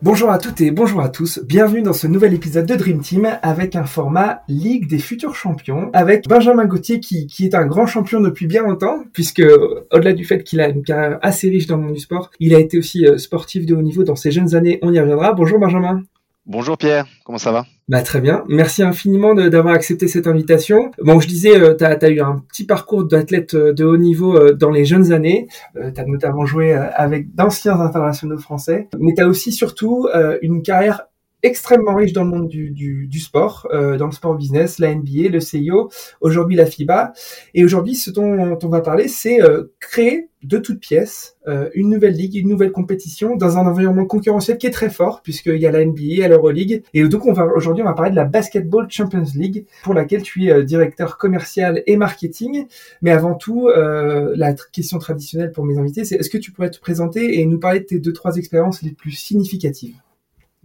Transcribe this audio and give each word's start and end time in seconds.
Bonjour 0.00 0.30
à 0.30 0.38
toutes 0.38 0.60
et 0.60 0.70
bonjour 0.70 1.00
à 1.00 1.08
tous, 1.08 1.40
bienvenue 1.44 1.82
dans 1.82 1.92
ce 1.92 2.06
nouvel 2.06 2.32
épisode 2.32 2.66
de 2.66 2.76
Dream 2.76 3.00
Team 3.00 3.28
avec 3.42 3.74
un 3.74 3.82
format 3.82 4.42
Ligue 4.46 4.88
des 4.88 5.00
futurs 5.00 5.34
champions 5.34 5.90
avec 5.92 6.28
Benjamin 6.28 6.66
Gauthier 6.66 7.00
qui, 7.00 7.26
qui 7.26 7.44
est 7.44 7.54
un 7.56 7.66
grand 7.66 7.86
champion 7.86 8.20
depuis 8.20 8.46
bien 8.46 8.62
longtemps 8.62 9.02
puisque 9.12 9.42
au-delà 9.92 10.12
du 10.12 10.24
fait 10.24 10.44
qu'il 10.44 10.60
a 10.60 10.68
une 10.68 10.84
carrière 10.84 11.18
assez 11.20 11.50
riche 11.50 11.66
dans 11.66 11.78
le 11.78 11.82
monde 11.82 11.94
du 11.94 12.00
sport, 12.00 12.30
il 12.38 12.54
a 12.54 12.60
été 12.60 12.78
aussi 12.78 13.08
euh, 13.08 13.18
sportif 13.18 13.66
de 13.66 13.74
haut 13.74 13.82
niveau 13.82 14.04
dans 14.04 14.14
ses 14.14 14.30
jeunes 14.30 14.54
années, 14.54 14.78
on 14.82 14.92
y 14.92 15.00
reviendra. 15.00 15.32
Bonjour 15.32 15.58
Benjamin. 15.58 16.04
Bonjour 16.50 16.78
Pierre, 16.78 17.04
comment 17.26 17.36
ça 17.36 17.52
va? 17.52 17.66
Bah, 17.88 18.00
Très 18.00 18.22
bien, 18.22 18.42
merci 18.48 18.82
infiniment 18.82 19.34
d'avoir 19.34 19.74
accepté 19.74 20.08
cette 20.08 20.26
invitation. 20.26 20.92
Bon, 21.04 21.20
je 21.20 21.28
disais, 21.28 21.60
euh, 21.60 21.76
tu 21.76 21.84
as, 21.84 22.08
eu 22.08 22.20
un 22.20 22.42
petit 22.48 22.64
parcours 22.64 23.04
d'athlète 23.04 23.52
euh, 23.52 23.74
de 23.74 23.84
haut 23.84 23.98
niveau 23.98 24.34
euh, 24.34 24.54
dans 24.54 24.70
les 24.70 24.86
jeunes 24.86 25.12
années. 25.12 25.46
tu 25.74 26.00
as 26.00 26.04
notamment 26.06 26.46
joué 26.46 26.72
avec 26.72 27.34
d'anciens 27.34 27.78
internationaux 27.78 28.38
français, 28.38 28.88
mais 28.98 29.12
tu 29.12 29.22
as 29.22 29.28
aussi 29.28 29.52
surtout 29.52 30.08
une 30.40 30.62
carrière 30.62 31.07
extrêmement 31.42 31.94
riche 31.94 32.12
dans 32.12 32.24
le 32.24 32.30
monde 32.30 32.48
du, 32.48 32.70
du, 32.70 33.06
du 33.06 33.20
sport, 33.20 33.68
euh, 33.72 33.96
dans 33.96 34.06
le 34.06 34.12
sport 34.12 34.34
business, 34.34 34.78
la 34.78 34.94
NBA, 34.94 35.28
le 35.30 35.40
CIO, 35.40 35.90
aujourd'hui 36.20 36.56
la 36.56 36.66
FIBA. 36.66 37.12
Et 37.54 37.64
aujourd'hui, 37.64 37.94
ce 37.94 38.10
dont 38.10 38.58
on 38.62 38.68
va 38.68 38.80
parler, 38.80 39.08
c'est 39.08 39.40
euh, 39.42 39.72
créer 39.78 40.28
de 40.44 40.58
toutes 40.58 40.78
pièces 40.78 41.36
euh, 41.48 41.68
une 41.74 41.90
nouvelle 41.90 42.14
ligue, 42.14 42.36
une 42.36 42.48
nouvelle 42.48 42.70
compétition 42.70 43.34
dans 43.34 43.58
un 43.58 43.66
environnement 43.66 44.06
concurrentiel 44.06 44.56
qui 44.56 44.68
est 44.68 44.72
très 44.72 44.90
fort, 44.90 45.20
puisqu'il 45.22 45.58
y 45.58 45.66
a 45.66 45.70
la 45.72 45.84
NBA, 45.84 46.28
l'Euroleague. 46.28 46.82
Et 46.94 47.06
donc, 47.08 47.24
aujourd'hui, 47.26 47.82
on 47.82 47.86
va 47.86 47.94
parler 47.94 48.10
de 48.10 48.16
la 48.16 48.24
Basketball 48.24 48.86
Champions 48.88 49.24
League, 49.34 49.66
pour 49.82 49.94
laquelle 49.94 50.22
tu 50.22 50.48
es 50.48 50.64
directeur 50.64 51.18
commercial 51.18 51.82
et 51.86 51.96
marketing. 51.96 52.66
Mais 53.02 53.10
avant 53.10 53.34
tout, 53.34 53.68
la 53.68 54.54
question 54.72 54.98
traditionnelle 54.98 55.50
pour 55.50 55.64
mes 55.64 55.76
invités, 55.76 56.04
c'est 56.04 56.16
est-ce 56.16 56.30
que 56.30 56.38
tu 56.38 56.52
pourrais 56.52 56.70
te 56.70 56.78
présenter 56.78 57.40
et 57.40 57.46
nous 57.46 57.58
parler 57.58 57.80
de 57.80 57.86
tes 57.86 57.98
deux, 57.98 58.12
trois 58.12 58.36
expériences 58.36 58.82
les 58.82 58.92
plus 58.92 59.12
significatives? 59.12 59.96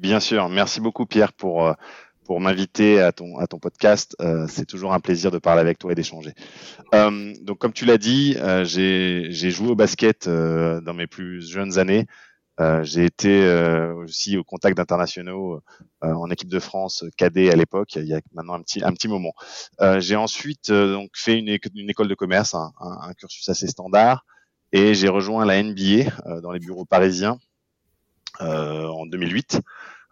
Bien 0.03 0.19
sûr, 0.19 0.49
merci 0.49 0.81
beaucoup 0.81 1.05
Pierre 1.05 1.31
pour 1.31 1.65
euh, 1.65 1.73
pour 2.25 2.41
m'inviter 2.41 2.99
à 2.99 3.13
ton 3.13 3.37
à 3.37 3.47
ton 3.47 3.57
podcast. 3.57 4.17
Euh, 4.19 4.47
c'est 4.49 4.65
toujours 4.65 4.93
un 4.93 4.99
plaisir 4.99 5.31
de 5.31 5.37
parler 5.37 5.61
avec 5.61 5.79
toi 5.79 5.93
et 5.93 5.95
d'échanger. 5.95 6.33
Euh, 6.93 7.33
donc 7.39 7.59
comme 7.59 7.71
tu 7.71 7.85
l'as 7.85 7.97
dit, 7.97 8.35
j'ai 8.63 9.27
j'ai 9.29 9.49
joué 9.49 9.69
au 9.69 9.75
basket 9.75 10.27
dans 10.27 10.93
mes 10.93 11.07
plus 11.07 11.49
jeunes 11.49 11.79
années. 11.79 12.05
j'ai 12.81 13.05
été 13.05 13.47
aussi 13.95 14.35
au 14.35 14.43
contact 14.43 14.75
d'internationaux 14.75 15.61
en 16.01 16.29
équipe 16.29 16.49
de 16.49 16.59
France 16.59 17.05
cadet 17.15 17.49
à 17.49 17.55
l'époque, 17.55 17.95
il 17.95 18.05
y 18.05 18.13
a 18.13 18.19
maintenant 18.33 18.55
un 18.55 18.61
petit 18.61 18.83
un 18.83 18.91
petit 18.91 19.07
moment. 19.07 19.33
j'ai 19.99 20.17
ensuite 20.17 20.69
donc 20.69 21.11
fait 21.13 21.39
une, 21.39 21.47
école 21.89 22.09
de 22.09 22.15
commerce, 22.15 22.55
un, 22.55 22.73
un, 22.81 23.13
cursus 23.13 23.47
assez 23.47 23.67
standard, 23.67 24.25
et 24.73 24.95
j'ai 24.95 25.07
rejoint 25.07 25.45
la 25.45 25.63
NBA 25.63 26.41
dans 26.41 26.51
les 26.51 26.59
bureaux 26.59 26.83
parisiens 26.83 27.37
euh, 28.41 28.87
en 28.87 29.05
2008, 29.05 29.61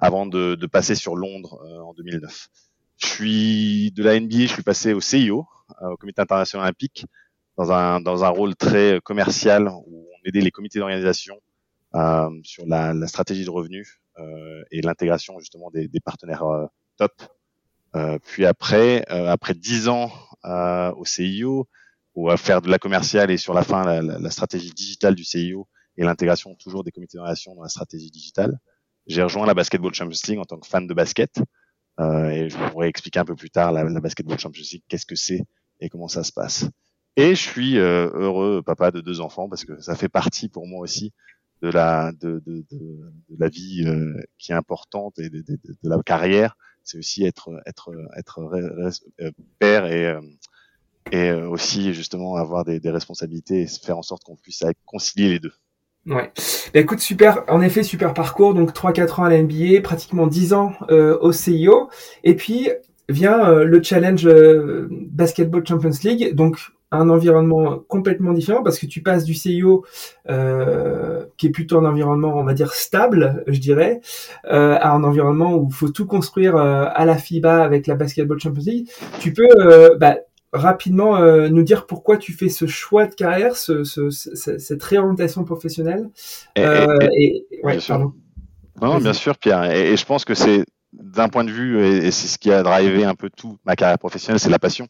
avant 0.01 0.25
de, 0.25 0.55
de 0.55 0.67
passer 0.67 0.95
sur 0.95 1.15
Londres 1.15 1.61
euh, 1.63 1.79
en 1.79 1.93
2009. 1.93 2.49
Je 2.97 3.07
suis 3.07 3.91
de 3.91 4.03
la 4.03 4.19
NBA, 4.19 4.41
je 4.41 4.47
suis 4.47 4.63
passé 4.63 4.93
au 4.93 5.01
CIO, 5.01 5.45
euh, 5.81 5.91
au 5.91 5.97
Comité 5.97 6.21
international 6.21 6.65
olympique, 6.65 7.05
dans 7.57 7.71
un, 7.71 8.01
dans 8.01 8.23
un 8.23 8.29
rôle 8.29 8.55
très 8.55 8.99
commercial 9.03 9.69
où 9.87 10.07
on 10.11 10.27
aidait 10.27 10.41
les 10.41 10.51
comités 10.51 10.79
d'organisation 10.79 11.35
euh, 11.93 12.29
sur 12.43 12.65
la, 12.65 12.93
la, 12.93 13.07
stratégie 13.07 13.43
de 13.43 13.49
revenus 13.49 13.99
euh, 14.17 14.63
et 14.71 14.81
l'intégration 14.81 15.37
justement 15.39 15.69
des, 15.71 15.89
des 15.89 15.99
partenaires 15.99 16.43
euh, 16.43 16.65
top. 16.97 17.11
puis 18.23 18.45
après, 18.45 19.05
après 19.09 19.53
dix 19.53 19.89
ans 19.89 20.11
au 20.43 21.05
CIO, 21.05 21.67
ou 22.15 22.29
à 22.29 22.37
faire 22.37 22.61
de 22.61 22.69
la 22.69 22.77
commerciale 22.77 23.29
et 23.31 23.37
sur 23.37 23.53
la 23.53 23.63
fin 23.63 23.83
la, 23.83 24.01
la 24.01 24.29
stratégie 24.29 24.71
digitale 24.71 25.15
du 25.15 25.25
CIO, 25.25 25.67
et 25.97 26.03
l'intégration 26.03 26.55
toujours 26.55 26.83
des 26.83 26.91
comités 26.91 27.17
d'organisation 27.17 27.55
dans 27.55 27.63
la 27.63 27.69
stratégie 27.69 28.09
digitale. 28.09 28.57
J'ai 29.11 29.23
rejoint 29.23 29.45
la 29.45 29.53
Basketball 29.53 29.93
Champions 29.93 30.21
League 30.29 30.39
en 30.39 30.45
tant 30.45 30.57
que 30.57 30.65
fan 30.65 30.87
de 30.87 30.93
basket 30.93 31.41
euh, 31.99 32.29
et 32.29 32.49
je 32.49 32.57
pourrais 32.69 32.87
expliquer 32.87 33.19
un 33.19 33.25
peu 33.25 33.35
plus 33.35 33.49
tard 33.49 33.73
la, 33.73 33.83
Basketball 33.99 34.39
Champions 34.39 34.63
League, 34.71 34.83
qu'est-ce 34.87 35.05
que 35.05 35.15
c'est 35.15 35.43
et 35.81 35.89
comment 35.89 36.07
ça 36.07 36.23
se 36.23 36.31
passe. 36.31 36.69
Et 37.17 37.35
je 37.35 37.41
suis 37.41 37.77
euh, 37.77 38.09
heureux 38.13 38.61
papa 38.65 38.89
de 38.91 39.01
deux 39.01 39.19
enfants 39.19 39.49
parce 39.49 39.65
que 39.65 39.81
ça 39.81 39.95
fait 39.95 40.07
partie 40.07 40.47
pour 40.47 40.65
moi 40.65 40.79
aussi 40.79 41.11
de 41.61 41.67
la 41.67 42.13
de, 42.13 42.41
de, 42.45 42.65
de, 42.71 43.37
la 43.37 43.49
vie 43.49 43.83
euh, 43.85 44.17
qui 44.37 44.53
est 44.53 44.55
importante 44.55 45.19
et 45.19 45.29
de, 45.29 45.43
la 45.83 46.01
carrière. 46.03 46.55
C'est 46.85 46.97
aussi 46.97 47.25
être 47.25 47.49
être 47.65 47.91
être 48.15 48.39
euh, 48.39 49.31
père 49.59 49.87
et 49.87 50.05
euh, 50.07 50.21
et 51.11 51.33
aussi 51.33 51.93
justement 51.93 52.35
avoir 52.35 52.63
des, 52.63 52.79
des 52.79 52.91
responsabilités 52.91 53.63
et 53.63 53.67
faire 53.67 53.97
en 53.97 54.03
sorte 54.03 54.23
qu'on 54.23 54.37
puisse 54.37 54.63
concilier 54.85 55.27
les 55.27 55.39
deux. 55.39 55.53
Ouais. 56.07 56.31
Bah, 56.73 56.79
écoute, 56.79 56.99
super, 56.99 57.43
en 57.47 57.61
effet, 57.61 57.83
super 57.83 58.13
parcours. 58.13 58.53
Donc 58.53 58.73
3-4 58.73 59.21
ans 59.21 59.23
à 59.25 59.29
la 59.29 59.41
NBA, 59.41 59.81
pratiquement 59.83 60.27
10 60.27 60.53
ans 60.53 60.73
euh, 60.89 61.17
au 61.21 61.31
CIO. 61.31 61.89
Et 62.23 62.35
puis 62.35 62.69
vient 63.09 63.49
euh, 63.49 63.65
le 63.65 63.83
challenge 63.83 64.25
euh, 64.25 64.87
Basketball 64.89 65.65
Champions 65.65 65.91
League. 66.03 66.33
Donc 66.35 66.57
un 66.93 67.09
environnement 67.09 67.79
complètement 67.87 68.33
différent 68.33 68.63
parce 68.63 68.77
que 68.77 68.85
tu 68.85 69.01
passes 69.01 69.23
du 69.23 69.33
CIO 69.33 69.85
qui 71.37 71.47
est 71.47 71.49
plutôt 71.49 71.77
un 71.77 71.85
environnement 71.85 72.35
on 72.35 72.43
va 72.43 72.53
dire 72.53 72.73
stable 72.73 73.45
je 73.47 73.61
dirais 73.61 74.01
à 74.43 74.91
un 74.91 75.01
environnement 75.05 75.55
où 75.55 75.69
il 75.69 75.73
faut 75.73 75.87
tout 75.87 76.05
construire 76.05 76.57
à 76.57 77.05
la 77.05 77.15
FIBA 77.15 77.63
avec 77.63 77.87
la 77.87 77.95
Basketball 77.95 78.41
Champions 78.41 78.63
League 78.65 78.89
tu 79.21 79.31
peux 79.31 79.95
bah, 80.01 80.17
rapidement 80.53 81.17
euh, 81.17 81.49
nous 81.49 81.63
dire 81.63 81.85
pourquoi 81.85 82.17
tu 82.17 82.33
fais 82.33 82.49
ce 82.49 82.65
choix 82.67 83.05
de 83.05 83.15
carrière, 83.15 83.55
ce, 83.55 83.83
ce, 83.83 84.09
cette 84.09 84.83
réorientation 84.83 85.43
professionnelle 85.43 86.09
et, 86.55 86.65
euh, 86.65 86.97
et, 87.17 87.45
ouais, 87.63 87.73
bien, 87.73 87.79
sûr. 87.79 88.13
Non, 88.81 88.97
bien 88.97 89.13
sûr, 89.13 89.37
Pierre. 89.37 89.71
Et, 89.71 89.95
je 89.95 90.05
pense 90.05 90.25
que 90.25 90.33
c'est 90.33 90.65
d'un 90.93 91.29
point 91.29 91.45
de 91.45 91.51
vue, 91.51 91.83
et, 91.85 92.11
c'est 92.11 92.27
ce 92.27 92.37
qui 92.37 92.51
a 92.51 92.63
drivé 92.63 93.05
un 93.05 93.15
peu 93.15 93.29
tout 93.29 93.57
ma 93.65 93.75
carrière 93.75 93.99
professionnelle, 93.99 94.39
c'est 94.39 94.49
la 94.49 94.59
passion. 94.59 94.87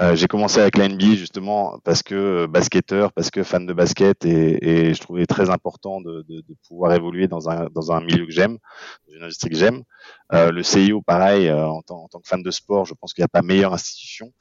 Euh, 0.00 0.16
j'ai 0.16 0.26
commencé 0.26 0.60
avec 0.60 0.76
la 0.76 0.88
NBA 0.88 1.14
justement 1.14 1.78
parce 1.84 2.02
que 2.02 2.14
euh, 2.16 2.46
basketteur, 2.48 3.12
parce 3.12 3.30
que 3.30 3.44
fan 3.44 3.64
de 3.64 3.72
basket 3.72 4.24
et, 4.24 4.88
et 4.88 4.94
je 4.94 5.00
trouvais 5.00 5.24
très 5.24 5.50
important 5.50 6.00
de, 6.00 6.24
de, 6.28 6.40
de, 6.40 6.54
pouvoir 6.66 6.92
évoluer 6.94 7.28
dans 7.28 7.48
un, 7.48 7.68
dans 7.72 7.92
un 7.92 8.00
milieu 8.00 8.26
que 8.26 8.32
j'aime, 8.32 8.58
dans 9.06 9.14
une 9.14 9.22
industrie 9.22 9.50
que 9.50 9.56
j'aime. 9.56 9.84
Euh, 10.32 10.50
le 10.50 10.64
CIO, 10.64 11.00
pareil, 11.00 11.46
euh, 11.46 11.64
en, 11.64 11.82
tant, 11.82 12.02
en, 12.02 12.08
tant, 12.08 12.18
que 12.18 12.26
fan 12.26 12.42
de 12.42 12.50
sport, 12.50 12.86
je 12.86 12.94
pense 12.94 13.14
qu'il 13.14 13.22
n'y 13.22 13.26
a 13.26 13.28
pas 13.28 13.42
meilleure 13.42 13.72
institution. 13.72 14.32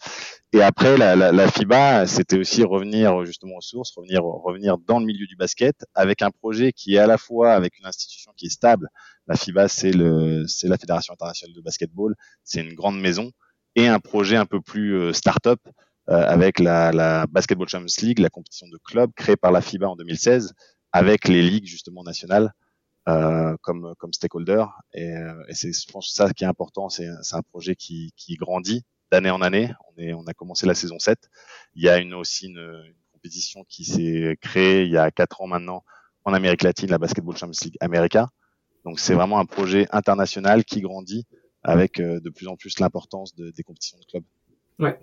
Et 0.54 0.64
après, 0.64 0.98
la, 0.98 1.16
la, 1.16 1.32
la 1.32 1.48
FIBA, 1.48 2.08
c'était 2.08 2.40
aussi 2.40 2.64
revenir 2.64 3.24
justement 3.24 3.58
aux 3.58 3.62
sources, 3.62 3.92
revenir, 3.96 4.24
revenir 4.24 4.80
dans 4.80 5.00
le 5.00 5.06
milieu 5.06 5.28
du 5.28 5.36
basket 5.36 5.86
avec 5.94 6.24
un 6.24 6.32
projet 6.32 6.72
qui 6.74 6.96
est 6.96 7.00
à 7.00 7.08
la 7.08 7.20
fois 7.20 7.52
avec 7.54 7.78
une 7.78 7.86
institution 7.86 8.32
qui 8.36 8.48
est 8.48 8.50
stable. 8.50 8.90
La 9.28 9.36
FIBA, 9.36 9.68
c'est 9.68 9.92
la 9.94 10.78
Fédération 10.80 11.14
internationale 11.14 11.56
de 11.56 11.62
basketball, 11.62 12.16
c'est 12.44 12.62
une 12.62 12.74
grande 12.74 13.00
maison 13.00 13.32
et 13.76 13.88
un 13.88 14.00
projet 14.00 14.36
un 14.36 14.46
peu 14.46 14.62
plus 14.62 14.96
euh, 14.96 15.14
start-up 15.14 15.60
euh, 16.10 16.26
avec 16.28 16.60
la, 16.60 16.92
la, 16.92 17.26
Basketball 17.28 17.70
Champions 17.70 17.96
League, 18.02 18.20
la 18.20 18.30
compétition 18.30 18.68
de 18.68 18.78
clubs 18.84 19.12
créée 19.16 19.38
par 19.38 19.54
la 19.54 19.62
FIBA 19.62 19.88
en 19.88 19.96
2016, 19.96 20.54
avec 20.92 21.30
les 21.30 21.42
ligues 21.42 21.66
justement 21.66 22.04
nationales 22.04 22.52
euh, 23.08 23.56
comme, 23.62 23.94
comme 23.98 24.12
stakeholder. 24.12 24.66
Et, 24.94 25.16
euh, 25.16 25.34
et 25.48 25.56
c'est, 25.56 25.72
je 25.72 25.90
pense, 25.90 26.14
ça 26.14 26.30
qui 26.32 26.44
est 26.44 26.48
important. 26.48 26.90
C'est, 26.90 27.08
un 27.08 27.42
projet 27.42 27.76
qui, 27.76 28.12
qui 28.18 28.36
grandit 28.36 28.84
d'année 29.12 29.30
en 29.30 29.42
année. 29.42 29.74
On, 29.90 30.02
est, 30.02 30.14
on 30.14 30.26
a 30.28 30.34
commencé 30.34 30.66
la 30.66 30.76
saison 30.76 31.00
7. 31.00 31.18
Il 31.76 31.84
y 31.84 31.88
a 31.88 31.98
une, 32.00 32.14
aussi 32.14 32.48
une, 32.48 32.58
une 32.58 32.96
compétition 33.14 33.64
qui 33.70 33.86
s'est 33.86 34.38
créée 34.42 34.84
il 34.84 34.92
y 34.92 34.98
a 34.98 35.10
quatre 35.10 35.42
ans 35.42 35.48
maintenant 35.48 35.86
en 36.26 36.34
Amérique 36.34 36.64
latine, 36.64 36.90
la 36.90 36.98
Basketball 36.98 37.38
Champions 37.38 37.60
League 37.64 37.78
America. 37.80 38.30
Donc 38.84 39.00
c'est 39.00 39.14
vraiment 39.14 39.40
un 39.40 39.46
projet 39.46 39.88
international 39.92 40.66
qui 40.66 40.82
grandit 40.82 41.26
avec 41.64 42.00
euh, 42.00 42.20
de 42.20 42.30
plus 42.30 42.48
en 42.48 42.56
plus 42.56 42.80
l'importance 42.80 43.36
de, 43.36 43.52
des 43.52 43.64
compétitions 43.64 43.98
de 44.00 44.06
club. 44.06 44.24
Ouais, 44.80 45.00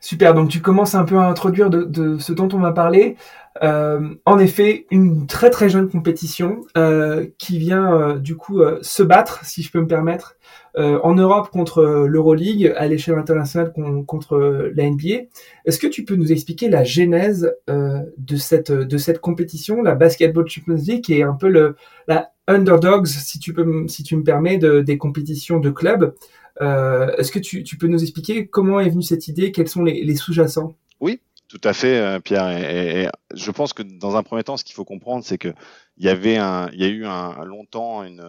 super. 0.00 0.34
Donc 0.34 0.48
tu 0.48 0.60
commences 0.60 0.94
un 0.94 1.04
peu 1.04 1.18
à 1.18 1.26
introduire 1.26 1.70
de, 1.70 1.82
de 1.82 2.18
ce 2.18 2.32
dont 2.32 2.48
on 2.52 2.58
va 2.58 2.72
parler. 2.72 3.16
Euh, 3.62 4.14
en 4.26 4.38
effet, 4.38 4.86
une 4.90 5.26
très 5.26 5.50
très 5.50 5.68
jeune 5.68 5.90
compétition 5.90 6.60
euh, 6.78 7.26
qui 7.36 7.58
vient 7.58 7.92
euh, 7.92 8.18
du 8.18 8.36
coup 8.36 8.60
euh, 8.60 8.78
se 8.80 9.02
battre, 9.02 9.44
si 9.44 9.62
je 9.62 9.70
peux 9.72 9.80
me 9.80 9.86
permettre, 9.86 10.36
en 10.76 11.14
Europe 11.14 11.50
contre 11.50 11.82
l'Euroleague, 12.08 12.72
à 12.76 12.86
l'échelle 12.86 13.18
internationale 13.18 13.72
contre 14.06 14.70
la 14.72 14.88
NBA. 14.88 15.24
Est-ce 15.64 15.80
que 15.80 15.88
tu 15.88 16.04
peux 16.04 16.14
nous 16.14 16.30
expliquer 16.30 16.68
la 16.68 16.84
genèse 16.84 17.52
de 17.66 18.36
cette 18.36 18.70
de 18.70 18.96
cette 18.96 19.20
compétition, 19.20 19.82
la 19.82 19.96
Basketball 19.96 20.48
Champions 20.48 20.76
League, 20.76 21.02
qui 21.02 21.18
est 21.18 21.24
un 21.24 21.34
peu 21.34 21.48
le 21.48 21.74
la 22.06 22.30
underdogs, 22.46 23.06
si 23.06 23.40
tu 23.40 23.52
peux, 23.52 23.88
si 23.88 24.04
tu 24.04 24.14
me 24.14 24.22
permets, 24.22 24.58
de, 24.58 24.80
des 24.80 24.96
compétitions 24.96 25.58
de 25.58 25.70
clubs? 25.70 26.14
Est-ce 26.60 27.30
que 27.30 27.38
tu, 27.38 27.64
peux 27.78 27.86
nous 27.86 28.02
expliquer 28.02 28.46
comment 28.46 28.80
est 28.80 28.90
venue 28.90 29.02
cette 29.02 29.28
idée? 29.28 29.52
Quels 29.52 29.68
sont 29.68 29.82
les, 29.82 30.14
sous-jacents? 30.14 30.76
Oui, 31.00 31.20
tout 31.48 31.60
à 31.64 31.72
fait, 31.72 32.20
Pierre. 32.22 32.48
Et, 32.50 33.08
je 33.34 33.50
pense 33.50 33.72
que 33.72 33.82
dans 33.82 34.16
un 34.16 34.22
premier 34.22 34.44
temps, 34.44 34.56
ce 34.56 34.64
qu'il 34.64 34.74
faut 34.74 34.84
comprendre, 34.84 35.24
c'est 35.24 35.38
que 35.38 35.52
il 35.96 36.04
y 36.04 36.08
avait 36.08 36.36
un, 36.36 36.70
il 36.72 36.80
y 36.80 36.84
a 36.84 36.88
eu 36.88 37.04
un, 37.06 37.44
longtemps 37.44 38.02
une, 38.02 38.24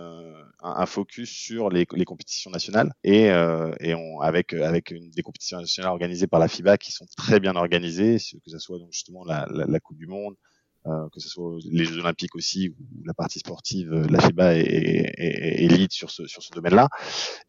un, 0.61 0.85
focus 0.85 1.29
sur 1.29 1.69
les, 1.69 1.87
les 1.93 2.05
compétitions 2.05 2.51
nationales 2.51 2.93
et, 3.03 3.29
euh, 3.31 3.71
et 3.79 3.95
on, 3.95 4.19
avec 4.19 4.53
avec 4.53 4.91
une, 4.91 5.09
des 5.09 5.21
compétitions 5.21 5.59
nationales 5.59 5.91
organisées 5.91 6.27
par 6.27 6.39
la 6.39 6.47
FIBA 6.47 6.77
qui 6.77 6.91
sont 6.91 7.05
très 7.17 7.39
bien 7.39 7.55
organisées, 7.55 8.17
que 8.17 8.51
ce 8.51 8.59
soit 8.59 8.77
donc 8.77 8.91
justement 8.91 9.23
la, 9.23 9.47
la, 9.51 9.65
la 9.65 9.79
Coupe 9.79 9.97
du 9.97 10.07
Monde, 10.07 10.35
euh, 10.87 11.07
que 11.13 11.19
ce 11.19 11.29
soit 11.29 11.57
les 11.63 11.85
Jeux 11.85 11.99
Olympiques 11.99 12.35
aussi, 12.35 12.69
où 12.69 13.03
la 13.05 13.13
partie 13.13 13.39
sportive, 13.39 13.89
de 13.89 14.11
la 14.11 14.19
FIBA 14.19 14.57
est, 14.57 15.13
est, 15.17 15.91
sur 15.91 16.11
ce 16.11 16.27
sur 16.27 16.43
ce 16.43 16.51
domaine-là. 16.51 16.89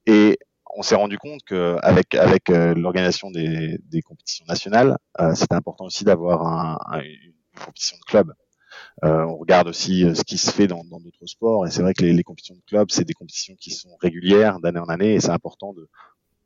Et 0.06 0.38
on 0.74 0.82
s'est 0.82 0.94
rendu 0.94 1.18
compte 1.18 1.42
qu'avec 1.44 2.14
avec, 2.14 2.50
euh, 2.50 2.74
l'organisation 2.74 3.30
des, 3.30 3.78
des 3.84 4.02
compétitions 4.02 4.44
nationales, 4.46 4.96
euh, 5.20 5.34
c'était 5.34 5.54
important 5.54 5.84
aussi 5.84 6.04
d'avoir 6.04 6.46
un, 6.46 7.00
une 7.00 7.34
compétition 7.64 7.96
de 7.98 8.04
club 8.04 8.32
euh, 9.04 9.24
on 9.24 9.36
regarde 9.36 9.68
aussi 9.68 10.04
euh, 10.04 10.14
ce 10.14 10.22
qui 10.22 10.38
se 10.38 10.50
fait 10.50 10.66
dans 10.66 10.84
d'autres 10.84 11.26
sports 11.26 11.66
et 11.66 11.70
c'est 11.70 11.82
vrai 11.82 11.94
que 11.94 12.02
les, 12.02 12.12
les 12.12 12.22
compétitions 12.22 12.54
de 12.54 12.62
club, 12.66 12.88
c'est 12.90 13.04
des 13.04 13.14
compétitions 13.14 13.54
qui 13.56 13.70
sont 13.70 13.96
régulières 14.00 14.60
d'année 14.60 14.78
en 14.78 14.86
année 14.86 15.14
et 15.14 15.20
c'est 15.20 15.30
important 15.30 15.72
de 15.72 15.88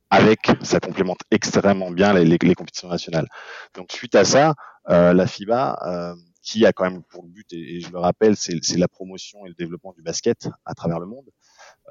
avec, 0.09 0.53
ça 0.63 0.79
complémente 0.79 1.19
extrêmement 1.33 1.91
bien 1.91 2.15
les, 2.15 2.25
les, 2.25 2.55
compétitions 2.55 2.89
nationales. 2.89 3.27
Donc 3.75 3.91
suite 3.91 4.15
à 4.15 4.25
ça, 4.25 4.55
euh, 4.89 5.13
la 5.13 5.27
FIBA, 5.27 6.15
qui 6.47 6.65
a 6.65 6.73
quand 6.73 6.89
même 6.89 7.03
pour 7.03 7.25
le 7.25 7.29
but, 7.29 7.53
et, 7.53 7.81
je 7.81 7.91
le 7.91 7.99
rappelle, 7.99 8.37
c'est 8.37 8.77
la 8.77 8.87
promotion 8.87 9.45
et 9.45 9.49
le 9.49 9.55
développement 9.55 9.93
du 9.93 10.01
basket 10.01 10.49
à 10.65 10.75
travers 10.75 11.01
le 11.01 11.07
monde, 11.07 11.29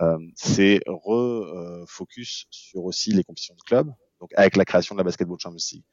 euh, 0.01 0.17
c'est 0.33 0.79
refocus 0.87 2.45
sur 2.49 2.85
aussi 2.85 3.11
les 3.11 3.23
compétitions 3.23 3.55
de 3.55 3.61
club, 3.61 3.91
donc 4.21 4.31
avec 4.37 4.55
la 4.55 4.63
création 4.63 4.95
de 4.95 4.99
la 5.01 5.03
Basketball 5.03 5.37
Champions 5.39 5.57
League. 5.73 5.83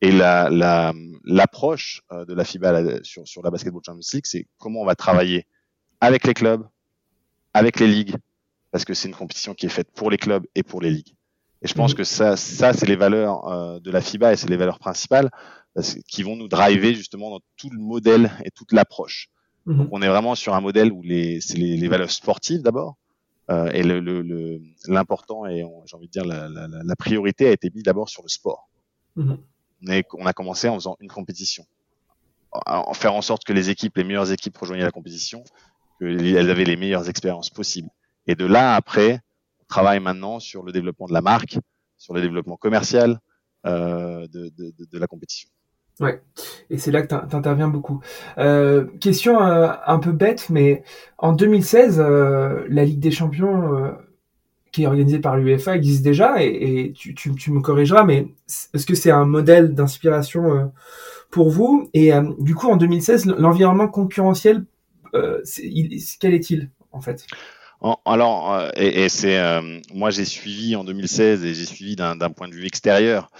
Et 0.00 0.12
l'approche 0.12 2.02
la, 2.08 2.18
euh, 2.18 2.24
de 2.24 2.34
la 2.34 2.44
FIBA 2.44 3.02
sur, 3.02 3.26
sur 3.26 3.42
la 3.42 3.50
Basketball 3.50 3.82
Champions 3.84 4.08
League, 4.12 4.26
c'est 4.26 4.46
comment 4.58 4.82
on 4.82 4.86
va 4.86 4.94
travailler 4.94 5.48
avec 6.00 6.24
les 6.24 6.34
clubs, 6.34 6.64
avec 7.52 7.80
les 7.80 7.88
ligues, 7.88 8.14
parce 8.70 8.84
que 8.84 8.94
c'est 8.94 9.08
une 9.08 9.14
compétition 9.16 9.54
qui 9.54 9.66
est 9.66 9.70
faite 9.70 9.90
pour 9.92 10.08
les 10.08 10.18
clubs 10.18 10.46
et 10.54 10.62
pour 10.62 10.80
les 10.80 10.90
ligues. 10.90 11.16
Et 11.62 11.66
je 11.66 11.74
pense 11.74 11.92
mhm. 11.92 11.96
que 11.96 12.04
ça, 12.04 12.36
ça 12.36 12.72
c'est 12.72 12.86
les 12.86 12.96
valeurs 12.96 13.48
euh, 13.48 13.80
de 13.80 13.90
la 13.90 14.00
FIBA 14.00 14.34
et 14.34 14.36
c'est 14.36 14.48
les 14.48 14.56
valeurs 14.56 14.78
principales 14.78 15.30
qui 16.08 16.22
vont 16.22 16.36
nous 16.36 16.48
driver 16.48 16.94
justement 16.94 17.30
dans 17.30 17.40
tout 17.56 17.70
le 17.70 17.78
modèle 17.78 18.30
et 18.44 18.50
toute 18.50 18.72
l'approche. 18.72 19.28
Mhm. 19.66 19.78
Donc 19.78 19.88
on 19.92 20.02
est 20.02 20.08
vraiment 20.08 20.34
sur 20.34 20.54
un 20.54 20.60
modèle 20.60 20.92
où 20.92 21.02
les, 21.02 21.40
c'est 21.40 21.56
les, 21.56 21.76
les, 21.76 21.88
valeurs 21.88 22.10
sportives 22.10 22.62
d'abord, 22.62 22.96
euh, 23.50 23.70
et 23.72 23.82
l'important 23.82 25.44
le, 25.44 25.50
le, 25.50 25.56
et 25.56 25.66
j'ai 25.86 25.96
envie 25.96 26.06
de 26.06 26.12
dire 26.12 26.24
la, 26.24 26.48
la, 26.48 26.68
la, 26.68 26.96
priorité 26.96 27.48
a 27.48 27.50
été 27.50 27.70
mise 27.74 27.82
d'abord 27.82 28.08
sur 28.08 28.22
le 28.22 28.28
sport. 28.28 28.68
Mhm 29.16 29.38
on, 30.18 30.26
a 30.26 30.32
commencé 30.32 30.68
en 30.68 30.74
faisant 30.74 30.96
une 31.00 31.08
compétition. 31.08 31.66
En 32.66 32.94
faire 32.94 33.14
en 33.14 33.22
sorte 33.22 33.44
que 33.44 33.52
les 33.52 33.70
équipes, 33.70 33.96
les 33.96 34.04
meilleures 34.04 34.30
équipes 34.30 34.56
rejoignaient 34.56 34.84
la 34.84 34.92
compétition, 34.92 35.42
qu'elles 35.98 36.50
avaient 36.50 36.64
les 36.64 36.76
meilleures 36.76 37.08
expériences 37.08 37.50
possibles. 37.50 37.90
Et 38.26 38.36
de 38.36 38.46
là, 38.46 38.76
après, 38.76 39.20
on 39.60 39.64
travaille 39.64 39.98
maintenant 39.98 40.38
sur 40.38 40.62
le 40.62 40.70
développement 40.70 41.06
de 41.06 41.12
la 41.12 41.20
marque, 41.20 41.58
sur 41.98 42.14
le 42.14 42.20
développement 42.20 42.56
commercial 42.56 43.18
euh, 43.66 44.28
de, 44.28 44.98
la 44.98 45.06
compétition. 45.08 45.48
Ouais, 46.00 46.20
et 46.70 46.78
c'est 46.78 46.90
là 46.90 47.02
que 47.02 47.14
tu 47.14 47.36
interviens 47.36 47.68
beaucoup. 47.68 48.00
Euh, 48.38 48.86
question 49.00 49.40
euh, 49.40 49.68
un 49.86 49.98
peu 49.98 50.10
bête, 50.10 50.50
mais 50.50 50.82
en 51.18 51.32
2016, 51.32 52.00
la 52.00 52.84
Ligue 52.84 53.00
des 53.00 53.12
Champions 53.12 53.94
qui 54.74 54.82
est 54.82 54.86
organisé 54.86 55.20
par 55.20 55.36
l'UEFA 55.36 55.76
existe 55.76 56.02
déjà 56.02 56.42
et, 56.42 56.92
tu, 56.96 57.14
tu, 57.14 57.52
me 57.52 57.60
corrigeras, 57.60 58.02
mais 58.02 58.26
est-ce 58.74 58.84
que 58.86 58.96
c'est 58.96 59.12
un 59.12 59.24
modèle 59.24 59.72
d'inspiration 59.72 60.52
euh, 60.52 60.64
pour 61.30 61.48
vous? 61.48 61.88
Et 61.94 62.12
euh, 62.12 62.24
du 62.40 62.56
coup, 62.56 62.66
en 62.66 62.76
2016, 62.76 63.26
l'environnement 63.38 63.86
concurrentiel, 63.86 64.64
euh, 65.14 65.40
quel 66.18 66.34
est-il 66.34 66.70
en 66.90 67.00
fait? 67.00 67.24
Alors, 68.04 68.70
et, 68.76 69.08
c'est 69.08 69.38
moi 69.92 70.10
j'ai 70.10 70.24
suivi 70.24 70.76
en 70.76 70.84
2016 70.84 71.44
et 71.44 71.54
j'ai 71.54 71.66
suivi 71.66 71.96
d'un 71.96 72.16
point 72.30 72.48
de 72.48 72.54
vue 72.54 72.66
extérieur 72.66 73.30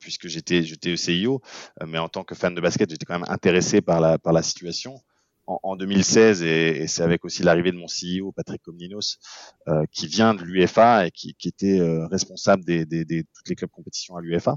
puisque 0.00 0.28
j'étais 0.28 0.62
j'étais 0.62 0.92
au 0.92 0.96
CIO, 0.96 1.42
mais 1.86 1.98
en 1.98 2.08
tant 2.08 2.24
que 2.24 2.34
fan 2.34 2.54
de 2.54 2.60
basket, 2.60 2.90
j'étais 2.90 3.04
quand 3.04 3.18
même 3.18 3.28
intéressé 3.28 3.80
par 3.80 4.00
la 4.00 4.18
par 4.18 4.32
la 4.32 4.42
situation 4.42 5.00
en, 5.46 5.58
en 5.62 5.76
2016, 5.76 6.42
et, 6.42 6.82
et 6.82 6.86
c'est 6.86 7.02
avec 7.02 7.24
aussi 7.24 7.42
l'arrivée 7.42 7.72
de 7.72 7.76
mon 7.76 7.86
CEO, 7.86 8.32
Patrick 8.32 8.62
Comninos, 8.62 9.18
euh, 9.68 9.84
qui 9.92 10.06
vient 10.06 10.34
de 10.34 10.42
l'UEFA 10.42 11.06
et 11.06 11.10
qui, 11.10 11.34
qui 11.34 11.48
était 11.48 11.80
euh, 11.80 12.06
responsable 12.06 12.64
des, 12.64 12.86
des, 12.86 13.04
des, 13.04 13.24
toutes 13.24 13.48
les 13.48 13.54
clubs 13.56 13.70
compétitions 13.70 14.16
à 14.16 14.20
l'UEFA. 14.20 14.56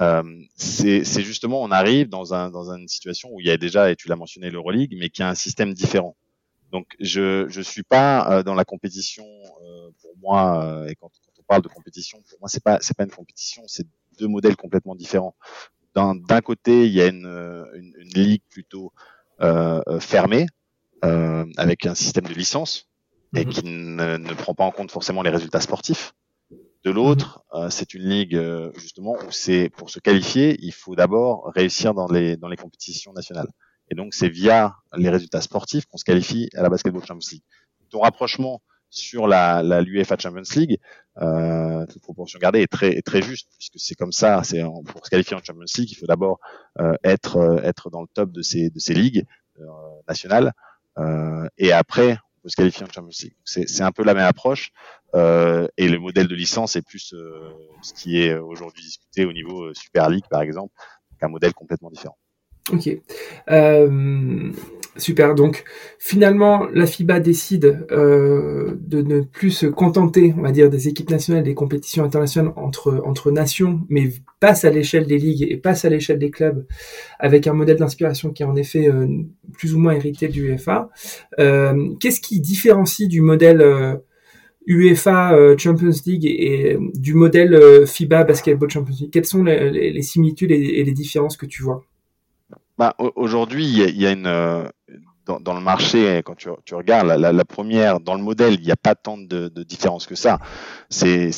Euh, 0.00 0.22
c'est 0.56 1.04
justement, 1.22 1.62
on 1.62 1.70
arrive 1.70 2.08
dans, 2.08 2.34
un, 2.34 2.50
dans 2.50 2.72
une 2.72 2.88
situation 2.88 3.30
où 3.32 3.40
il 3.40 3.46
y 3.46 3.50
a 3.50 3.56
déjà, 3.56 3.90
et 3.90 3.96
tu 3.96 4.08
l'as 4.08 4.16
mentionné, 4.16 4.50
l'Euroleague, 4.50 4.96
mais 4.98 5.10
qui 5.10 5.22
a 5.22 5.28
un 5.28 5.34
système 5.34 5.74
différent. 5.74 6.16
Donc, 6.72 6.86
je 6.98 7.46
je 7.48 7.60
suis 7.60 7.82
pas 7.84 8.28
euh, 8.30 8.42
dans 8.42 8.54
la 8.54 8.64
compétition 8.64 9.24
euh, 9.62 9.90
pour 10.00 10.12
moi. 10.20 10.84
et 10.88 10.94
quand, 10.96 11.10
quand, 11.24 11.32
on 11.38 11.42
parle 11.44 11.62
de 11.62 11.68
compétition, 11.68 12.18
pour 12.30 12.40
moi, 12.40 12.48
c'est 12.48 12.62
pas 12.62 12.78
c'est 12.80 12.96
pas 12.96 13.04
une 13.04 13.10
compétition, 13.10 13.62
c'est 13.66 13.86
deux 14.18 14.28
modèles 14.28 14.56
complètement 14.56 14.94
différents. 14.94 15.36
D'un 15.94 16.40
côté, 16.40 16.86
il 16.86 16.92
y 16.92 17.02
a 17.02 17.08
une, 17.08 17.26
une, 17.74 17.94
une 17.98 18.08
ligue 18.08 18.42
plutôt 18.48 18.92
euh, 19.42 19.82
euh, 19.88 19.98
fermé 19.98 20.46
euh, 21.04 21.44
avec 21.56 21.84
un 21.86 21.96
système 21.96 22.26
de 22.26 22.32
licence 22.34 22.88
et 23.34 23.44
mhm. 23.44 23.50
qui 23.50 23.64
ne, 23.64 24.16
ne, 24.18 24.34
prend 24.34 24.54
pas 24.54 24.62
en 24.62 24.70
compte 24.70 24.92
forcément 24.92 25.22
les 25.22 25.30
résultats 25.30 25.60
sportifs. 25.60 26.12
De 26.84 26.92
l'autre, 26.92 27.42
mhm. 27.52 27.68
c'est 27.70 27.94
une 27.94 28.02
ligue 28.02 28.40
justement 28.76 29.14
où 29.14 29.32
c'est 29.32 29.68
pour 29.70 29.90
se 29.90 29.98
qualifier, 29.98 30.56
il 30.60 30.72
faut 30.72 30.94
d'abord 30.94 31.50
réussir 31.56 31.92
dans 31.92 32.06
les 32.06 32.36
dans 32.36 32.48
les 32.48 32.56
compétitions 32.56 33.12
nationales. 33.12 33.48
Et 33.92 33.94
donc 33.94 34.14
c'est 34.14 34.30
via 34.30 34.76
les 34.96 35.10
résultats 35.10 35.42
sportifs 35.42 35.84
qu'on 35.84 35.98
se 35.98 36.04
qualifie 36.04 36.48
à 36.56 36.62
la 36.62 36.70
Basketball 36.70 37.04
Champions 37.04 37.28
League. 37.30 37.42
Ton 37.90 38.00
rapprochement 38.00 38.62
sur 38.88 39.26
la, 39.26 39.62
la 39.62 39.82
l'UEFA 39.82 40.16
Champions 40.18 40.50
League, 40.56 40.78
euh, 41.18 41.84
toute 41.84 42.00
proportion 42.00 42.38
gardée, 42.38 42.62
est 42.62 42.72
très 42.72 42.96
est 42.96 43.06
très 43.06 43.20
juste 43.20 43.50
puisque 43.58 43.78
c'est 43.78 43.94
comme 43.94 44.12
ça. 44.12 44.44
C'est 44.44 44.62
pour 44.62 45.04
se 45.04 45.10
qualifier 45.10 45.36
en 45.36 45.40
Champions 45.44 45.66
League, 45.76 45.90
il 45.90 45.94
faut 45.94 46.06
d'abord 46.06 46.40
euh, 46.80 46.94
être 47.04 47.36
euh, 47.36 47.60
être 47.64 47.90
dans 47.90 48.00
le 48.00 48.06
top 48.14 48.32
de 48.32 48.40
ces 48.40 48.70
de 48.70 48.78
ces 48.78 48.94
ligues 48.94 49.26
euh, 49.60 49.64
nationales 50.08 50.54
euh, 50.98 51.46
et 51.58 51.72
après 51.72 52.12
on 52.12 52.40
peut 52.44 52.48
se 52.48 52.56
qualifier 52.56 52.86
en 52.86 52.90
Champions 52.90 53.10
League. 53.22 53.36
C'est 53.44 53.82
un 53.82 53.92
peu 53.92 54.04
la 54.04 54.14
même 54.14 54.24
approche 54.24 54.70
euh, 55.14 55.68
et 55.76 55.90
le 55.90 55.98
modèle 55.98 56.28
de 56.28 56.34
licence 56.34 56.76
est 56.76 56.82
plus 56.82 57.14
ce 57.82 57.92
qui 57.92 58.22
est 58.22 58.34
aujourd'hui 58.38 58.84
discuté 58.84 59.26
au 59.26 59.34
niveau 59.34 59.74
Super 59.74 60.08
League 60.08 60.24
par 60.30 60.40
exemple, 60.40 60.72
un 61.20 61.28
modèle 61.28 61.52
complètement 61.52 61.90
différent. 61.90 62.16
Ok. 62.70 62.88
Euh, 63.50 64.52
super. 64.96 65.34
Donc 65.34 65.64
finalement, 65.98 66.68
la 66.72 66.86
FIBA 66.86 67.18
décide 67.18 67.86
euh, 67.90 68.76
de 68.80 69.02
ne 69.02 69.22
plus 69.22 69.50
se 69.50 69.66
contenter, 69.66 70.32
on 70.38 70.42
va 70.42 70.52
dire, 70.52 70.70
des 70.70 70.86
équipes 70.88 71.10
nationales, 71.10 71.42
des 71.42 71.54
compétitions 71.54 72.04
internationales 72.04 72.52
entre 72.56 73.30
nations, 73.30 73.80
mais 73.88 74.10
passe 74.38 74.64
à 74.64 74.70
l'échelle 74.70 75.06
des 75.06 75.18
ligues 75.18 75.42
et 75.42 75.56
passe 75.56 75.84
à 75.84 75.88
l'échelle 75.88 76.18
des 76.18 76.30
clubs, 76.30 76.64
avec 77.18 77.46
un 77.46 77.52
modèle 77.52 77.78
d'inspiration 77.78 78.30
qui 78.30 78.42
est 78.42 78.46
en 78.46 78.56
effet 78.56 78.88
euh, 78.88 79.08
plus 79.52 79.74
ou 79.74 79.78
moins 79.78 79.94
hérité 79.94 80.28
du 80.28 80.48
UEFA. 80.48 80.90
Euh, 81.40 81.94
Qu'est-ce 81.98 82.20
qui 82.20 82.40
différencie 82.40 83.08
du 83.08 83.22
modèle 83.22 84.00
UEFA 84.68 85.56
Champions 85.58 85.90
League 86.06 86.26
et, 86.26 86.78
du 86.94 87.14
modèle 87.14 87.86
FIBA 87.86 88.22
Basketball 88.22 88.70
Champions 88.70 88.94
League? 89.00 89.10
Quelles 89.12 89.24
sont 89.24 89.42
les 89.42 90.02
similitudes 90.02 90.52
et 90.52 90.84
les 90.84 90.92
différences 90.92 91.36
que 91.36 91.46
tu 91.46 91.64
vois? 91.64 91.84
Bah, 92.78 92.94
Aujourd'hui, 92.98 93.66
il 93.66 94.00
y, 94.00 94.06
a 94.06 94.12
une 94.12 94.26
euh, 94.26 94.68
dans, 95.26 95.40
dans, 95.40 95.54
le 95.54 95.60
marché, 95.60 96.22
quand 96.24 96.34
tu, 96.34 96.48
tu 96.64 96.74
regardes 96.74 97.06
la, 97.06 97.32
la, 97.32 97.44
première, 97.44 98.00
dans 98.00 98.14
le 98.14 98.22
modèle, 98.22 98.54
il 98.54 98.62
n'y 98.62 98.70
a 98.70 98.76
pas 98.76 98.94
tant 98.94 99.18
de, 99.18 99.48
de 99.48 99.62
différence 99.62 100.06
que 100.06 100.14
ça. 100.14 100.38
C'est 100.88 101.30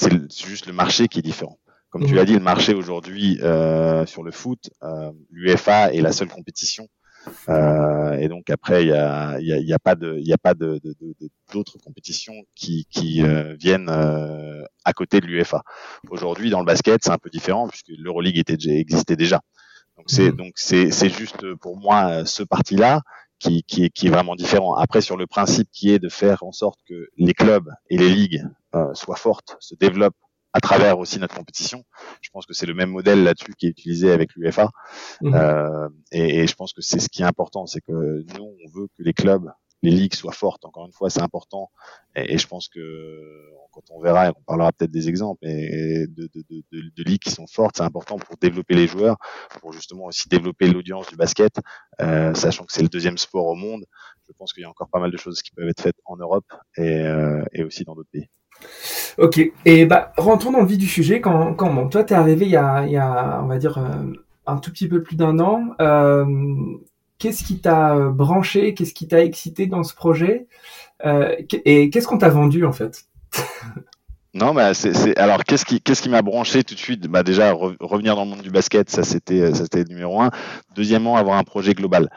juste 0.47 0.67
le 0.67 0.73
marché 0.73 1.09
qui 1.09 1.19
est 1.19 1.23
différent. 1.23 1.59
Comme 1.91 2.07
tu 2.07 2.15
l'as 2.15 2.25
dit, 2.25 2.35
le 2.35 2.41
marché 2.41 2.75
aujourd'hui 2.75 3.39
euh, 3.43 4.05
sur 4.05 4.25
le 4.25 4.33
foot, 4.33 4.69
euh, 4.83 5.13
l'UEFA 5.31 5.93
est 5.93 6.01
la 6.01 6.11
seule 6.11 6.29
compétition. 6.29 6.89
Euh, 7.49 8.19
et 8.19 8.29
donc 8.29 8.51
après, 8.51 8.83
il 8.83 8.89
y 8.89 8.93
a, 8.93 9.39
y, 9.41 9.53
a, 9.53 9.59
y 9.59 9.73
a, 9.73 9.79
pas 9.79 9.95
de, 9.95 10.17
il 10.19 10.27
y 10.27 10.33
a 10.33 10.39
pas 10.39 10.55
de 10.55 10.81
d'autres 11.53 11.79
compétitions 11.79 12.35
qui, 12.55 12.87
qui 12.91 13.23
euh, 13.23 13.55
viennent 13.59 13.89
euh, 13.89 14.65
à 14.85 14.93
côté 14.93 15.21
de 15.21 15.27
l'UEFA. 15.27 15.63
Aujourd'hui, 16.11 16.51
dans 16.51 16.61
le 16.61 16.67
basket, 16.67 17.03
c'est 17.05 17.11
un 17.11 17.19
peu 17.19 17.31
différent 17.31 17.69
puisque 17.69 17.93
l'Euroleague 17.97 18.39
était 18.39 18.59
existait 18.71 19.17
déjà. 19.17 19.41
Donc 19.97 20.07
c'est 20.09 20.33
mm. 20.33 20.37
donc 20.37 20.53
c'est 20.57 20.91
c'est 20.91 21.09
juste 21.09 21.55
pour 21.57 21.77
moi 21.79 22.25
ce 22.25 22.43
parti-là 22.43 23.03
qui, 23.39 23.63
qui, 23.65 23.91
qui 23.91 24.07
est 24.07 24.11
vraiment 24.11 24.37
différent. 24.37 24.75
Après 24.75 25.01
sur 25.01 25.17
le 25.17 25.27
principe 25.27 25.69
qui 25.73 25.91
est 25.91 25.99
de 25.99 26.09
faire 26.09 26.43
en 26.43 26.53
sorte 26.53 26.81
que 26.89 27.09
les 27.17 27.35
clubs 27.35 27.69
et 27.91 27.99
les 27.99 28.09
ligues 28.09 28.45
euh, 28.75 28.93
soient 28.95 29.17
fortes, 29.17 29.57
se 29.61 29.75
développent 29.75 30.17
à 30.53 30.61
travers 30.61 30.99
aussi 30.99 31.19
notre 31.19 31.35
compétition. 31.35 31.85
Je 32.23 32.31
pense 32.31 32.47
que 32.47 32.55
c'est 32.55 32.67
le 32.67 32.75
même 32.75 32.91
modèle 32.91 33.25
là-dessus 33.25 33.55
qui 33.59 33.67
est 33.67 33.71
utilisé 33.71 34.13
avec 34.13 34.31
l'UEFA. 34.37 34.71
Mm. 35.21 35.35
Euh, 35.35 35.89
et, 36.13 36.39
et, 36.39 36.47
je 36.47 36.55
pense 36.55 36.73
que 36.73 36.81
c'est 36.81 37.01
ce 37.01 37.09
qui 37.09 37.23
est 37.23 37.27
important, 37.27 37.67
c'est 37.67 37.81
que 37.81 37.93
nous, 37.93 38.45
on 38.45 38.71
veut 38.73 38.87
que 38.97 39.03
les 39.03 39.13
clubs, 39.13 39.51
les 39.85 39.91
ligues 39.91 40.15
soient 40.15 40.33
fortes. 40.33 40.65
Encore 40.65 40.87
une 40.87 40.93
fois, 40.93 41.11
c'est 41.11 41.21
important. 41.21 41.71
Et, 42.17 42.39
je 42.39 42.47
pense 42.47 42.69
que 42.69 42.81
quand 43.73 43.83
on 43.91 44.01
verra, 44.01 44.31
on 44.31 44.43
parlera 44.43 44.73
peut-être 44.73 44.91
des 44.91 45.09
exemples, 45.09 45.45
et 45.47 46.07
de, 46.09 46.29
de, 46.33 46.63
de, 46.73 47.03
ligues 47.05 47.21
qui 47.21 47.31
sont 47.31 47.47
fortes, 47.47 47.77
c'est 47.77 47.83
important 47.83 48.17
pour 48.19 48.37
développer 48.37 48.75
les 48.75 48.87
joueurs, 48.87 49.17
pour 49.61 49.73
justement 49.73 50.07
aussi 50.07 50.29
développer 50.29 50.69
l'audience 50.69 51.09
du 51.09 51.17
basket, 51.17 51.57
euh, 52.01 52.33
sachant 52.35 52.65
que 52.65 52.73
c'est 52.73 52.83
le 52.83 52.89
deuxième 52.89 53.19
sport 53.19 53.47
au 53.47 53.55
monde. 53.55 53.85
Je 54.27 54.33
pense 54.39 54.53
qu'il 54.53 54.63
y 54.63 54.67
a 54.67 54.71
encore 54.71 54.89
pas 54.89 55.01
mal 55.01 55.11
de 55.11 55.17
choses 55.17 55.43
qui 55.43 55.51
peuvent 55.51 55.69
être 55.69 55.83
faites 55.83 55.99
en 56.05 56.17
Europe 56.17 56.47
et, 56.77 57.01
euh, 57.01 57.45
et 57.53 57.65
aussi 57.65 57.85
dans 57.85 57.95
d'autres 57.95 58.11
pays. 58.11 58.29
Ok, 59.19 59.41
et 59.65 59.85
bah 59.85 60.13
rentrons 60.17 60.53
dans 60.53 60.61
le 60.61 60.67
vif 60.67 60.79
du 60.79 60.87
sujet. 60.87 61.21
Quand, 61.21 61.55
quand 61.55 61.75
bon, 61.75 61.89
toi 61.89 62.05
t'es 62.05 62.15
arrivé 62.15 62.47
il 62.47 62.53
y 62.53 62.57
a, 62.57 62.87
il 62.87 62.93
y 62.93 62.97
a, 62.97 63.43
on 63.43 63.47
va 63.49 63.59
dire 63.59 63.79
euh, 63.79 64.13
un 64.47 64.59
tout 64.59 64.71
petit 64.71 64.89
peu 64.89 65.03
plus 65.03 65.17
d'un 65.17 65.41
an. 65.41 65.75
Qu'est-ce 67.25 67.43
qui 67.43 67.59
t'a 67.59 67.97
euh, 67.97 68.11
branché, 68.11 68.75
qu'est-ce 68.75 68.93
qui 68.93 69.09
t'a 69.09 69.25
excité 69.25 69.67
dans 69.67 69.83
ce 69.83 69.95
projet 69.95 70.47
euh, 71.07 71.35
et 71.65 71.89
qu'est-ce 71.89 72.07
qu'on 72.07 72.19
t'a 72.19 72.29
vendu 72.29 72.67
en 72.67 72.73
fait? 72.73 73.05
Non, 74.37 74.53
bah 74.53 74.75
c'est 74.75 75.17
alors 75.17 75.45
qu'est-ce 75.45 76.03
qui 76.03 76.09
m'a 76.09 76.21
branché 76.21 76.65
tout 76.65 76.75
de 76.75 76.81
suite? 76.81 77.07
Bah 77.07 77.23
déjà 77.23 77.53
revenir 77.53 78.17
dans 78.17 78.25
le 78.25 78.31
monde 78.31 78.43
du 78.43 78.51
basket, 78.51 78.91
ça 78.91 79.05
c'était 79.05 79.55
ça 79.55 79.63
c'était 79.63 79.85
numéro 79.85 80.21
un. 80.21 80.33
Deuxièmement, 80.75 81.17
avoir 81.17 81.39
un 81.39 81.45
projet 81.45 81.73
global. 81.73 82.11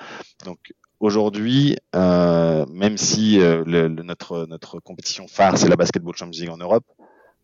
Donc 0.44 0.58
aujourd'hui, 1.00 1.78
euh, 1.96 2.66
même 2.74 2.98
si 2.98 3.40
euh, 3.40 3.64
notre 4.04 4.48
notre 4.48 4.80
compétition 4.80 5.28
phare 5.28 5.60
c'est 5.60 5.70
la 5.70 5.76
Basketball 5.76 6.16
Champions 6.16 6.42
League 6.42 6.50
en 6.50 6.58
Europe, 6.58 6.86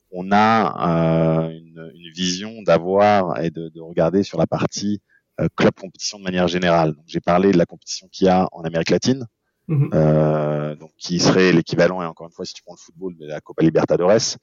on 0.10 0.32
a 0.32 1.46
euh, 1.46 1.50
une, 1.50 2.10
vision 2.16 2.64
d'avoir 2.64 3.40
et 3.44 3.52
de, 3.52 3.70
de, 3.70 3.80
regarder 3.80 4.24
sur 4.24 4.40
la 4.40 4.48
partie 4.48 5.02
euh, 5.02 5.13
club 5.56 5.74
compétition 5.74 6.20
de 6.20 6.24
manière 6.24 6.48
générale. 6.48 6.94
J'ai 7.08 7.22
parlé 7.22 7.52
de 7.52 7.58
la 7.58 7.66
compétition 7.66 8.08
qu'il 8.12 8.28
y 8.28 8.30
a 8.30 8.48
en 8.52 8.64
Amérique 8.64 8.90
latine, 8.90 9.28
mhm. 9.68 9.90
euh, 9.94 10.76
donc 10.76 10.92
qui 10.98 11.20
serait 11.20 11.52
l'équivalent, 11.52 12.02
et 12.02 12.06
encore 12.06 12.28
une 12.28 12.34
fois, 12.34 12.46
si 12.46 12.54
tu 12.54 12.64
prends 12.64 12.74
le 12.74 12.80
football, 12.80 13.18
de 13.18 13.26
la 13.26 13.42
Copa 13.42 13.64
Libertadores. 13.64 14.38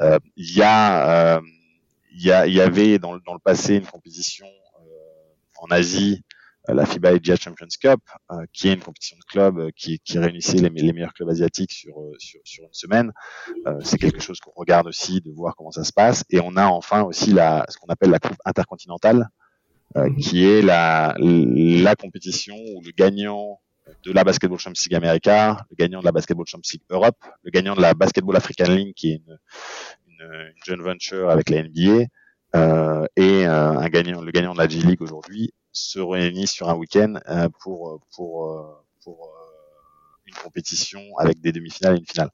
Euh, 0.00 0.18
il 0.36 0.56
y 0.56 0.62
a, 0.62 1.36
euh, 1.36 1.40
il 2.12 2.22
y, 2.22 2.32
a, 2.32 2.46
il 2.46 2.54
y 2.54 2.60
avait 2.60 2.98
dans, 2.98 3.16
dans 3.18 3.34
le 3.34 3.38
passé 3.38 3.76
une 3.76 3.86
compétition 3.86 4.46
euh, 4.46 5.60
en 5.60 5.66
Asie, 5.70 6.22
la 6.66 6.84
FIBA 6.84 7.10
Asia 7.10 7.36
Champions 7.36 7.66
Cup, 7.80 8.00
qui 8.52 8.68
est 8.68 8.74
une 8.74 8.80
compétition 8.80 9.16
de 9.16 9.24
club 9.24 9.70
qui, 9.74 10.00
qui 10.00 10.18
réunissait 10.18 10.58
les, 10.58 10.68
les, 10.68 10.92
meilleurs 10.92 11.14
clubs 11.14 11.30
asiatiques 11.30 11.72
sur, 11.72 11.94
sur, 12.18 12.40
sur 12.44 12.64
une 12.64 12.74
semaine. 12.74 13.10
c'est 13.80 13.96
quelque 13.96 14.20
chose 14.20 14.38
qu'on 14.38 14.52
regarde 14.54 14.86
aussi, 14.86 15.22
de 15.22 15.30
voir 15.30 15.56
comment 15.56 15.70
ça 15.70 15.82
se 15.82 15.94
passe. 15.94 16.24
Et 16.28 16.40
on 16.40 16.56
a 16.56 16.66
enfin 16.66 17.04
aussi 17.04 17.32
la, 17.32 17.64
ce 17.70 17.78
qu'on 17.78 17.86
appelle 17.86 18.10
la 18.10 18.18
Coupe 18.18 18.36
intercontinentale, 18.44 19.30
euh, 19.96 20.08
mhm. 20.08 20.16
qui 20.16 20.44
est 20.44 20.62
la, 20.62 21.14
la 21.18 21.96
compétition 21.96 22.56
où 22.74 22.82
le 22.82 22.92
gagnant 22.92 23.60
de 24.04 24.12
la 24.12 24.24
Basketball 24.24 24.58
Champions 24.58 24.82
League 24.86 24.94
America, 24.94 25.64
le 25.70 25.76
gagnant 25.76 26.00
de 26.00 26.04
la 26.04 26.12
Basketball 26.12 26.46
Champions 26.46 26.70
League 26.74 26.82
Europe, 26.90 27.16
le 27.42 27.50
gagnant 27.50 27.74
de 27.74 27.80
la 27.80 27.94
Basketball 27.94 28.36
African 28.36 28.70
League, 28.70 28.94
qui 28.94 29.12
est 29.12 29.22
une, 29.26 29.38
une, 30.08 30.52
une 30.56 30.64
joint 30.64 30.92
venture 30.92 31.30
avec 31.30 31.48
la 31.48 31.62
NBA, 31.62 32.06
euh, 32.56 33.06
et 33.16 33.46
euh, 33.46 33.78
un 33.78 33.88
gagnant, 33.88 34.22
le 34.22 34.30
gagnant 34.30 34.54
de 34.54 34.58
la 34.58 34.68
G 34.68 34.80
League 34.80 35.02
aujourd'hui 35.02 35.52
se 35.72 35.98
réunissent 35.98 36.52
sur 36.52 36.68
un 36.70 36.74
week-end 36.74 37.14
euh, 37.28 37.48
pour 37.60 38.00
pour 38.14 38.52
euh, 38.52 38.64
pour 39.04 39.30
une 40.26 40.34
compétition 40.34 41.00
avec 41.18 41.40
des 41.40 41.52
demi-finales 41.52 41.96
et 41.96 41.98
une 41.98 42.06
finale. 42.06 42.30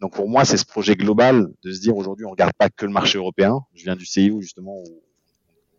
Donc 0.00 0.14
pour 0.14 0.28
moi, 0.28 0.44
c'est 0.44 0.56
ce 0.56 0.66
projet 0.66 0.94
global 0.94 1.48
de 1.62 1.72
se 1.72 1.80
dire 1.80 1.96
aujourd'hui, 1.96 2.26
on 2.26 2.30
regarde 2.30 2.52
pas 2.58 2.68
que 2.68 2.86
le 2.86 2.92
marché 2.92 3.18
européen. 3.18 3.60
Je 3.74 3.84
viens 3.84 3.96
du 3.96 4.06
CIO 4.06 4.40
justement 4.40 4.76
où 4.76 5.02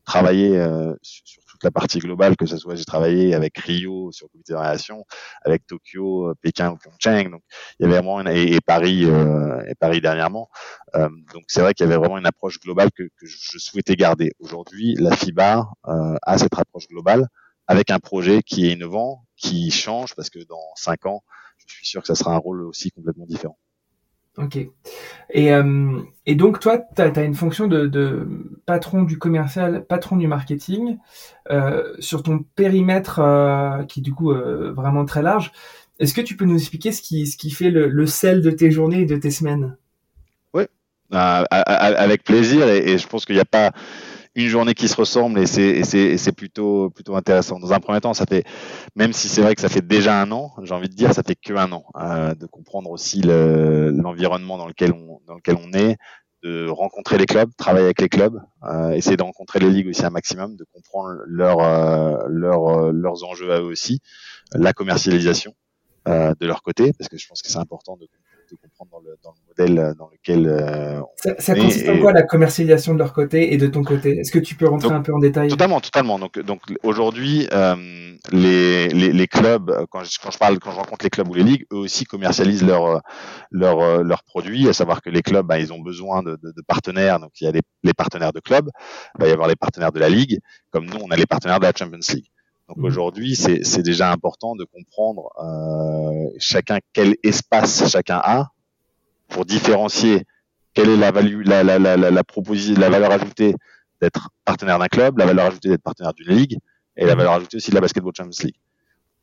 travaillé 0.08 0.58
euh, 0.58 0.96
sur, 1.02 1.44
toute 1.46 1.64
la 1.64 1.72
partie 1.72 2.00
globale, 2.00 2.38
que 2.38 2.46
ce 2.46 2.58
soit 2.58 2.76
j'ai 2.76 2.86
travaillé 2.86 3.36
avec 3.36 3.58
Rio 3.58 4.12
sur 4.12 4.28
le 4.28 4.30
comité 4.32 4.54
de 4.54 4.58
relation, 4.58 5.06
avec 5.44 5.68
Tokyo, 5.68 6.30
euh, 6.30 6.34
Pékin 6.42 6.72
ou 6.72 6.78
Pyeongchang. 6.78 7.30
Donc 7.30 7.42
il 7.78 7.84
y 7.84 7.86
avait 7.86 7.96
vraiment 7.96 8.22
une, 8.22 8.30
et, 8.30 8.60
Paris 8.66 9.04
euh, 9.06 9.62
et 9.68 9.76
Paris 9.76 10.00
dernièrement. 10.00 10.50
donc 10.96 11.44
c'est 11.48 11.62
vrai 11.62 11.74
qu'il 11.74 11.86
y 11.86 11.90
avait 11.90 11.98
vraiment 11.98 12.18
une 12.18 12.26
approche 12.26 12.60
globale 12.60 12.90
que, 12.92 13.04
que 13.04 13.26
je 13.26 13.58
souhaitais 13.60 13.96
garder. 13.96 14.32
Aujourd'hui, 14.40 14.96
la 14.98 15.16
FIBA 15.16 15.68
a 15.84 16.38
cette 16.38 16.58
approche 16.58 16.88
globale 16.88 17.28
avec 17.68 17.92
un 17.92 18.00
projet 18.00 18.44
qui 18.44 18.68
est 18.68 18.72
innovant, 18.72 19.26
qui 19.36 19.72
change 19.72 20.16
parce 20.16 20.30
que 20.30 20.40
dans 20.48 20.72
cinq 20.76 21.06
ans, 21.06 21.22
je 21.58 21.74
suis 21.76 21.86
sûr 21.86 22.02
que 22.02 22.08
ça 22.08 22.16
sera 22.16 22.34
un 22.34 22.38
rôle 22.38 22.64
aussi 22.64 22.92
complètement 22.92 23.26
différent. 23.26 23.58
Ok. 24.38 24.58
Et, 25.32 25.52
euh, 25.52 26.00
et 26.28 26.36
donc, 26.36 26.60
toi, 26.60 26.78
tu 26.78 27.02
as, 27.02 27.24
une 27.24 27.34
fonction 27.34 27.68
de, 27.68 27.88
de, 27.88 28.28
patron 28.66 29.02
du 29.04 29.18
commercial, 29.18 29.86
patron 29.86 30.16
du 30.16 30.28
marketing, 30.28 30.98
euh, 31.50 31.96
sur 32.00 32.22
ton 32.22 32.46
périmètre 32.56 33.20
euh, 33.20 33.84
qui 33.86 34.00
est 34.00 34.04
du 34.04 34.14
coup 34.14 34.32
vraiment 34.34 35.06
très 35.06 35.24
large. 35.24 35.52
Est-ce 36.00 36.14
que 36.14 36.22
tu 36.22 36.38
peux 36.38 36.46
nous 36.46 36.58
expliquer 36.58 36.92
ce 36.92 37.02
qui, 37.02 37.26
ce 37.26 37.38
qui 37.38 37.50
fait 37.50 37.72
le, 37.72 37.88
le 37.88 38.06
sel 38.06 38.42
de 38.42 38.52
tes 38.52 38.70
journées 38.70 39.02
et 39.02 39.06
de 39.06 39.16
tes 39.16 39.32
semaines? 39.32 39.76
Oui, 40.54 40.64
euh, 41.14 41.44
avec 41.50 42.24
plaisir. 42.24 42.70
Et, 42.70 42.92
et 42.92 42.98
je 43.00 43.08
pense 43.08 43.26
qu'il 43.26 43.36
n'y 43.36 43.42
a 43.42 43.46
pas 43.46 43.72
une 44.38 44.48
journée 44.50 44.76
qui 44.76 44.88
se 44.88 44.96
ressemble 44.96 45.40
et 45.40 45.48
c'est 45.48 46.32
plutôt 46.32 46.92
intéressant. 47.10 47.60
Dans 47.60 47.74
un 47.74 47.80
premier 47.80 48.00
temps, 48.00 48.14
ça 48.14 48.26
fait 48.26 48.44
même 48.96 49.12
si 49.12 49.28
c'est 49.28 49.42
vrai 49.42 49.56
que 49.56 49.62
ça 49.62 49.68
fait 49.68 49.86
déjà 49.86 50.22
un 50.22 50.32
an, 50.32 50.54
j'ai 50.62 50.74
envie 50.74 50.90
de 50.90 50.94
dire, 50.94 51.12
ça 51.12 51.24
fait 51.24 51.36
que 51.36 51.54
un 51.54 51.72
an 51.72 51.86
euh, 52.00 52.36
de 52.36 52.46
comprendre 52.46 52.92
aussi 52.92 53.22
l'environnement 53.24 54.58
dans 54.58 54.68
lequel 54.68 54.94
on 54.94 55.74
est, 55.74 55.98
de 56.44 56.70
rencontrer 56.70 57.18
les 57.18 57.26
clubs, 57.26 57.50
travailler 57.58 57.86
avec 57.86 58.00
les 58.00 58.10
clubs, 58.10 58.40
euh, 58.64 58.92
essayer 58.92 59.18
de 59.18 59.24
rencontrer 59.24 59.60
les 59.60 59.72
ligues 59.72 59.88
aussi 59.88 60.06
un 60.06 60.12
maximum, 60.12 60.56
de 60.56 60.66
comprendre 60.72 61.10
euh, 61.10 62.24
leur 62.30 62.92
leurs 62.92 63.24
enjeux 63.24 63.52
à 63.52 63.60
eux 63.60 63.66
aussi, 63.66 64.02
la 64.54 64.72
commercialisation 64.72 65.56
de 66.06 66.46
leur 66.46 66.62
côté, 66.62 66.94
parce 66.94 67.10
que 67.10 67.18
je 67.18 67.28
pense 67.28 67.42
que 67.42 67.50
c'est 67.50 67.58
important 67.58 67.98
de 67.98 68.08
de 68.50 68.56
comprendre 68.56 68.92
dans 68.92 69.00
le, 69.00 69.18
dans 69.24 69.32
le 69.32 69.66
modèle 69.66 69.96
dans 69.98 70.10
lequel 70.10 70.48
euh, 70.48 71.02
ça, 71.16 71.36
ça 71.40 71.56
consiste 71.56 71.90
en 71.90 72.00
quoi 72.00 72.14
la 72.14 72.24
commercialisation 72.24 72.94
de 72.94 73.00
leur 73.00 73.14
côté 73.14 73.54
et 73.54 73.58
de 73.58 73.68
ton 73.68 73.84
côté? 73.84 74.18
Est-ce 74.18 74.32
que 74.32 74.40
tu 74.40 74.56
peux 74.56 74.68
rentrer 74.68 74.94
un 74.94 75.02
peu 75.02 75.14
en 75.14 75.20
détail? 75.20 75.50
Totalement, 75.50 75.82
totalement. 75.82 76.20
Donc, 76.20 76.40
donc 76.40 76.62
aujourd'hui, 76.84 77.48
euh, 77.52 77.76
les, 78.32 78.88
les, 78.90 79.12
les, 79.12 79.28
clubs, 79.28 79.86
quand 79.90 80.04
je, 80.04 80.18
quand 80.22 80.32
je 80.32 80.38
parle, 80.38 80.60
quand 80.60 80.72
je 80.72 80.78
rencontre 80.78 81.04
les 81.04 81.10
clubs 81.10 81.28
ou 81.28 81.34
les 81.34 81.44
ligues, 81.44 81.66
eux 81.74 81.78
aussi 81.78 82.06
commercialisent 82.06 82.66
leurs 82.66 83.02
leurs 83.52 84.04
leurs 84.04 84.24
produits. 84.24 84.68
À 84.70 84.74
savoir 84.74 85.02
que 85.02 85.10
les 85.10 85.22
clubs, 85.22 85.46
bah, 85.46 85.60
ils 85.60 85.74
ont 85.74 85.80
besoin 85.80 86.24
de, 86.24 86.32
de, 86.32 86.52
de, 86.56 86.62
partenaires. 86.68 87.20
Donc 87.20 87.32
il 87.42 87.46
y 87.46 87.48
a 87.48 87.52
les, 87.52 87.62
les 87.84 87.94
partenaires 87.94 88.34
de 88.34 88.40
clubs, 88.40 88.70
il 89.18 89.24
va 89.24 89.30
y 89.30 89.32
avoir 89.32 89.48
les 89.48 89.56
partenaires 89.56 89.92
de 89.92 90.00
la 90.00 90.10
ligue. 90.10 90.40
Comme 90.72 90.86
nous, 90.86 90.98
on 91.02 91.12
a 91.12 91.16
les 91.16 91.26
partenaires 91.26 91.60
de 91.60 91.66
la 91.66 91.74
Champions 91.76 92.00
League. 92.14 92.28
Donc 92.68 92.78
mmh. 92.78 92.86
aujourd'hui, 92.86 93.36
c'est 93.36 93.82
déjà 93.82 94.12
important 94.12 94.56
de 94.56 94.66
comprendre 94.66 95.32
euh, 95.40 96.30
chacun 96.38 96.80
quel 96.94 97.16
espace 97.24 97.90
chacun 97.90 98.20
a 98.24 98.52
pour 99.30 99.46
différencier 99.46 100.26
quelle 100.74 100.90
est 100.90 100.98
la 100.98 101.12
value, 101.12 101.44
la, 101.46 101.64
la, 101.64 101.80
la, 101.80 101.98
la, 101.98 102.12
la 102.12 102.24
proposition, 102.24 102.80
la 102.80 102.90
valeur 102.90 103.12
ajoutée 103.12 103.56
d'être 104.02 104.30
partenaire 104.46 104.80
d'un 104.80 104.88
club, 104.88 105.18
la 105.18 105.26
valeur 105.26 105.48
ajoutée 105.48 105.70
d'être 105.70 105.82
partenaire 105.82 106.14
d'une 106.14 106.36
ligue 106.36 106.58
et 106.98 107.06
la 107.06 107.16
mmh. 107.16 107.18
valeur 107.18 107.34
ajoutée 107.34 107.58
aussi 107.58 107.70
de 107.72 107.76
la 107.76 107.82
Basketball 107.82 108.14
Champions 108.16 108.44
League. 108.44 108.60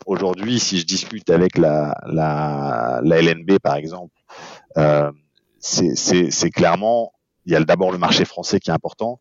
Aujourd'hui, 0.06 0.58
si 0.58 0.78
je 0.78 0.86
discute 0.86 1.30
avec 1.30 1.56
la, 1.58 1.94
la, 2.06 3.00
la 3.02 3.22
LNB 3.22 3.58
par 3.62 3.76
exemple, 3.76 4.14
euh, 4.78 5.12
c'est 5.58 6.50
clairement 6.50 7.12
il 7.46 7.52
y 7.52 7.56
a 7.56 7.64
d'abord 7.64 7.92
le 7.92 7.98
marché 7.98 8.24
français 8.24 8.58
qui 8.58 8.70
est 8.70 8.74
important. 8.74 9.20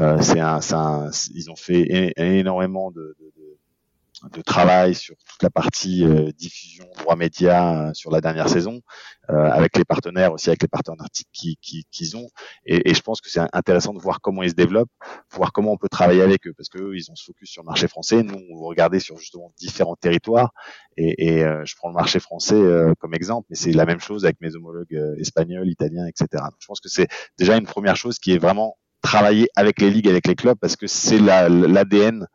Euh, 0.00 0.18
c'est 0.20 0.40
un, 0.40 0.60
un, 0.72 1.10
ils 1.34 1.50
ont 1.50 1.56
fait 1.56 2.12
énormément 2.16 2.90
de, 2.90 3.16
de, 3.18 3.32
de 4.30 4.40
travail 4.42 4.94
sur 4.94 5.16
toute 5.26 5.42
la 5.42 5.50
partie 5.50 6.04
euh, 6.04 6.30
diffusion, 6.32 6.86
droit 6.98 7.16
média 7.16 7.88
euh, 7.88 7.94
sur 7.94 8.10
la 8.10 8.20
dernière 8.20 8.48
saison, 8.48 8.80
euh, 9.30 9.34
avec 9.34 9.76
les 9.76 9.84
partenaires 9.84 10.32
aussi, 10.32 10.48
avec 10.48 10.62
les 10.62 10.68
partenaires 10.68 11.06
qu'ils 11.32 11.56
qui, 11.60 11.86
qui 11.90 12.16
ont. 12.16 12.28
Et, 12.64 12.90
et, 12.90 12.94
je 12.94 13.00
pense 13.02 13.20
que 13.20 13.28
c'est 13.28 13.40
intéressant 13.52 13.92
de 13.92 14.00
voir 14.00 14.20
comment 14.20 14.42
ils 14.42 14.50
se 14.50 14.54
développent, 14.54 14.90
voir 15.32 15.52
comment 15.52 15.72
on 15.72 15.76
peut 15.76 15.88
travailler 15.88 16.22
avec 16.22 16.46
eux, 16.46 16.52
parce 16.56 16.68
que 16.68 16.94
ils 16.94 17.10
ont 17.10 17.16
ce 17.16 17.24
focus 17.24 17.50
sur 17.50 17.62
le 17.62 17.66
marché 17.66 17.88
français. 17.88 18.22
Nous, 18.22 18.38
on 18.50 18.60
va 18.60 18.68
regarder 18.68 19.00
sur 19.00 19.18
justement 19.18 19.52
différents 19.58 19.96
territoires. 19.96 20.52
Et, 20.96 21.38
et 21.38 21.40
je 21.64 21.74
prends 21.76 21.88
le 21.88 21.94
marché 21.94 22.20
français 22.20 22.60
comme 23.00 23.14
exemple, 23.14 23.46
mais 23.50 23.56
c'est 23.56 23.72
la 23.72 23.86
même 23.86 24.00
chose 24.00 24.24
avec 24.24 24.40
mes 24.40 24.54
homologues 24.54 25.16
espagnols, 25.18 25.68
italiens, 25.68 26.06
etc. 26.06 26.44
je 26.60 26.66
pense 26.66 26.80
que 26.80 26.90
c'est 26.90 27.08
déjà 27.38 27.56
une 27.56 27.64
première 27.64 27.96
chose 27.96 28.18
qui 28.18 28.32
est 28.32 28.38
vraiment 28.38 28.76
travailler 29.00 29.48
avec 29.56 29.80
les 29.80 29.90
ligues, 29.90 30.08
avec 30.08 30.26
les 30.26 30.34
clubs, 30.34 30.58
parce 30.58 30.76
que 30.76 30.86
c'est 30.86 31.18
l'ADN 31.18 32.26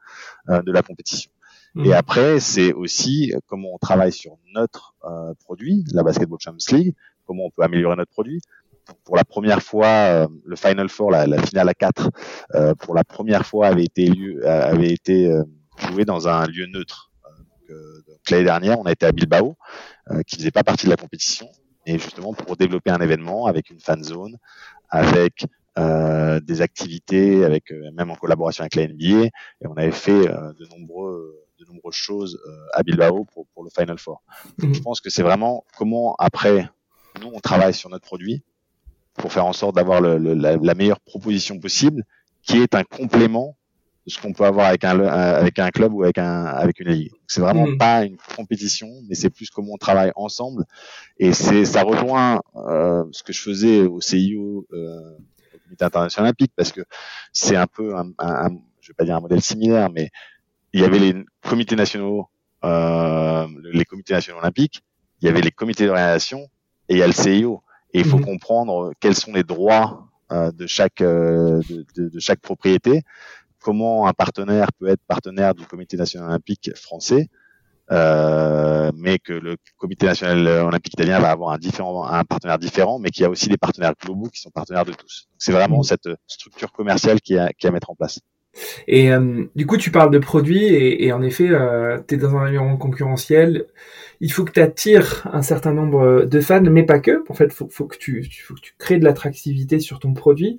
de 0.48 0.72
la 0.72 0.82
compétition. 0.82 1.32
Et 1.77 1.89
mhm. 1.89 1.93
après, 1.93 2.39
c'est 2.39 2.74
aussi 2.74 3.34
comment 3.46 3.74
on 3.74 3.77
travaille 3.77 4.12
sur 4.12 4.38
notre 4.53 4.96
euh, 5.03 5.34
produit, 5.43 5.84
la 5.93 6.03
Basketball 6.03 6.39
Champions 6.41 6.77
League, 6.77 6.96
comment 7.27 7.46
on 7.46 7.51
peut 7.51 7.63
améliorer 7.63 7.96
notre 7.96 8.12
produit. 8.12 8.41
pour 9.03 9.17
la 9.17 9.25
première 9.25 9.62
fois, 9.62 9.88
euh, 9.88 10.27
le 10.46 10.55
Final 10.55 10.89
Four, 10.89 11.12
la, 11.12 11.27
la, 11.27 11.41
finale 11.41 11.69
à 11.69 11.74
4, 11.74 12.10
euh, 12.55 12.74
pour 12.75 12.96
la 12.96 13.03
première 13.03 13.46
fois 13.46 13.67
avait 13.67 13.84
été, 13.84 14.07
lieu, 14.07 14.41
euh, 14.43 14.72
avait 14.72 14.91
été 14.91 15.29
joué 15.91 16.05
dans 16.05 16.27
un 16.27 16.46
lieu 16.48 16.65
neutre. 16.65 17.12
donc, 17.69 18.31
l'année 18.31 18.46
dernière, 18.46 18.79
on 18.79 18.86
a 18.86 18.91
été 18.93 19.05
à 19.05 19.12
Bilbao, 19.12 19.55
qui 20.25 20.38
faisait 20.38 20.51
pas 20.51 20.63
partie 20.63 20.86
de 20.86 20.89
la 20.89 20.98
compétition, 20.98 21.48
et 21.86 22.00
justement 22.00 22.34
pour 22.34 22.55
développer 22.55 22.89
un 22.89 23.01
événement 23.01 23.46
avec 23.46 23.69
une 23.69 23.79
fan 23.79 24.03
zone, 24.03 24.38
avec 24.89 25.46
des 25.75 26.62
activités, 26.62 27.43
avec 27.43 27.72
même 27.93 28.10
en 28.10 28.15
collaboration 28.15 28.63
avec 28.63 28.75
la 28.75 28.88
NBA, 28.88 29.25
et 29.25 29.67
on 29.67 29.75
avait 29.75 29.91
fait 29.91 30.25
de 30.25 30.65
nombreux 30.77 31.46
de 31.59 31.65
nombreuses 31.65 31.95
choses 31.95 32.39
à 32.73 32.83
Bilbao 32.83 33.25
pour, 33.25 33.47
pour 33.47 33.63
le 33.63 33.69
Final 33.69 33.97
Four. 33.97 34.21
Mhm. 34.57 34.73
Je 34.73 34.79
pense 34.81 35.01
que 35.01 35.09
c'est 35.09 35.23
vraiment 35.23 35.65
comment 35.77 36.15
après 36.19 36.69
nous 37.21 37.31
on 37.33 37.39
travaille 37.39 37.73
sur 37.73 37.89
notre 37.89 38.05
produit 38.05 38.43
pour 39.17 39.33
faire 39.33 39.45
en 39.45 39.53
sorte 39.53 39.75
d'avoir 39.75 39.99
la, 39.99 40.17
la, 40.17 40.75
meilleure 40.75 40.99
proposition 40.99 41.59
possible, 41.59 42.03
qui 42.43 42.59
est 42.59 42.75
un 42.75 42.83
complément 42.83 43.57
de 44.05 44.11
ce 44.11 44.21
qu'on 44.21 44.31
peut 44.31 44.45
avoir 44.45 44.67
avec 44.67 44.83
un, 44.83 44.99
avec 45.01 45.59
un 45.59 45.69
club 45.69 45.91
ou 45.91 46.03
avec 46.03 46.19
un 46.19 46.45
avec 46.45 46.79
une 46.79 46.89
ligue. 46.89 47.11
C'est 47.25 47.41
vraiment 47.41 47.67
mm. 47.67 47.77
pas 47.77 48.05
une 48.05 48.17
compétition, 48.35 48.87
mais 49.09 49.15
c'est 49.15 49.31
plus 49.31 49.49
comment 49.49 49.73
on 49.73 49.77
travaille 49.77 50.11
ensemble. 50.15 50.65
Et 51.17 51.33
c'est 51.33 51.65
ça 51.65 51.81
rejoint 51.81 52.41
euh, 52.55 53.03
ce 53.11 53.23
que 53.23 53.33
je 53.33 53.41
faisais 53.41 53.81
au 53.81 53.99
CIO, 53.99 54.67
euh, 54.71 55.17
au 55.55 55.59
Comité 55.63 55.83
international 55.83 56.27
olympique, 56.29 56.53
parce 56.55 56.71
que 56.71 56.81
c'est 57.33 57.55
un 57.55 57.67
peu 57.67 57.97
un, 57.97 58.11
un, 58.19 58.49
je 58.79 58.89
vais 58.89 58.95
pas 58.95 59.03
dire 59.03 59.15
un 59.15 59.21
modèle 59.21 59.41
similaire, 59.41 59.89
mais 59.91 60.11
il 60.74 60.81
y 60.81 60.86
avait 60.86 61.00
les 61.00 61.15
comités 61.41 61.75
nationaux, 61.75 62.29
euh, 62.63 63.47
les 63.71 63.86
comités 63.86 64.13
nationaux 64.13 64.39
olympiques, 64.39 64.83
il 65.21 65.25
y 65.25 65.29
avait 65.29 65.41
les 65.41 65.51
comités 65.51 65.86
d'organisation 65.86 66.47
et 66.89 66.95
il 66.95 66.97
y 67.00 67.03
a 67.03 67.07
le 67.07 67.13
CIO. 67.13 67.63
Et 67.93 68.00
il 68.00 68.05
faut 68.05 68.19
mm. 68.19 68.25
comprendre 68.25 68.91
quels 69.00 69.15
sont 69.15 69.33
les 69.33 69.43
droits 69.43 70.09
euh, 70.31 70.51
de 70.51 70.67
chaque 70.67 71.01
euh, 71.01 71.62
de, 71.69 71.86
de, 71.95 72.09
de, 72.09 72.19
chaque 72.19 72.41
propriété 72.41 73.03
comment 73.67 74.07
un 74.07 74.13
partenaire 74.13 74.71
peut 74.74 74.88
être 74.88 75.01
partenaire 75.07 75.53
du 75.53 75.65
Comité 75.65 75.97
national 75.97 76.29
olympique 76.29 76.71
français, 76.75 77.29
euh, 77.91 78.91
mais 78.95 79.19
que 79.19 79.33
le 79.33 79.57
Comité 79.77 80.05
national 80.05 80.47
olympique 80.47 80.93
italien 80.93 81.19
va 81.19 81.31
avoir 81.31 81.51
un, 81.51 81.57
différent, 81.57 82.05
un 82.05 82.24
partenaire 82.24 82.59
différent, 82.59 82.97
mais 82.97 83.09
qu'il 83.09 83.24
y 83.24 83.25
a 83.25 83.29
aussi 83.29 83.50
des 83.50 83.57
partenaires 83.57 83.93
globaux 84.01 84.29
qui 84.29 84.39
sont 84.39 84.51
partenaires 84.51 84.86
de 84.86 84.93
tous. 84.93 85.27
C'est 85.38 85.51
vraiment 85.51 85.79
mmh. 85.79 85.83
cette 85.83 86.09
structure 86.27 86.71
commerciale 86.71 87.19
qui 87.19 87.38
a, 87.38 87.51
qui 87.51 87.67
a 87.67 87.69
à 87.69 87.74
mettre 87.74 87.89
en 87.89 87.95
place. 87.95 88.21
Et 88.87 89.11
euh, 89.11 89.45
du 89.55 89.65
coup, 89.65 89.77
tu 89.77 89.91
parles 89.91 90.11
de 90.11 90.19
produits 90.19 90.65
et, 90.65 91.11
en 91.11 91.21
effet, 91.21 91.49
euh, 91.49 91.99
tu 92.07 92.15
es 92.15 92.17
dans 92.17 92.35
un 92.35 92.47
environnement 92.47 92.77
concurrentiel. 92.77 93.65
Il 94.19 94.31
faut 94.31 94.43
que 94.45 94.51
tu 94.51 94.59
attires 94.59 95.27
un 95.31 95.41
certain 95.41 95.73
nombre 95.73 96.25
de 96.25 96.41
fans, 96.41 96.61
mais 96.61 96.83
pas 96.83 96.99
que. 96.99 97.23
En 97.29 97.33
fait, 97.33 97.53
faut, 97.53 97.67
faut, 97.69 97.85
que 97.85 97.97
tu, 97.97 98.27
faut 98.45 98.55
que 98.55 98.61
tu 98.61 98.73
crées 98.77 98.97
de 98.97 99.05
l'attractivité 99.05 99.79
sur 99.79 99.99
ton 99.99 100.13
produit. 100.13 100.57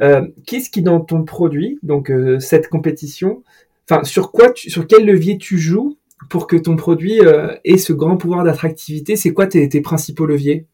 Euh, 0.00 0.26
Qu'est-ce 0.46 0.70
qui, 0.70 0.82
dans 0.82 1.00
ton 1.00 1.24
produit, 1.24 1.78
donc 1.82 2.12
cette 2.40 2.68
compétition, 2.68 3.42
enfin, 3.88 4.04
sur 4.04 4.30
quoi, 4.30 4.52
sur 4.54 4.86
quel 4.86 5.06
levier 5.06 5.38
tu 5.38 5.58
joues 5.58 5.96
pour 6.28 6.46
que 6.46 6.56
ton 6.56 6.76
produit 6.76 7.20
ait 7.64 7.78
ce 7.78 7.92
grand 7.92 8.16
pouvoir 8.16 8.44
d'attractivité? 8.44 9.16
C'est 9.16 9.32
quoi 9.32 9.46
tes 9.46 9.80
principaux 9.80 10.26
leviers? 10.26 10.66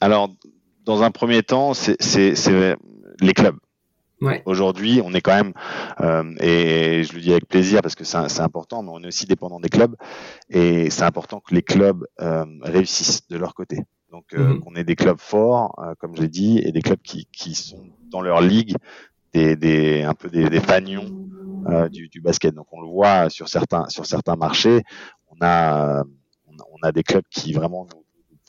Alors, 0.00 0.30
dans 0.84 1.02
un 1.02 1.10
premier 1.10 1.42
temps, 1.42 1.72
c'est 1.74 1.96
les 3.20 3.32
clubs. 3.32 3.56
Aujourd'hui, 4.44 5.00
on 5.04 5.14
est 5.14 5.20
quand 5.20 5.34
même, 5.34 5.52
euh, 6.00 6.34
et 6.40 7.04
je 7.04 7.14
le 7.14 7.20
dis 7.20 7.30
avec 7.30 7.48
plaisir 7.48 7.80
parce 7.82 7.94
que 7.94 8.04
c'est 8.04 8.40
important, 8.40 8.82
mais 8.82 8.90
on 8.92 9.02
est 9.02 9.06
aussi 9.06 9.26
dépendant 9.26 9.60
des 9.60 9.68
clubs, 9.68 9.94
et 10.50 10.90
c'est 10.90 11.04
important 11.04 11.40
que 11.40 11.54
les 11.54 11.62
clubs 11.62 12.06
euh, 12.20 12.44
réussissent 12.62 13.26
de 13.28 13.38
leur 13.38 13.54
côté. 13.54 13.78
Donc, 14.10 14.24
euh, 14.34 14.54
mhm. 14.54 14.60
qu'on 14.60 14.74
ait 14.74 14.84
des 14.84 14.96
clubs 14.96 15.20
forts, 15.20 15.74
euh, 15.78 15.94
comme 15.98 16.16
je 16.16 16.22
l'ai 16.22 16.28
dit, 16.28 16.58
et 16.58 16.72
des 16.72 16.82
clubs 16.82 17.00
qui, 17.00 17.26
qui 17.32 17.54
sont 17.54 17.86
dans 18.10 18.20
leur 18.20 18.40
ligue 18.40 18.74
des, 19.32 19.54
des 19.54 20.02
un 20.02 20.14
peu 20.14 20.28
des, 20.28 20.50
des 20.50 20.60
fagnons 20.60 21.06
euh, 21.68 21.88
du, 21.88 22.08
du, 22.08 22.20
basket. 22.20 22.54
Donc, 22.54 22.66
on 22.72 22.80
le 22.80 22.88
voit 22.88 23.30
sur 23.30 23.48
certains 23.48 23.88
sur 23.88 24.06
certains 24.06 24.34
marchés, 24.34 24.82
on 25.28 25.36
a 25.40 26.02
on 26.48 26.86
a 26.86 26.92
des 26.92 27.02
clubs 27.02 27.24
qui 27.30 27.52
vraiment 27.52 27.86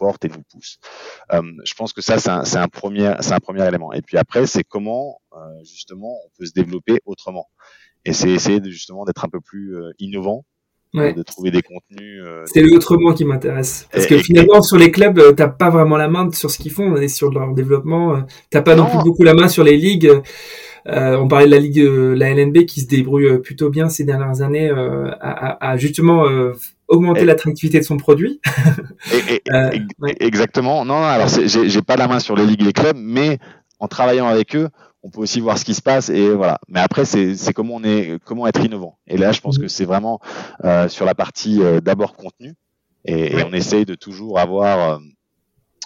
porte 0.01 0.25
et 0.25 0.29
nous 0.29 0.43
pousse. 0.51 0.79
Euh, 1.31 1.41
je 1.63 1.73
pense 1.75 1.93
que 1.93 2.01
ça, 2.01 2.17
c'est 2.17 2.29
un, 2.57 2.63
un, 2.63 2.67
premier, 2.67 3.13
c'est 3.19 3.33
un 3.33 3.39
premier 3.39 3.65
élément. 3.67 3.93
Et 3.93 4.01
puis 4.01 4.17
après, 4.17 4.47
c'est 4.47 4.63
comment 4.63 5.21
euh, 5.33 5.37
justement 5.63 6.11
on 6.25 6.29
peut 6.37 6.45
se 6.47 6.53
développer 6.53 6.99
autrement. 7.05 7.47
Et 8.03 8.13
c'est 8.13 8.31
essayer 8.31 8.59
de, 8.59 8.71
justement 8.71 9.05
d'être 9.05 9.23
un 9.23 9.29
peu 9.29 9.39
plus 9.39 9.77
euh, 9.77 9.91
innovant. 9.99 10.43
Ouais. 10.93 11.13
de 11.13 11.23
trouver 11.23 11.51
des 11.51 11.61
contenus. 11.61 12.21
c'est 12.47 12.61
l'autrement 12.61 13.13
qui 13.13 13.23
m'intéresse. 13.23 13.87
Parce 13.93 14.05
que 14.07 14.17
finalement, 14.17 14.61
sur 14.61 14.75
les 14.75 14.91
clubs, 14.91 15.33
t'as 15.37 15.47
pas 15.47 15.69
vraiment 15.69 15.95
la 15.95 16.09
main 16.09 16.29
sur 16.33 16.51
ce 16.51 16.57
qu'ils 16.57 16.73
font, 16.73 16.97
et 16.97 17.07
sur 17.07 17.31
leur 17.31 17.53
développement. 17.53 18.25
T'as 18.49 18.61
pas 18.61 18.75
non. 18.75 18.89
plus 18.89 18.97
beaucoup 18.97 19.23
la 19.23 19.33
main 19.33 19.47
sur 19.47 19.63
les 19.63 19.77
ligues. 19.77 20.11
Euh, 20.87 21.17
on 21.17 21.27
parlait 21.27 21.45
de 21.45 21.51
la 21.51 21.59
ligue, 21.59 21.81
la 21.81 22.33
LNB 22.33 22.65
qui 22.65 22.81
se 22.81 22.87
débrouille 22.87 23.39
plutôt 23.41 23.69
bien 23.69 23.89
ces 23.89 24.03
dernières 24.03 24.41
années 24.41 24.69
euh, 24.69 25.11
à, 25.19 25.71
à, 25.71 25.77
justement 25.77 26.25
augmenter 26.91 27.25
l'attractivité 27.25 27.79
de 27.79 27.85
son 27.85 27.97
produit. 27.97 28.39
Euh, 29.51 29.71
exactement. 30.19 30.85
Non, 30.85 31.03
alors 31.03 31.27
j'ai 31.27 31.81
pas 31.81 31.95
la 31.95 32.07
main 32.07 32.19
sur 32.19 32.35
les 32.35 32.45
ligues 32.45 32.61
et 32.61 32.65
les 32.65 32.73
clubs, 32.73 32.95
mais 32.97 33.39
en 33.79 33.87
travaillant 33.87 34.27
avec 34.27 34.55
eux, 34.55 34.69
on 35.01 35.09
peut 35.09 35.21
aussi 35.21 35.41
voir 35.41 35.57
ce 35.57 35.65
qui 35.65 35.73
se 35.73 35.81
passe 35.81 36.09
et 36.09 36.29
voilà. 36.29 36.59
Mais 36.67 36.79
après, 36.79 37.03
c'est 37.05 37.53
comment 37.53 37.75
on 37.75 37.83
est, 37.83 38.19
comment 38.23 38.47
être 38.47 38.63
innovant. 38.63 38.99
Et 39.07 39.17
là, 39.17 39.31
je 39.31 39.41
pense 39.41 39.57
mhm. 39.57 39.63
que 39.63 39.67
c'est 39.67 39.85
vraiment 39.85 40.19
euh, 40.63 40.87
sur 40.87 41.05
la 41.05 41.15
partie 41.15 41.61
euh, 41.61 41.81
d'abord 41.81 42.15
contenu 42.15 42.53
et, 43.05 43.43
on 43.43 43.53
essaye 43.53 43.85
de 43.85 43.95
toujours 43.95 44.39
avoir 44.39 44.99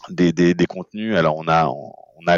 des, 0.09 0.33
des, 0.33 0.53
des, 0.53 0.65
contenus. 0.65 1.15
Alors 1.15 1.37
on 1.37 1.47
a 1.47 1.67
on 1.67 2.27
a 2.27 2.37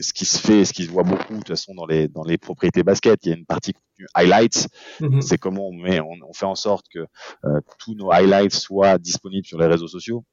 ce 0.00 0.12
qui 0.12 0.24
se 0.24 0.38
fait, 0.38 0.64
ce 0.64 0.72
qui 0.72 0.84
se 0.84 0.90
voit 0.90 1.02
beaucoup 1.02 1.34
de 1.34 1.38
toute 1.38 1.48
façon 1.48 1.74
dans 1.74 1.86
les 1.86 2.08
dans 2.08 2.24
les 2.24 2.38
propriétés 2.38 2.82
basket, 2.82 3.24
il 3.24 3.28
y 3.30 3.32
a 3.32 3.36
une 3.36 3.46
partie 3.46 3.74
highlights. 4.14 4.68
Mhm. 5.00 5.20
C'est 5.20 5.38
comment 5.38 5.68
on 5.68 5.72
met, 5.72 6.00
on, 6.00 6.14
on, 6.28 6.32
fait 6.32 6.46
en 6.46 6.54
sorte 6.54 6.86
que 6.92 7.00
euh, 7.44 7.60
tous 7.78 7.94
nos 7.94 8.10
highlights 8.10 8.54
soient 8.54 8.98
disponibles 8.98 9.46
sur 9.46 9.58
les 9.58 9.66
réseaux 9.66 9.88
sociaux. 9.88 10.24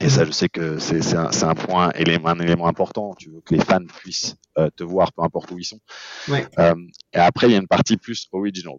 Et 0.00 0.10
ça, 0.10 0.22
mhm. 0.22 0.26
je 0.26 0.32
sais 0.32 0.48
que 0.48 0.78
c'est 0.78 1.14
un, 1.14 1.30
un, 1.30 1.54
point, 1.54 1.90
un 1.94 2.40
élément 2.40 2.66
important. 2.66 3.14
Tu 3.18 3.30
veux 3.30 3.40
que 3.40 3.54
les 3.54 3.64
fans 3.64 3.86
puissent 3.86 4.36
euh, 4.58 4.68
te 4.76 4.84
voir, 4.84 5.12
peu 5.12 5.22
importe 5.22 5.50
où 5.52 5.58
ils 5.58 5.64
sont. 5.64 5.80
Ouais. 6.28 6.46
Euh, 6.58 6.74
et 7.14 7.18
après, 7.18 7.48
il 7.48 7.52
y 7.52 7.54
a 7.54 7.58
une 7.58 7.68
partie 7.68 7.96
plus 7.96 8.28
originals. 8.32 8.76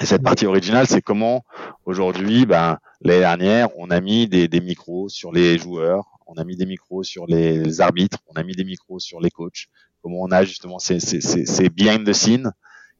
Et 0.00 0.06
cette 0.06 0.22
partie 0.22 0.46
originale, 0.46 0.86
c'est 0.86 1.02
comment 1.02 1.44
aujourd'hui, 1.84 2.46
ben, 2.46 2.78
l'année 3.00 3.20
dernière, 3.20 3.68
on 3.76 3.90
a 3.90 4.00
mis 4.00 4.26
des, 4.26 4.48
des 4.48 4.60
micros 4.60 5.08
sur 5.08 5.30
les 5.30 5.56
joueurs, 5.56 6.04
on 6.26 6.34
a 6.34 6.44
mis 6.44 6.56
des 6.56 6.66
micros 6.66 7.02
sur 7.02 7.26
les, 7.26 7.80
arbitres, 7.80 8.18
on 8.28 8.34
a 8.34 8.42
mis 8.42 8.54
des 8.54 8.64
micros 8.64 8.98
sur 8.98 9.20
les 9.20 9.30
coachs, 9.30 9.66
comment 10.02 10.18
on 10.20 10.32
a 10.32 10.44
justement 10.44 10.78
ces, 10.78 10.98
ces, 10.98 11.20
ces, 11.20 11.46
ces 11.46 11.68
behind 11.68 12.04
the 12.04 12.12
scenes 12.12 12.50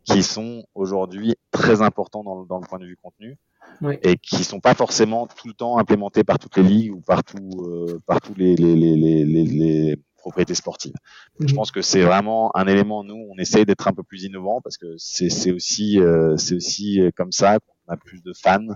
qui 0.04 0.22
sont 0.22 0.64
aujourd'hui 0.74 1.34
très 1.50 1.82
importants 1.82 2.22
dans, 2.22 2.40
le, 2.40 2.46
dans 2.46 2.58
le 2.58 2.66
point 2.66 2.78
de 2.78 2.86
vue 2.86 2.98
contenu 3.02 3.38
oui. 3.80 3.96
et 4.02 4.16
qui 4.16 4.44
sont 4.44 4.60
pas 4.60 4.74
forcément 4.74 5.26
tout 5.26 5.48
le 5.48 5.54
temps 5.54 5.78
implémentés 5.78 6.22
par 6.22 6.38
toutes 6.38 6.56
les 6.56 6.62
ligues 6.62 6.94
ou 6.94 7.00
par, 7.00 7.24
tout, 7.24 7.50
euh, 7.62 8.00
par 8.06 8.20
tous 8.20 8.34
les, 8.34 8.54
les, 8.54 8.76
les, 8.76 9.24
les, 9.24 9.96
les 10.24 10.30
propriétés 10.30 10.54
sportives. 10.54 10.94
Je 11.40 11.46
mhm. 11.46 11.54
pense 11.54 11.70
que 11.70 11.82
c'est 11.82 12.02
vraiment 12.02 12.50
un 12.56 12.66
élément, 12.66 13.04
nous, 13.04 13.28
on 13.30 13.38
essaye 13.38 13.64
d'être 13.64 13.88
un 13.88 13.92
peu 13.92 14.02
plus 14.02 14.24
innovant 14.24 14.60
parce 14.62 14.76
que 14.76 14.94
c'est 14.98 15.52
aussi, 15.52 16.00
euh, 16.00 16.36
c'est 16.36 16.54
aussi 16.54 17.00
comme 17.16 17.32
ça 17.32 17.58
qu'on 17.58 17.92
a 17.92 17.96
plus 17.96 18.22
de 18.22 18.32
fans, 18.32 18.66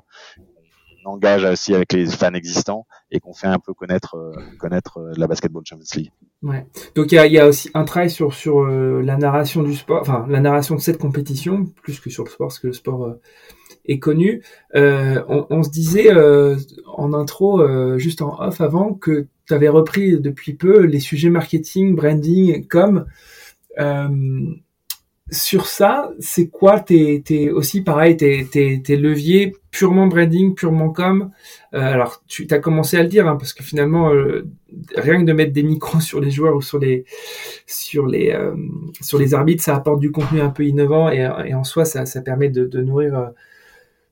engage 1.09 1.45
aussi 1.45 1.75
avec 1.75 1.93
les 1.93 2.07
fans 2.07 2.35
existants 2.35 2.87
et 3.11 3.21
qu'on 3.21 3.33
fait 3.33 3.47
un 3.47 3.59
peu 3.59 3.75
connaître 3.75 4.17
euh, 4.17 4.33
connaître 4.59 4.99
euh, 4.99 5.13
la 5.17 5.27
Basketball 5.27 5.63
Champions 5.65 5.87
League. 5.97 6.13
Ouais. 6.43 6.67
Donc 6.95 7.11
il 7.13 7.17
y 7.17 7.19
a, 7.19 7.27
y 7.27 7.39
a, 7.39 7.47
aussi 7.47 7.71
un 7.75 7.85
travail 7.85 8.11
sur 8.11 8.35
sur 8.35 8.61
euh, 8.61 9.01
la 9.03 9.17
narration 9.17 9.63
du 9.63 9.75
sport, 9.75 10.01
enfin 10.01 10.27
la 10.29 10.41
narration 10.41 10.75
de 10.75 10.81
cette 10.81 10.99
compétition 10.99 11.67
plus 11.83 12.01
que 12.01 12.11
sur 12.11 12.25
le 12.25 12.31
sport 12.31 12.49
parce 12.49 12.59
que 12.59 12.69
le 12.69 12.73
sport 12.73 13.17
est 13.89 13.99
connu. 13.99 14.43
On, 14.75 15.47
on, 15.51 15.63
se 15.63 15.71
disait 15.71 16.13
en 16.87 17.13
intro, 17.13 17.99
juste 17.99 18.23
en 18.23 18.41
off 18.41 18.61
avant, 18.61 18.95
que 18.95 19.27
tu 19.47 19.55
avais 19.55 19.69
repris 19.69 20.21
depuis 20.21 20.55
peu 20.55 20.85
les 20.85 21.01
sujets 21.01 21.31
marketing, 21.31 21.97
branding, 21.97 22.67
comme 22.67 23.07
sur 25.31 25.67
ça, 25.67 26.11
c'est 26.21 26.49
quoi 26.49 26.81
tes, 26.81 27.21
tes 27.21 27.51
aussi 27.51 27.83
pareil 27.83 28.17
tes, 28.17 28.47
tes, 28.47 28.97
leviers 28.97 29.55
purement 29.71 30.07
branding, 30.07 30.55
purement 30.55 30.91
com? 30.91 31.31
Euh, 31.75 31.81
Alors 31.81 32.23
tu 32.27 32.47
as 32.51 32.59
commencé 32.59 32.97
à 32.97 33.03
le 33.03 33.09
dire 33.09 33.29
hein, 33.29 33.37
parce 33.37 33.53
que 33.53 33.63
finalement 33.63 34.13
euh, 34.13 34.47
rien 34.97 35.21
que 35.21 35.27
de 35.27 35.33
mettre 35.33 35.53
des 35.53 35.63
micros 35.63 36.01
sur 36.09 36.21
les 36.21 36.31
joueurs 36.31 36.57
ou 36.57 36.63
sur 36.63 36.79
les 36.79 37.05
sur 37.67 38.07
les 38.07 38.31
euh, 38.31 38.55
sur 39.03 39.19
les 39.19 39.35
arbitres, 39.35 39.63
ça 39.63 39.77
apporte 39.77 40.01
du 40.01 40.11
contenu 40.11 40.41
un 40.41 40.51
peu 40.51 40.65
innovant 40.65 41.11
et, 41.11 41.27
en 41.55 41.65
soi 41.65 41.85
ça, 41.85 42.07
ça 42.07 42.23
permet 42.23 42.49
de 42.49 42.81
nourrir 42.81 43.33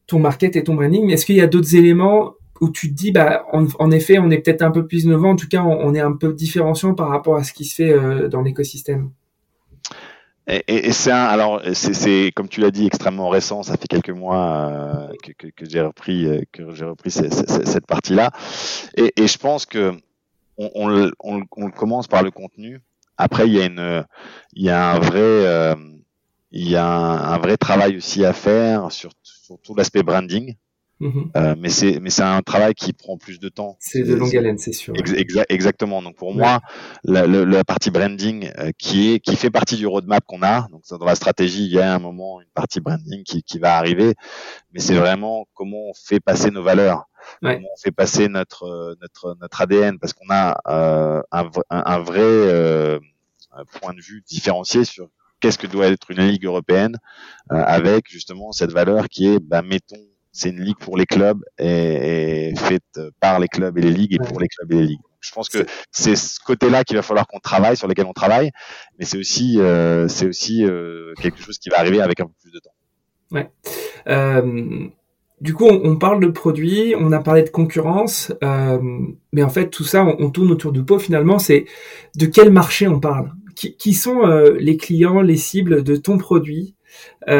ton 0.07 0.19
market 0.19 0.57
et 0.57 0.65
ton 0.65 0.75
branding. 0.75 1.11
Est-ce 1.11 1.27
qu'il 1.27 1.37
y 1.37 1.41
a 1.41 1.47
d'autres 1.47 1.75
éléments 1.75 2.35
où 2.61 2.71
tu 2.71 2.89
te 2.91 2.95
dis 2.95 3.13
bah 3.13 3.45
en, 3.53 3.91
effet 3.91 4.19
on 4.19 4.31
est 4.31 4.39
peut-être 4.39 4.63
un 4.63 4.71
peu 4.71 4.87
plus 4.87 5.05
innovant, 5.05 5.33
en 5.33 5.37
tout 5.37 5.49
cas 5.49 5.63
on, 5.63 5.95
est 5.95 6.01
un 6.01 6.13
peu 6.13 6.33
différenciant 6.33 6.95
par 6.95 7.09
rapport 7.09 7.37
à 7.37 7.45
ce 7.45 7.53
qui 7.53 7.67
se 7.67 7.75
fait 7.75 8.29
dans 8.31 8.41
l'écosystème? 8.41 9.11
Et, 10.49 10.93
c'est 10.93 11.11
alors 11.11 11.61
c'est 11.73 12.31
comme 12.35 12.49
tu 12.49 12.61
l'as 12.61 12.71
dit 12.71 12.87
extrêmement 12.87 13.29
récent. 13.29 13.65
Ça 13.65 13.77
fait 13.77 13.89
quelques 13.89 14.11
mois 14.11 14.69
euh, 14.71 15.09
que, 15.39 15.65
j'ai 15.69 15.81
repris 15.81 16.25
euh, 16.27 16.43
que 16.53 16.73
j'ai 16.73 16.85
repris 16.85 17.11
cette, 17.11 17.87
partie-là. 17.87 18.31
Et, 18.97 19.27
je 19.27 19.39
pense 19.39 19.67
que 19.67 19.93
on, 20.57 21.11
on, 21.19 21.43
on, 21.57 21.71
commence 21.71 22.07
par 22.07 22.23
le 22.23 22.31
contenu. 22.31 22.81
Après, 23.19 23.49
il 23.49 23.55
y 23.55 23.61
a 23.61 23.67
une, 23.67 24.05
il 24.53 24.65
y 24.65 24.71
a 24.71 24.93
un 24.93 24.99
vrai, 25.01 25.21
euh, 25.21 25.75
il 26.51 26.69
y 26.69 26.77
a 26.77 26.87
un, 26.87 27.35
un, 27.35 27.39
vrai 27.39 27.57
travail 27.57 27.97
aussi 27.97 28.25
à 28.25 28.33
faire 28.33 28.93
sur, 28.93 29.11
sur 29.23 29.59
tout 29.61 29.75
l'aspect 29.75 30.03
branding. 30.03 30.57
Mhm. 30.99 31.31
Euh, 31.37 31.55
mais 31.59 31.69
c'est 31.69 32.01
mais 32.01 32.09
c'est 32.09 32.23
un 32.23 32.41
travail 32.41 32.73
qui 32.73 32.95
prend 32.95 33.19
plus 33.19 33.39
de 33.39 33.51
temps. 33.51 33.77
C'est 33.81 34.03
de 34.03 34.15
longue 34.15 34.35
haleine, 34.35 34.57
c'est 34.57 34.73
sûr. 34.73 34.95
exactement. 35.51 36.01
Donc 36.01 36.17
pour 36.17 36.35
moi, 36.35 36.61
la, 37.05 37.27
la, 37.27 37.65
partie 37.65 37.91
branding 37.91 38.51
euh, 38.59 38.71
qui 38.79 39.13
est 39.13 39.21
qui 39.21 39.37
fait 39.37 39.51
partie 39.51 39.77
du 39.77 39.87
roadmap 39.87 40.25
qu'on 40.25 40.43
a. 40.43 40.69
Donc 40.71 40.83
dans 40.89 41.05
la 41.05 41.15
stratégie, 41.15 41.67
il 41.67 41.73
y 41.73 41.81
a 41.81 41.95
un 41.95 41.99
moment 41.99 42.41
une 42.41 42.49
partie 42.55 42.81
branding 42.81 43.25
qui, 43.25 43.43
qui 43.43 43.59
va 43.59 43.77
arriver, 43.77 44.15
mais 44.73 44.81
c'est 44.81 44.95
vraiment 44.95 45.47
comment 45.53 45.91
on 45.91 45.95
fait 45.95 46.21
passer 46.21 46.51
nos 46.51 46.63
valeurs, 46.63 47.05
comment 47.43 47.59
on 47.59 47.83
fait 47.83 47.93
passer 47.93 48.29
notre 48.29 48.97
notre 49.03 49.37
notre 49.39 49.61
ADN, 49.61 49.99
parce 49.99 50.15
qu'on 50.15 50.31
a 50.31 50.57
euh, 50.67 51.23
un, 51.31 51.51
un, 51.69 51.99
vrai 51.99 52.21
euh, 52.23 52.99
point 53.81 53.93
de 53.93 54.01
vue 54.01 54.23
différencié 54.27 54.85
sur 54.85 55.11
qu'est-ce 55.41 55.59
que 55.59 55.67
doit 55.67 55.87
être 55.87 56.11
une 56.11 56.27
ligue 56.27 56.45
européenne 56.45 56.97
euh, 57.53 57.63
avec 57.67 58.11
justement 58.11 58.53
cette 58.53 58.73
valeur 58.73 59.09
qui 59.09 59.27
est 59.29 59.41
bah, 59.41 59.63
mettons 59.63 59.97
c'est 60.37 60.51
une 60.51 60.61
ligue 60.61 60.77
pour 60.79 60.99
les 60.99 61.07
clubs 61.07 61.43
et, 61.59 62.53
faite 62.57 63.01
par 63.21 63.41
les 63.41 63.49
clubs 63.49 63.77
et 63.79 63.81
les 63.81 63.91
ligues 63.91 64.15
et 64.15 64.19
pour 64.19 64.39
les 64.39 64.49
clubs 64.49 64.71
et 64.71 64.75
les 64.75 64.87
ligues. 64.87 65.01
Je 65.21 65.33
pense 65.33 65.49
que 65.49 65.65
c'est 65.91 66.15
ce 66.15 66.39
côté-là 66.41 66.85
qu'il 66.85 66.97
va 66.97 67.03
falloir 67.03 67.27
qu'on 67.27 67.41
travaille, 67.41 67.77
sur 67.77 67.89
lequel 67.89 68.07
on 68.07 68.13
travaille, 68.13 68.51
mais 68.99 69.07
c'est 69.07 69.19
aussi, 69.19 69.59
euh, 69.59 70.09
c'est 70.09 70.27
aussi 70.27 70.65
euh, 70.65 71.15
quelque 71.21 71.41
chose 71.41 71.59
qui 71.59 71.71
va 71.71 71.79
arriver 71.79 72.01
avec 72.01 72.21
un 72.21 72.27
peu 72.27 72.33
plus 72.43 72.53
de 72.53 72.59
temps. 72.59 72.75
Ouais. 73.33 73.51
Euh, 74.09 74.87
du 75.41 75.55
coup, 75.55 75.67
on, 75.67 75.97
parle 75.97 76.21
de 76.21 76.29
produits, 76.29 76.95
on 76.99 77.13
a 77.13 77.19
parlé 77.19 77.43
de 77.43 77.51
concurrence, 77.51 78.33
mais 79.33 79.43
en 79.43 79.49
fait, 79.49 79.69
tout 79.69 79.85
ça, 79.85 80.05
on, 80.05 80.17
on, 80.19 80.31
tourne 80.31 80.51
autour 80.51 80.73
du 80.73 80.85
pot. 80.85 80.99
Finalement, 80.99 81.39
c'est 81.39 81.67
de 82.15 82.27
quel 82.27 82.51
marché 82.51 82.89
on 82.89 83.01
parle? 83.01 83.33
Qui, 83.57 83.95
sont 83.95 84.27
euh, 84.27 84.57
les 84.61 84.77
clients, 84.77 85.21
les 85.21 85.37
cibles 85.37 85.83
de 85.83 85.97
ton 85.97 86.19
produit 86.19 86.75
et, 87.27 87.35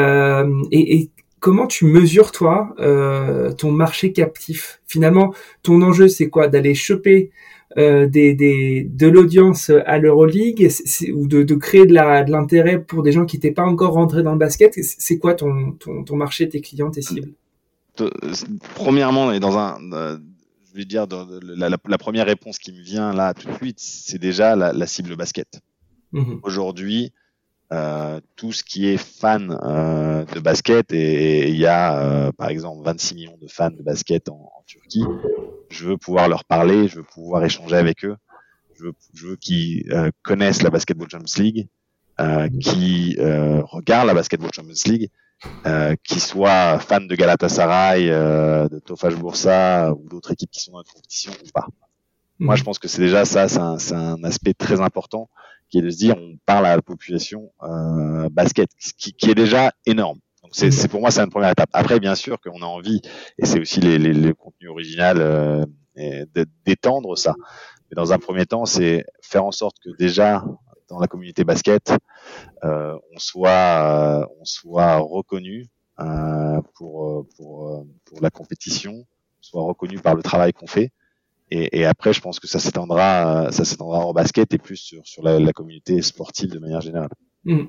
et 0.71 1.11
comment 1.39 1.67
tu 1.67 1.85
mesures 1.85 2.31
toi 2.31 2.73
euh, 2.79 3.53
ton 3.53 3.71
marché 3.71 4.11
captif? 4.11 4.81
Finalement, 4.87 5.33
ton 5.63 5.81
enjeu 5.81 6.07
c'est 6.07 6.29
quoi? 6.29 6.47
D'aller 6.47 6.75
choper 6.75 7.31
euh, 7.77 8.07
de 8.07 9.07
l'audience 9.07 9.71
à 9.85 9.97
l'Euroleague? 9.97 10.69
Ou 11.13 11.27
de, 11.27 11.55
créer 11.55 11.85
de 11.85 11.93
l'intérêt 11.93 12.79
pour 12.81 13.03
des 13.03 13.11
gens 13.11 13.25
qui 13.25 13.37
n'étaient 13.37 13.51
pas 13.51 13.63
encore 13.63 13.93
rentrés 13.93 14.23
dans 14.23 14.33
le 14.33 14.37
basket? 14.37 14.73
C'est 14.81 15.19
quoi 15.19 15.33
ton, 15.33 15.77
marché, 16.11 16.49
tes 16.49 16.61
clients, 16.61 16.91
tes 16.91 17.01
cibles? 17.01 17.33
Premièrement, 18.75 19.31
et 19.31 19.39
dans 19.39 19.57
un, 19.57 19.79
euh, 19.93 20.17
je 20.71 20.77
vais 20.77 20.85
dire, 20.85 21.07
la, 21.41 21.97
première 21.97 22.25
réponse 22.25 22.59
qui 22.59 22.71
me 22.71 22.81
vient 22.81 23.11
là 23.13 23.33
tout 23.33 23.47
de 23.47 23.55
suite, 23.55 23.79
c'est 23.79 24.19
déjà 24.19 24.55
la, 24.55 24.87
cible 24.87 25.15
basket. 25.15 25.61
Mmh 26.13 26.39
Aujourd'hui, 26.43 27.13
euh, 27.73 28.21
tout 28.37 28.53
ce 28.53 28.63
qui 28.63 28.87
est 28.87 28.97
fan 28.97 29.51
euh, 29.61 30.23
de 30.23 30.39
basket 30.39 30.93
et 30.93 31.49
il 31.49 31.57
y 31.57 31.65
a 31.65 31.99
euh, 31.99 32.31
par 32.31 32.47
exemple 32.47 32.81
26 32.85 33.15
millions 33.15 33.37
de 33.41 33.47
fans 33.47 33.71
de 33.71 33.83
basket 33.83 34.29
en, 34.29 34.51
Turquie. 34.65 35.03
Je 35.69 35.85
veux 35.85 35.97
pouvoir 35.97 36.27
leur 36.27 36.43
parler, 36.43 36.87
je 36.89 36.97
veux 36.97 37.03
pouvoir 37.03 37.43
échanger 37.43 37.75
avec 37.77 38.03
eux, 38.03 38.15
je 38.77 38.83
veux, 38.83 38.93
je 39.13 39.27
veux 39.27 39.35
qu'ils 39.37 39.89
euh, 39.93 40.11
connaissent 40.23 40.61
la 40.61 40.69
Basketball 40.69 41.09
Champions 41.09 41.41
League, 41.41 41.67
qui 42.61 43.17
regardent 43.19 44.07
la 44.07 44.13
Basketball 44.13 44.49
Champions 44.53 44.73
League, 44.85 45.09
qui 46.03 46.19
soient 46.19 46.79
fans 46.79 46.99
de 46.99 47.15
Galatasaray, 47.15 48.07
de 48.07 48.79
Tofaş 48.79 49.15
Bursa 49.15 49.93
ou 49.93 50.09
d'autres 50.09 50.31
équipes 50.31 50.51
qui 50.51 50.61
sont 50.61 50.73
dans 50.73 50.79
la 50.79 50.83
compétition 50.83 51.31
ou 51.31 51.49
pas. 51.53 51.67
Moi, 52.39 52.55
je 52.55 52.63
pense 52.63 52.77
que 52.77 52.87
c'est 52.87 53.01
déjà 53.01 53.23
ça, 53.23 53.47
c'est 53.47 53.59
un, 53.59 53.77
un, 53.91 54.23
aspect 54.23 54.53
très 54.53 54.81
important 54.81 55.29
qui 55.69 55.79
est 55.79 55.81
de 55.81 55.89
se 55.89 55.97
dire 55.97 56.15
on 56.17 56.37
parle 56.45 56.65
à 56.65 56.75
la 56.75 56.81
population 56.81 57.51
euh, 57.63 58.29
basket, 58.29 58.69
qui, 58.97 59.13
qui, 59.13 59.31
est 59.31 59.35
déjà 59.35 59.71
énorme. 59.85 60.19
Donc 60.43 60.51
c'est, 60.53 60.87
pour 60.87 61.01
moi 61.01 61.11
c'est 61.11 61.21
une 61.21 61.29
première 61.29 61.51
étape. 61.51 61.69
Après 61.73 61.99
bien 61.99 62.15
sûr 62.15 62.39
qu'on 62.39 62.61
a 62.61 62.65
envie 62.65 63.01
et 63.37 63.45
c'est 63.45 63.59
aussi 63.59 63.81
les, 63.81 63.97
les, 63.97 64.13
les 64.13 64.33
contenus 64.33 64.69
original 64.69 65.17
euh, 65.19 65.65
d'étendre 66.65 67.17
ça. 67.17 67.35
Mais 67.89 67.95
dans 67.95 68.11
un 68.13 68.19
premier 68.19 68.45
temps, 68.45 68.65
c'est 68.65 69.05
faire 69.21 69.45
en 69.45 69.51
sorte 69.51 69.77
que 69.83 69.89
déjà 69.97 70.43
dans 70.89 70.99
la 70.99 71.07
communauté 71.07 71.43
basket, 71.43 71.93
euh, 72.63 72.97
on 73.13 73.19
soit 73.19 73.49
euh, 73.49 74.25
on 74.39 74.45
soit 74.45 74.97
reconnu 74.97 75.67
euh, 75.99 76.61
pour 76.75 77.27
pour 77.35 77.85
pour 78.05 78.21
la 78.21 78.29
compétition, 78.29 79.05
soit 79.41 79.63
reconnu 79.63 79.99
par 79.99 80.15
le 80.15 80.23
travail 80.23 80.53
qu'on 80.53 80.67
fait 80.67 80.91
et, 81.49 81.79
et, 81.79 81.85
après, 81.85 82.13
je 82.13 82.21
pense 82.21 82.39
que 82.39 82.47
ça 82.47 82.59
s'étendra, 82.59 83.51
ça 83.51 83.63
s'étendra 83.65 83.99
en 83.99 84.13
basket 84.13 84.53
et 84.53 84.57
plus 84.57 84.75
sur, 84.75 85.05
sur 85.05 85.23
la, 85.23 85.39
la 85.39 85.53
communauté 85.53 86.01
sportive 86.01 86.51
de 86.51 86.59
manière 86.59 86.81
générale. 86.81 87.09
Hmm. 87.47 87.67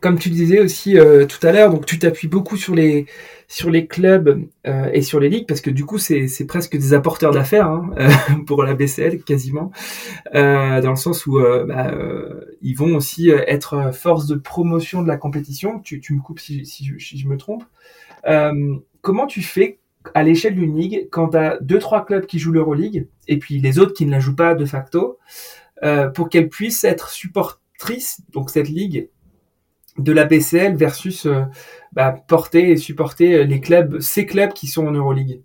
Comme 0.00 0.18
tu 0.18 0.28
disais 0.28 0.58
aussi 0.58 0.98
euh, 0.98 1.24
tout 1.24 1.46
à 1.46 1.52
l'heure, 1.52 1.70
donc 1.70 1.86
tu 1.86 2.00
t'appuies 2.00 2.26
beaucoup 2.26 2.56
sur 2.56 2.74
les 2.74 3.06
sur 3.46 3.70
les 3.70 3.86
clubs 3.86 4.48
euh, 4.66 4.90
et 4.92 5.02
sur 5.02 5.20
les 5.20 5.28
ligues 5.28 5.46
parce 5.46 5.60
que 5.60 5.70
du 5.70 5.84
coup 5.84 5.98
c'est 5.98 6.26
c'est 6.26 6.46
presque 6.46 6.76
des 6.76 6.94
apporteurs 6.94 7.30
d'affaires 7.30 7.68
hein, 7.68 7.90
euh, 7.98 8.08
pour 8.46 8.64
la 8.64 8.74
BCL 8.74 9.22
quasiment 9.22 9.70
euh, 10.34 10.80
dans 10.80 10.90
le 10.90 10.96
sens 10.96 11.26
où 11.26 11.38
bah, 11.38 11.92
ils 12.62 12.74
vont 12.74 12.96
aussi 12.96 13.28
être 13.30 13.92
force 13.92 14.26
de 14.26 14.34
promotion 14.34 15.02
de 15.02 15.08
la 15.08 15.16
compétition. 15.16 15.78
Tu, 15.80 16.00
tu 16.00 16.14
me 16.14 16.20
coupes 16.20 16.40
si, 16.40 16.66
si, 16.66 16.90
si 16.98 17.18
je 17.18 17.28
me 17.28 17.36
trompe. 17.36 17.62
comment 19.00 19.26
tu 19.26 19.42
fais 19.42 19.79
à 20.14 20.22
l'échelle 20.22 20.54
d'une 20.54 20.78
ligue, 20.78 21.08
quand 21.10 21.30
tu 21.30 21.38
deux 21.60 21.78
trois 21.78 22.04
clubs 22.04 22.26
qui 22.26 22.38
jouent 22.38 22.52
l'Euroleague 22.52 23.08
et 23.28 23.38
puis 23.38 23.60
les 23.60 23.78
autres 23.78 23.92
qui 23.92 24.06
ne 24.06 24.10
la 24.10 24.20
jouent 24.20 24.36
pas 24.36 24.54
de 24.54 24.64
facto, 24.64 25.18
euh, 25.82 26.08
pour 26.08 26.28
qu'elle 26.28 26.48
puisse 26.48 26.84
être 26.84 27.10
supportrice, 27.10 28.20
donc 28.32 28.50
cette 28.50 28.68
ligue 28.68 29.08
de 29.98 30.12
la 30.12 30.24
BCL 30.24 30.76
versus 30.76 31.26
euh, 31.26 31.42
bah, 31.92 32.12
porter 32.12 32.70
et 32.70 32.76
supporter 32.76 33.44
les 33.44 33.60
clubs, 33.60 34.00
ces 34.00 34.26
clubs 34.26 34.52
qui 34.52 34.66
sont 34.66 34.86
en 34.86 34.92
Euroleague. 34.92 35.42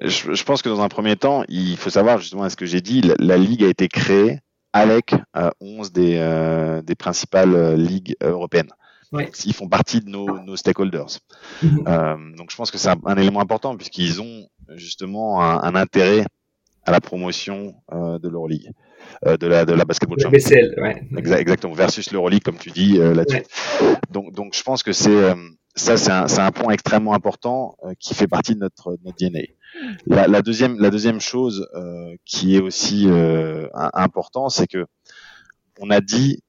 Je, 0.00 0.42
pense 0.42 0.62
que 0.62 0.68
dans 0.68 0.80
un 0.80 0.88
premier 0.88 1.16
temps, 1.16 1.44
il 1.48 1.76
faut 1.76 1.90
savoir 1.90 2.18
justement 2.18 2.48
ce 2.48 2.56
que 2.56 2.66
j'ai 2.66 2.80
dit, 2.80 3.02
la, 3.18 3.36
ligue 3.36 3.62
a 3.62 3.68
été 3.68 3.88
créée 3.88 4.38
avec 4.72 5.14
euh, 5.36 5.50
11 5.60 5.92
des, 5.92 6.16
euh, 6.18 6.82
principales 6.98 7.54
euh, 7.54 7.76
ligues 7.76 8.16
européennes. 8.22 8.70
Ouais. 9.12 9.30
Ils 9.44 9.52
font 9.52 9.68
partie 9.68 10.00
de 10.00 10.08
nos, 10.08 10.40
nos 10.40 10.56
stakeholders. 10.56 11.18
Mhm. 11.62 11.84
Euh, 11.86 12.36
donc 12.36 12.50
je 12.50 12.56
pense 12.56 12.70
que 12.70 12.78
c'est 12.78 12.88
un, 12.88 13.00
un, 13.04 13.16
élément 13.16 13.40
important 13.40 13.76
puisqu'ils 13.76 14.22
ont 14.22 14.48
justement 14.74 15.42
un, 15.42 15.62
un, 15.62 15.74
intérêt 15.74 16.24
à 16.84 16.92
la 16.92 17.00
promotion 17.00 17.74
euh, 17.92 18.18
de 18.18 18.28
l'Euroleague, 18.28 18.70
euh, 19.26 19.36
de 19.36 19.46
la 19.46 19.64
de 19.64 19.72
la 19.72 19.84
basketball 19.84 20.18
la 20.18 20.30
BCL, 20.30 20.74
ouais. 20.78 21.08
exactement 21.16 21.74
versus 21.74 22.10
l'Euroleague 22.10 22.42
comme 22.42 22.56
tu 22.56 22.70
dis 22.70 22.98
euh, 22.98 23.14
là-dessus. 23.14 23.42
Ouais. 23.82 23.96
Donc 24.10 24.32
donc 24.34 24.54
je 24.56 24.62
pense 24.62 24.82
que 24.82 24.92
c'est 24.92 25.10
euh, 25.10 25.34
ça 25.74 25.96
c'est 25.96 26.10
un, 26.10 26.26
un 26.46 26.50
point 26.50 26.72
extrêmement 26.72 27.12
important 27.14 27.76
euh, 27.84 27.92
qui 28.00 28.14
fait 28.14 28.26
partie 28.26 28.54
de 28.54 28.60
notre, 28.60 28.96
notre 29.04 29.18
DNA. 29.18 29.42
La, 30.06 30.26
la, 30.26 30.42
deuxième 30.42 30.78
la 30.78 30.90
deuxième 30.90 31.20
chose 31.20 31.66
qui 32.26 32.56
est 32.56 32.60
aussi 32.60 33.08
important, 33.72 34.50
c'est 34.50 34.66
que 34.66 34.86
on 35.80 35.88
a 35.88 36.02
dit 36.02 36.42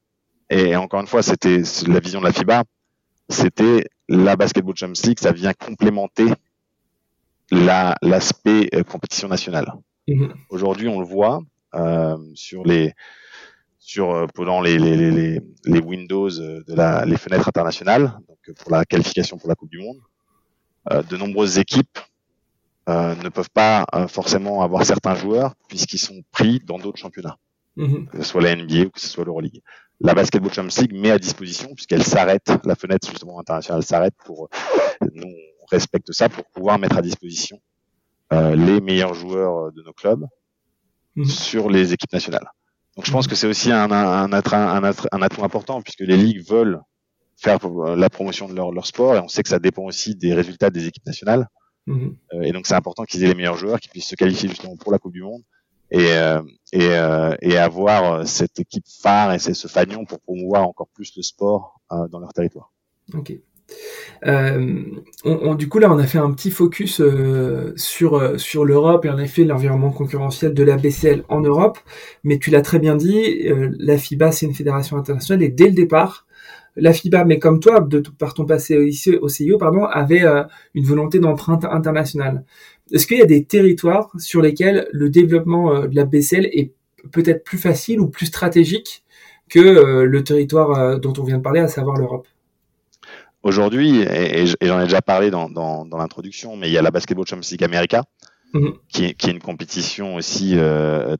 et 0.50 0.76
encore 0.76 1.00
une 1.00 1.06
fois, 1.06 1.22
c'était 1.22 1.62
la 1.86 2.00
vision 2.00 2.20
de 2.20 2.26
la 2.26 2.32
FIBA, 2.32 2.64
c'était 3.28 3.84
la 4.08 4.36
Basketball 4.36 4.76
Champions 4.76 5.02
League, 5.08 5.18
ça 5.20 5.32
vient 5.32 5.52
complémenter 5.52 6.26
l'aspect 7.50 8.68
la, 8.72 8.78
euh, 8.80 8.82
compétition 8.84 9.28
nationale. 9.28 9.72
Mmh. 10.08 10.26
Aujourd'hui, 10.50 10.88
on 10.88 11.00
le 11.00 11.06
voit 11.06 11.40
euh, 11.74 12.16
sur 12.34 12.64
les 12.64 12.92
sur 13.78 14.10
euh, 14.14 14.26
pendant 14.34 14.62
les, 14.62 14.78
les, 14.78 14.96
les, 14.96 15.40
les 15.64 15.80
Windows 15.80 16.30
de 16.30 16.74
la, 16.74 17.04
les 17.04 17.16
fenêtres 17.16 17.48
internationales, 17.48 18.18
donc 18.28 18.56
pour 18.56 18.70
la 18.70 18.84
qualification 18.84 19.36
pour 19.36 19.48
la 19.48 19.54
Coupe 19.54 19.70
du 19.70 19.78
Monde, 19.78 20.00
euh, 20.92 21.02
de 21.02 21.16
nombreuses 21.16 21.58
équipes 21.58 21.98
euh, 22.90 23.14
ne 23.14 23.30
peuvent 23.30 23.50
pas 23.50 23.86
euh, 23.94 24.06
forcément 24.06 24.60
avoir 24.60 24.84
certains 24.84 25.14
joueurs 25.14 25.54
puisqu'ils 25.66 25.98
sont 25.98 26.22
pris 26.30 26.60
dans 26.60 26.78
d'autres 26.78 26.98
championnats, 26.98 27.38
mmh. 27.76 28.06
que 28.06 28.18
ce 28.18 28.24
soit 28.24 28.42
la 28.42 28.54
NBA 28.54 28.82
ou 28.82 28.90
que 28.90 29.00
ce 29.00 29.08
soit 29.08 29.24
l'Euroleague 29.24 29.62
la 30.00 30.14
Basketball 30.14 30.52
Champions 30.52 30.82
League 30.82 30.94
met 30.94 31.10
à 31.10 31.18
disposition, 31.18 31.74
puisqu'elle 31.74 32.02
s'arrête, 32.02 32.50
la 32.64 32.74
fenêtre 32.74 33.08
justement 33.08 33.38
internationale 33.38 33.82
s'arrête 33.82 34.14
pour, 34.24 34.48
nous 35.00 35.26
on 35.62 35.66
respecte 35.70 36.12
ça 36.12 36.28
pour 36.28 36.44
pouvoir 36.46 36.78
mettre 36.78 36.98
à 36.98 37.02
disposition 37.02 37.58
euh, 38.32 38.54
les 38.54 38.80
meilleurs 38.80 39.14
joueurs 39.14 39.72
de 39.72 39.82
nos 39.82 39.92
clubs 39.92 40.26
mmh. 41.16 41.24
sur 41.24 41.70
les 41.70 41.92
équipes 41.92 42.12
nationales. 42.12 42.48
Donc 42.96 43.06
je 43.06 43.12
pense 43.12 43.26
que 43.26 43.34
c'est 43.34 43.46
aussi 43.46 43.72
un, 43.72 43.90
un, 43.90 44.32
un, 44.32 44.32
un, 44.32 44.92
un 45.12 45.22
atout 45.22 45.44
important, 45.44 45.80
puisque 45.82 46.00
les 46.00 46.16
ligues 46.16 46.46
veulent 46.48 46.80
faire 47.36 47.58
la 47.96 48.10
promotion 48.10 48.48
de 48.48 48.54
leur, 48.54 48.72
leur 48.72 48.86
sport, 48.86 49.16
et 49.16 49.20
on 49.20 49.28
sait 49.28 49.42
que 49.42 49.48
ça 49.48 49.58
dépend 49.58 49.82
aussi 49.82 50.14
des 50.14 50.34
résultats 50.34 50.70
des 50.70 50.86
équipes 50.86 51.06
nationales. 51.06 51.48
Mmh. 51.86 52.08
Euh, 52.34 52.42
et 52.42 52.52
donc 52.52 52.66
c'est 52.66 52.74
important 52.74 53.04
qu'ils 53.04 53.24
aient 53.24 53.28
les 53.28 53.34
meilleurs 53.34 53.56
joueurs, 53.56 53.80
qui 53.80 53.88
puissent 53.88 54.08
se 54.08 54.14
qualifier 54.16 54.48
justement 54.48 54.76
pour 54.76 54.92
la 54.92 54.98
Coupe 54.98 55.12
du 55.12 55.22
Monde 55.22 55.42
et, 55.94 56.12
euh, 56.12 56.42
euh, 56.74 57.36
et, 57.40 57.56
avoir 57.56 58.12
euh, 58.12 58.24
cette 58.24 58.58
équipe 58.58 58.84
phare 59.00 59.32
et 59.32 59.38
ce 59.38 59.68
fanion 59.68 60.04
pour 60.04 60.18
promouvoir 60.20 60.66
encore 60.66 60.88
plus 60.92 61.12
le 61.16 61.22
sport 61.22 61.80
dans 62.10 62.18
leur 62.18 62.32
territoire. 62.32 62.72
Ok. 63.14 63.32
On, 64.24 65.54
du 65.54 65.68
coup 65.68 65.78
là 65.78 65.90
on 65.90 65.98
a 65.98 66.06
fait 66.06 66.18
un 66.18 66.32
petit 66.32 66.50
focus 66.50 67.00
sur 67.76 68.40
sur 68.40 68.64
l'Europe 68.64 69.04
et 69.04 69.10
en 69.10 69.18
effet 69.18 69.44
l'environnement 69.44 69.90
concurrentiel 69.90 70.52
de 70.52 70.62
la 70.62 70.76
BCL 70.76 71.24
en 71.28 71.40
Europe 71.40 71.78
mais 72.24 72.38
tu 72.38 72.50
l'as 72.50 72.60
très 72.60 72.78
bien 72.78 72.94
dit 72.94 73.48
la 73.78 73.96
FIBA 73.96 74.32
c'est 74.32 74.46
une 74.46 74.54
fédération 74.54 74.96
internationale 74.98 75.42
et 75.42 75.48
dès 75.48 75.66
le 75.66 75.72
départ 75.72 76.23
la 76.76 76.92
FIBA, 76.92 77.24
mais 77.24 77.38
comme 77.38 77.60
toi, 77.60 77.80
de, 77.80 78.00
par 78.00 78.34
ton 78.34 78.44
passé 78.44 78.76
au 79.20 79.28
CIO, 79.28 79.58
pardon, 79.58 79.84
avait 79.84 80.24
euh, 80.24 80.42
une 80.74 80.84
volonté 80.84 81.18
d'empreinte 81.18 81.64
internationale. 81.64 82.44
Est-ce 82.92 83.06
qu'il 83.06 83.18
y 83.18 83.22
a 83.22 83.26
des 83.26 83.44
territoires 83.44 84.10
sur 84.18 84.42
lesquels 84.42 84.88
le 84.92 85.08
développement 85.08 85.74
euh, 85.74 85.86
de 85.86 85.96
la 85.96 86.04
BCL 86.04 86.46
est 86.46 86.72
peut-être 87.12 87.44
plus 87.44 87.58
facile 87.58 88.00
ou 88.00 88.08
plus 88.08 88.26
stratégique 88.26 89.04
que 89.48 89.60
euh, 89.60 90.04
le 90.04 90.24
territoire 90.24 90.98
dont 90.98 91.12
on 91.18 91.22
vient 91.22 91.38
de 91.38 91.42
parler, 91.42 91.60
à 91.60 91.68
savoir 91.68 91.96
l'Europe? 91.96 92.26
Aujourd'hui, 93.42 94.00
et, 94.00 94.46
j'en 94.62 94.80
ai 94.80 94.84
déjà 94.84 95.02
parlé 95.02 95.30
dans, 95.30 95.86
l'introduction, 95.98 96.56
mais 96.56 96.68
il 96.68 96.72
y 96.72 96.78
a 96.78 96.82
la 96.82 96.90
Basketball 96.90 97.26
Champions 97.26 97.48
League 97.50 97.62
America, 97.62 98.04
mhm. 98.54 98.72
qui, 98.88 99.04
est, 99.04 99.24
une 99.24 99.38
compétition 99.38 100.14
aussi 100.14 100.56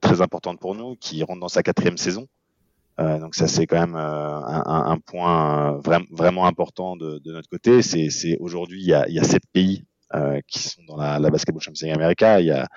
très 0.01 0.23
importante 0.23 0.59
pour 0.59 0.75
nous, 0.75 0.97
qui 0.97 1.23
rentre 1.23 1.41
dans 1.41 1.49
sa 1.49 1.63
quatrième 1.63 1.99
saison. 1.99 2.27
Euh, 3.01 3.19
donc 3.19 3.35
ça 3.35 3.49
c'est 3.49 3.67
quand 3.67 3.81
même 3.81 3.97
euh, 3.97 4.41
un, 4.41 4.93
un, 4.93 4.99
point 4.99 5.79
euh, 5.85 5.99
vraiment 6.13 6.47
important 6.47 6.97
de, 6.97 7.19
de 7.19 7.33
notre 7.33 7.49
côté. 7.49 7.83
C'est 7.83 8.37
aujourd'hui 8.39 8.83
il 8.83 8.87
y 8.87 8.95
a, 8.95 9.09
il 9.09 9.15
y 9.15 9.19
a 9.19 9.25
sept 9.25 9.43
pays 9.53 9.85
euh, 10.15 10.41
qui 10.47 10.61
sont 10.61 10.83
dans 10.87 10.97
la, 10.97 11.19
la 11.19 11.31
Basketball 11.31 11.61
Champions 11.61 11.93
America. 11.93 12.41
Il 12.41 12.47
y 12.47 12.53
a 12.53 12.69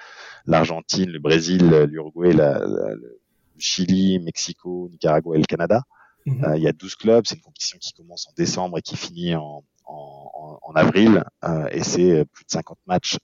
l'Argentine, 0.46 1.10
le 1.12 1.20
Brésil, 1.20 1.70
l'Uruguay, 1.88 2.34
le 2.34 3.20
Chili, 3.60 4.20
Mexico, 4.20 4.90
Nicaragua 4.92 5.36
et 5.36 5.40
le 5.40 5.46
Canada. 5.46 5.84
Mhm. 6.26 6.56
il 6.58 6.64
y 6.64 6.68
a 6.68 6.74
12 6.74 6.96
clubs. 6.96 7.24
C'est 7.28 7.36
une 7.36 7.42
compétition 7.42 7.78
qui 7.80 7.94
commence 7.94 8.28
en 8.28 8.34
décembre 8.36 8.80
et 8.80 8.82
qui 8.82 8.98
finit 8.98 9.36
en, 9.36 9.64
en, 9.86 10.60
en 10.62 10.74
avril. 10.74 11.24
et 11.72 11.84
c'est 11.84 12.26
plus 12.34 12.44
de 12.44 12.50
50 12.50 12.80
matchs 12.88 13.18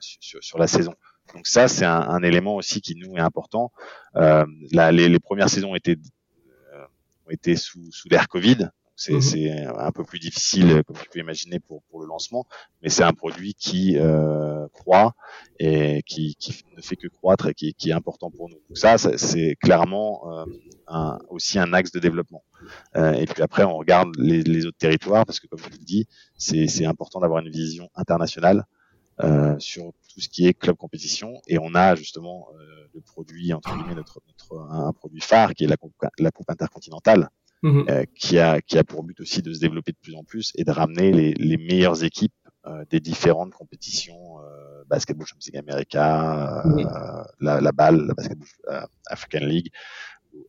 sur, 0.00 0.42
sur 0.42 0.58
la 0.58 0.68
saison. 0.68 0.94
Donc 1.34 1.46
ça, 1.46 1.68
c'est 1.68 1.84
un, 1.84 2.00
un, 2.00 2.22
élément 2.22 2.56
aussi 2.56 2.80
qui 2.80 2.94
nous 2.94 3.16
est 3.16 3.20
important. 3.20 3.72
Euh, 4.16 4.44
les, 4.70 5.08
les, 5.08 5.20
premières 5.20 5.48
saisons 5.48 5.74
étaient, 5.74 5.96
euh, 6.74 6.84
ont 7.26 7.30
été 7.30 7.56
sous, 7.56 7.90
sous 7.90 8.08
l'ère 8.08 8.28
Covid. 8.28 8.68
C'est 8.94 9.14
mmh. 9.14 9.72
un 9.78 9.90
peu 9.90 10.04
plus 10.04 10.18
difficile, 10.18 10.82
comme 10.86 10.96
tu 10.96 11.08
peux 11.08 11.18
imaginer, 11.18 11.58
pour, 11.58 11.82
pour 11.84 12.00
le 12.00 12.06
lancement, 12.06 12.44
mais 12.82 12.88
c'est 12.88 13.02
un 13.02 13.14
produit 13.14 13.54
qui 13.54 13.96
euh, 13.98 14.68
croît 14.68 15.14
et 15.58 16.02
qui, 16.06 16.36
qui, 16.36 16.62
ne 16.76 16.82
fait 16.82 16.96
que 16.96 17.08
croître 17.08 17.48
et 17.48 17.54
qui, 17.54 17.74
qui 17.74 17.90
est 17.90 17.94
important 17.94 18.30
pour 18.30 18.48
nous. 18.48 18.60
Donc 18.68 18.78
ça, 18.78 18.98
c'est 18.98 19.56
clairement 19.56 20.30
euh, 20.30 20.44
un, 20.86 21.18
aussi 21.30 21.58
un 21.58 21.72
axe 21.72 21.90
de 21.90 21.98
développement. 21.98 22.44
Euh, 22.96 23.14
et 23.14 23.26
puis 23.26 23.42
après, 23.42 23.64
on 23.64 23.76
regarde 23.76 24.14
les, 24.18 24.42
les, 24.42 24.66
autres 24.66 24.78
territoires 24.78 25.24
parce 25.26 25.40
que, 25.40 25.46
comme 25.46 25.58
je 25.58 25.70
le 25.70 25.78
dis, 25.78 26.06
c'est 26.36 26.84
important 26.84 27.18
d'avoir 27.18 27.40
une 27.40 27.50
vision 27.50 27.88
internationale 27.96 28.66
euh, 29.20 29.58
sur 29.58 29.92
tout 30.12 30.20
ce 30.20 30.28
qui 30.28 30.46
est 30.46 30.54
club 30.54 30.76
compétition 30.76 31.40
et 31.46 31.58
on 31.58 31.74
a 31.74 31.94
justement 31.94 32.48
euh, 32.54 32.82
le 32.94 33.00
produit 33.00 33.52
entre 33.52 33.74
guillemets 33.76 33.94
notre, 33.94 34.20
notre 34.26 34.60
un 34.70 34.92
produit 34.92 35.20
phare 35.20 35.54
qui 35.54 35.64
est 35.64 35.66
la 35.66 35.76
coupe, 35.76 35.94
la 36.18 36.30
coupe 36.30 36.50
intercontinentale 36.50 37.28
mhm. 37.62 37.84
euh, 37.88 38.04
qui 38.14 38.38
a 38.38 38.60
qui 38.60 38.78
a 38.78 38.84
pour 38.84 39.02
but 39.04 39.18
aussi 39.20 39.42
de 39.42 39.52
se 39.52 39.60
développer 39.60 39.92
de 39.92 39.98
plus 40.02 40.14
en 40.14 40.24
plus 40.24 40.52
et 40.56 40.64
de 40.64 40.70
ramener 40.70 41.12
les, 41.12 41.32
les 41.34 41.56
meilleures 41.56 42.04
équipes 42.04 42.34
euh, 42.66 42.84
des 42.90 43.00
différentes 43.00 43.52
compétitions 43.52 44.38
euh, 44.40 44.84
basketball 44.88 45.26
Champions 45.26 45.52
League 45.52 45.62
America, 45.68 46.62
mhm. 46.64 46.86
la, 47.40 47.60
la 47.60 47.72
balle, 47.72 48.06
la 48.06 48.14
basketball 48.14 48.48
African 49.06 49.46
League 49.46 49.70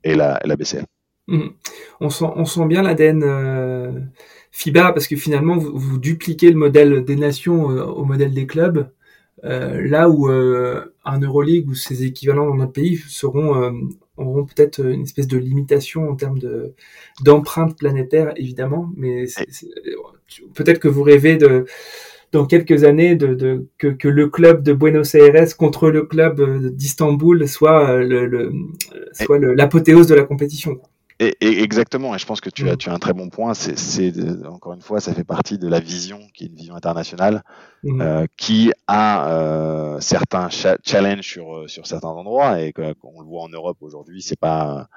et 0.03 0.15
la, 0.15 0.39
la 0.43 0.55
BCL. 0.55 0.85
Mhm. 1.27 1.53
On 2.01 2.09
sent 2.09 2.25
on 2.35 2.45
sent 2.45 2.65
bien 2.65 2.81
l'ADN 2.81 4.11
FIBA 4.51 4.91
parce 4.91 5.07
que 5.07 5.15
finalement 5.15 5.57
vous, 5.57 5.77
vous, 5.77 5.97
dupliquez 5.97 6.51
le 6.51 6.57
modèle 6.57 7.05
des 7.05 7.15
nations 7.15 7.63
au 7.63 8.03
modèle 8.03 8.33
des 8.33 8.45
clubs 8.45 8.89
là 9.43 10.09
où 10.09 10.29
euh, 10.29 10.85
un 11.03 11.19
Euroleague 11.19 11.67
ou 11.69 11.75
ses 11.75 12.03
équivalents 12.03 12.47
dans 12.47 12.55
notre 12.55 12.71
pays 12.71 12.97
seront 13.07 13.61
euh, 13.61 13.71
auront 14.15 14.45
peut-être 14.45 14.79
une 14.85 15.01
espèce 15.01 15.27
de 15.27 15.37
limitation 15.37 16.09
en 16.09 16.15
termes 16.15 16.39
de 16.39 16.73
d'empreinte 17.23 17.77
planétaire 17.77 18.33
évidemment, 18.37 18.89
mais 18.95 19.25
peut-être 20.55 20.79
que 20.79 20.87
vous 20.87 21.03
rêvez 21.03 21.35
de 21.35 21.65
dans 22.31 22.45
quelques 22.45 22.83
années 22.83 23.15
de, 23.15 23.35
de 23.35 23.67
que, 23.77 23.87
que, 23.87 24.07
le 24.07 24.27
club 24.27 24.63
de 24.63 24.73
Buenos 24.73 25.13
Aires 25.13 25.55
contre 25.55 25.91
le 25.91 26.03
club 26.03 26.73
d'Istanbul 26.73 27.47
soit 27.47 27.97
le, 27.97 28.51
soit 29.11 29.37
l'apothéose 29.37 30.07
de 30.07 30.15
la 30.15 30.23
compétition. 30.23 30.81
Et, 31.19 31.35
exactement, 31.61 32.15
et 32.15 32.17
je 32.17 32.25
pense 32.25 32.41
que 32.41 32.49
tu 32.49 32.69
as, 32.69 32.73
mm. 32.73 32.77
tu 32.77 32.89
as 32.89 32.93
un 32.93 32.99
très 32.99 33.13
bon 33.13 33.29
point. 33.29 33.53
C'est 33.53 34.13
encore 34.45 34.73
une 34.73 34.81
fois, 34.81 34.99
ça 34.99 35.13
fait 35.13 35.23
partie 35.23 35.57
de 35.57 35.67
la 35.67 35.79
vision 35.79 36.19
qui 36.33 36.45
est 36.45 36.47
une 36.47 36.55
vision 36.55 36.75
internationale, 36.75 37.43
mm. 37.83 38.01
euh, 38.01 38.25
qui 38.37 38.71
a 38.87 39.29
euh, 39.29 39.99
certains 39.99 40.49
challenges 40.83 41.27
sur 41.27 41.55
euh, 41.55 41.67
sur 41.67 41.87
certains 41.87 42.09
endroits 42.09 42.61
et 42.61 42.73
qu'on 42.73 43.21
le 43.21 43.27
voit 43.27 43.43
en 43.43 43.49
Europe 43.49 43.77
aujourd'hui, 43.81 44.21
c'est 44.21 44.39
pas 44.39 44.87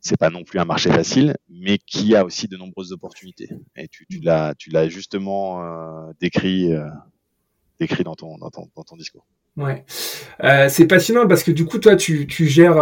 c'est 0.00 0.16
pas 0.16 0.30
non 0.30 0.44
plus 0.44 0.58
un 0.58 0.64
marché 0.64 0.90
facile, 0.90 1.36
mais 1.48 1.78
qui 1.78 2.14
a 2.14 2.24
aussi 2.24 2.48
de 2.48 2.56
nombreuses 2.56 2.92
opportunités. 2.92 3.48
Et 3.76 3.88
tu, 3.88 4.06
tu 4.06 4.20
l'as 4.20 4.54
tu 4.54 4.70
l'as 4.70 4.88
justement 4.88 5.62
euh, 5.62 6.12
décrit 6.20 6.72
euh, 6.72 6.88
décrit 7.80 8.04
dans 8.04 8.14
ton, 8.14 8.38
dans 8.38 8.50
ton 8.50 8.68
dans 8.76 8.84
ton 8.84 8.96
discours. 8.96 9.26
Ouais, 9.56 9.84
c'est 10.68 10.86
passionnant 10.86 11.26
parce 11.26 11.42
que 11.42 11.50
du 11.50 11.64
coup 11.64 11.78
toi 11.78 11.96
tu 11.96 12.26
tu 12.26 12.46
gères 12.46 12.76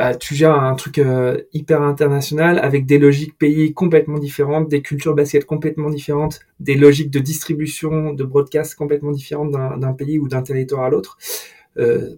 bah, 0.00 0.14
tu 0.14 0.34
gères 0.34 0.54
un 0.54 0.74
truc 0.76 0.96
euh, 0.96 1.42
hyper 1.52 1.82
international 1.82 2.58
avec 2.58 2.86
des 2.86 2.98
logiques 2.98 3.36
pays 3.36 3.74
complètement 3.74 4.18
différentes, 4.18 4.66
des 4.66 4.80
cultures 4.80 5.14
basket 5.14 5.44
complètement 5.44 5.90
différentes, 5.90 6.40
des 6.58 6.74
logiques 6.74 7.10
de 7.10 7.18
distribution, 7.18 8.14
de 8.14 8.24
broadcast 8.24 8.76
complètement 8.76 9.10
différentes 9.10 9.50
d'un 9.50 9.92
pays 9.92 10.18
ou 10.18 10.26
d'un 10.26 10.40
territoire 10.40 10.84
à 10.84 10.88
l'autre. 10.88 11.18
Euh, 11.76 12.14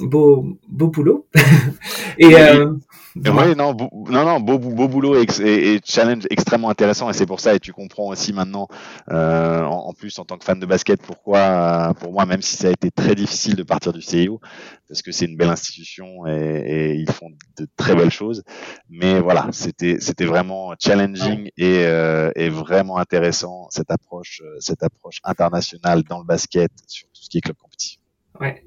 beau, 0.00 0.58
beau 0.68 0.88
boulot. 0.88 1.28
et, 2.18 2.34
euh, 2.34 2.72
oui, 3.14 3.54
non, 3.56 3.76
non, 4.08 4.24
non, 4.24 4.40
beau, 4.40 4.58
beau 4.58 4.88
boulot 4.88 5.16
et, 5.16 5.26
et, 5.40 5.80
challenge 5.84 6.26
extrêmement 6.30 6.70
intéressant 6.70 7.10
et 7.10 7.12
c'est 7.12 7.26
pour 7.26 7.40
ça 7.40 7.54
et 7.54 7.60
tu 7.60 7.72
comprends 7.72 8.08
aussi 8.08 8.32
maintenant, 8.32 8.68
euh, 9.10 9.62
en, 9.62 9.92
plus 9.92 10.18
en 10.18 10.24
tant 10.24 10.38
que 10.38 10.44
fan 10.44 10.58
de 10.58 10.64
basket, 10.64 11.02
pourquoi, 11.02 11.94
pour 12.00 12.12
moi, 12.12 12.24
même 12.24 12.40
si 12.40 12.56
ça 12.56 12.68
a 12.68 12.70
été 12.70 12.90
très 12.90 13.14
difficile 13.14 13.54
de 13.54 13.62
partir 13.62 13.92
du 13.92 14.00
CIO, 14.00 14.40
parce 14.88 15.02
que 15.02 15.12
c'est 15.12 15.26
une 15.26 15.36
belle 15.36 15.50
institution 15.50 16.26
et, 16.26 16.32
et, 16.32 16.94
ils 16.94 17.10
font 17.10 17.30
de 17.58 17.66
très 17.76 17.94
belles 17.94 18.10
choses, 18.10 18.42
mais 18.88 19.20
voilà, 19.20 19.48
c'était 19.52 19.96
c'était 20.00 20.26
vraiment 20.26 20.74
challenging 20.78 21.50
et, 21.58 21.84
euh, 21.84 22.30
et 22.34 22.48
vraiment 22.48 22.96
intéressant 22.96 23.66
cette 23.70 23.90
approche, 23.90 24.42
cette 24.58 24.82
approche 24.82 25.20
internationale 25.24 26.02
dans 26.04 26.18
le 26.18 26.24
basket 26.24 26.70
sur 26.86 27.08
tout 27.08 27.22
ce 27.22 27.28
qui 27.28 27.38
est 27.38 27.42
club 27.42 27.56
compétition. 27.56 28.01
Ouais. 28.40 28.64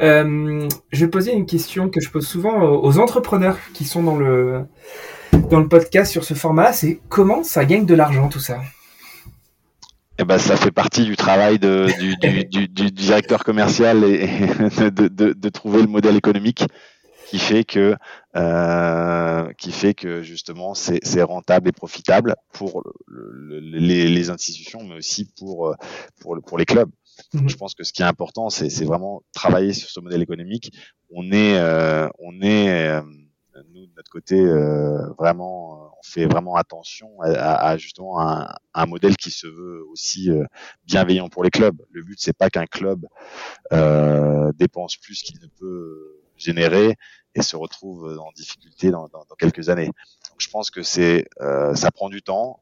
Euh, 0.00 0.68
je 0.90 1.04
vais 1.04 1.10
poser 1.10 1.32
une 1.32 1.46
question 1.46 1.90
que 1.90 2.00
je 2.00 2.10
pose 2.10 2.26
souvent 2.26 2.62
aux 2.62 2.98
entrepreneurs 2.98 3.58
qui 3.74 3.84
sont 3.84 4.02
dans 4.02 4.16
le 4.16 4.64
dans 5.50 5.60
le 5.60 5.68
podcast 5.68 6.10
sur 6.10 6.24
ce 6.24 6.34
format, 6.34 6.72
c'est 6.72 7.00
comment 7.08 7.42
ça 7.42 7.64
gagne 7.64 7.86
de 7.86 7.94
l'argent 7.94 8.28
tout 8.28 8.40
ça? 8.40 8.60
Eh 10.18 10.24
ben, 10.24 10.38
ça 10.38 10.56
fait 10.56 10.70
partie 10.70 11.04
du 11.04 11.16
travail 11.16 11.58
de, 11.58 11.88
du, 11.98 12.16
du, 12.16 12.68
du, 12.68 12.90
directeur 12.90 13.44
commercial 13.44 14.04
et, 14.04 14.26
de, 14.90 15.08
de, 15.08 15.32
de, 15.32 15.48
trouver 15.48 15.80
le 15.80 15.88
modèle 15.88 16.16
économique 16.16 16.64
qui 17.28 17.38
fait 17.38 17.64
que 17.64 17.96
euh, 18.36 19.52
qui 19.56 19.72
fait 19.72 19.94
que 19.94 20.22
justement 20.22 20.74
c'est 20.74 21.22
rentable 21.22 21.68
et 21.68 21.72
profitable 21.72 22.36
pour 22.52 22.82
le, 23.06 23.58
les, 23.58 24.08
les, 24.08 24.30
institutions, 24.30 24.84
mais 24.84 24.96
aussi 24.96 25.24
pour 25.38 25.74
pour, 26.20 26.36
pour 26.46 26.58
les 26.58 26.66
clubs. 26.66 26.90
Mhm. 27.34 27.48
Je 27.48 27.56
pense 27.56 27.74
que 27.74 27.84
ce 27.84 27.92
qui 27.92 28.02
est 28.02 28.06
important, 28.06 28.50
c'est 28.50 28.84
vraiment 28.84 29.22
travailler 29.32 29.72
sur 29.72 29.88
ce 29.88 30.00
modèle 30.00 30.22
économique. 30.22 30.72
On 31.10 31.30
est, 31.32 31.58
euh, 31.58 32.08
on 32.18 32.40
est, 32.42 32.88
euh, 32.88 33.02
nous 33.72 33.86
de 33.86 33.92
notre 33.96 34.10
côté, 34.10 34.40
euh, 34.40 35.10
vraiment, 35.18 35.92
on 35.98 36.02
fait 36.02 36.26
vraiment 36.26 36.56
attention 36.56 37.20
à, 37.20 37.54
à 37.54 37.76
justement 37.76 38.20
un, 38.20 38.48
un, 38.74 38.86
modèle 38.86 39.16
qui 39.16 39.30
se 39.30 39.46
veut 39.46 39.84
aussi 39.90 40.30
bienveillant 40.84 41.28
pour 41.28 41.44
les 41.44 41.50
clubs. 41.50 41.76
Le 41.90 42.02
but, 42.02 42.18
c'est 42.18 42.36
pas 42.36 42.50
qu'un 42.50 42.66
club 42.66 43.06
dépense 44.56 44.96
plus 44.96 45.22
qu'il 45.22 45.40
ne 45.40 45.46
peut 45.46 46.18
générer 46.36 46.96
et 47.34 47.42
se 47.42 47.56
retrouve 47.56 48.18
en 48.18 48.30
difficulté 48.32 48.90
dans, 48.90 49.08
dans, 49.08 49.24
dans 49.28 49.36
quelques 49.36 49.68
années. 49.68 49.90
Je 50.38 50.48
pense 50.48 50.70
que 50.70 50.82
c'est, 50.82 51.28
ça 51.74 51.90
prend 51.90 52.08
du 52.08 52.22
temps 52.22 52.58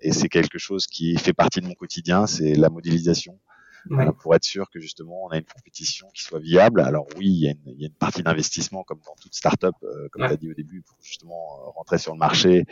et 0.00 0.12
c'est 0.12 0.28
quelque 0.28 0.58
chose 0.58 0.86
qui 0.86 1.16
fait 1.18 1.34
partie 1.34 1.60
de 1.60 1.66
mon 1.66 1.74
quotidien, 1.74 2.26
c'est 2.26 2.54
la 2.54 2.68
modélisation 2.70 3.38
pour 4.20 4.34
être 4.34 4.44
sûr 4.44 4.70
que 4.70 4.80
justement 4.80 5.24
on 5.24 5.28
a 5.28 5.38
une 5.38 5.44
compétition 5.44 6.08
qui 6.14 6.22
soit 6.22 6.38
viable. 6.38 6.80
Alors 6.80 7.06
oui, 7.16 7.26
il 7.26 7.44
y 7.44 7.48
a 7.48 7.50
une, 7.50 7.62
il 7.66 7.80
y 7.80 7.84
a 7.84 7.88
une 7.88 7.94
partie 7.94 8.22
d'investissement 8.22 8.82
comme 8.84 9.00
dans 9.06 9.14
toute 9.20 9.34
startup, 9.34 9.74
euh, 9.82 10.08
comme 10.10 10.26
tu 10.26 10.32
as 10.32 10.36
dit 10.36 10.50
au 10.50 10.54
début, 10.54 10.82
pour 10.82 10.98
justement 11.02 11.58
euh, 11.60 11.70
rentrer 11.76 11.98
sur 11.98 12.12
le 12.12 12.18
marché 12.18 12.64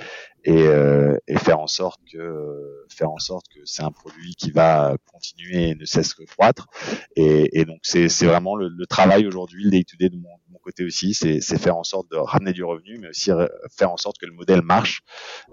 et, 0.44 0.62
euh, 0.66 1.16
et 1.26 1.36
faire 1.38 1.60
en 1.60 1.66
sorte 1.66 2.00
que 2.12 2.84
faire 2.88 3.10
en 3.10 3.18
sorte 3.18 3.46
que 3.48 3.60
c'est 3.64 3.82
un 3.82 3.90
produit 3.90 4.34
qui 4.34 4.50
va 4.50 4.96
continuer 5.12 5.70
et 5.70 5.74
ne 5.74 5.84
cesse 5.84 6.14
que 6.14 6.24
croître. 6.24 6.68
Et, 7.16 7.60
et 7.60 7.64
donc 7.64 7.80
c'est 7.82 8.08
vraiment 8.26 8.56
le, 8.56 8.68
le 8.68 8.86
travail 8.86 9.26
aujourd'hui, 9.26 9.64
le 9.64 9.70
day-to-day 9.70 10.08
de 10.08 10.16
mon, 10.16 10.28
mon 10.48 10.58
côté 10.58 10.84
aussi, 10.84 11.14
c'est 11.14 11.40
faire 11.58 11.76
en 11.76 11.84
sorte 11.84 12.10
de 12.10 12.16
ramener 12.16 12.52
du 12.52 12.64
revenu, 12.64 12.98
mais 12.98 13.08
aussi 13.08 13.30
faire 13.76 13.90
en 13.90 13.96
sorte 13.96 14.18
que 14.18 14.26
le 14.26 14.32
modèle 14.32 14.62
marche 14.62 15.02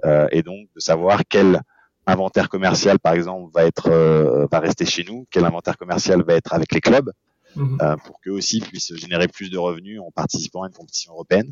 euh, 0.06 0.28
et 0.32 0.44
donc 0.44 0.68
de 0.76 0.80
savoir 0.80 1.22
quel 1.30 1.62
inventaire 2.08 2.50
commercial, 2.50 3.00
par 3.00 3.14
exemple, 3.14 3.52
va 3.54 3.66
être 3.66 3.92
euh, 3.92 4.48
va 4.52 4.60
rester 4.60 4.86
chez 4.86 5.04
nous, 5.04 5.28
quel 5.30 5.46
inventaire 5.46 5.78
commercial 5.78 6.24
va 6.24 6.34
être 6.36 6.54
avec 6.54 6.74
les 6.74 6.82
clubs, 6.82 7.12
mhm. 7.56 7.78
euh, 7.82 7.96
pour 7.98 8.20
qu'eux 8.22 8.32
aussi 8.32 8.62
puissent 8.62 8.96
générer 8.96 9.28
plus 9.28 9.52
de 9.52 9.58
revenus 9.58 10.00
en 10.00 10.10
participant 10.12 10.64
à 10.64 10.68
une 10.68 10.74
compétition 10.74 11.14
européenne. 11.14 11.52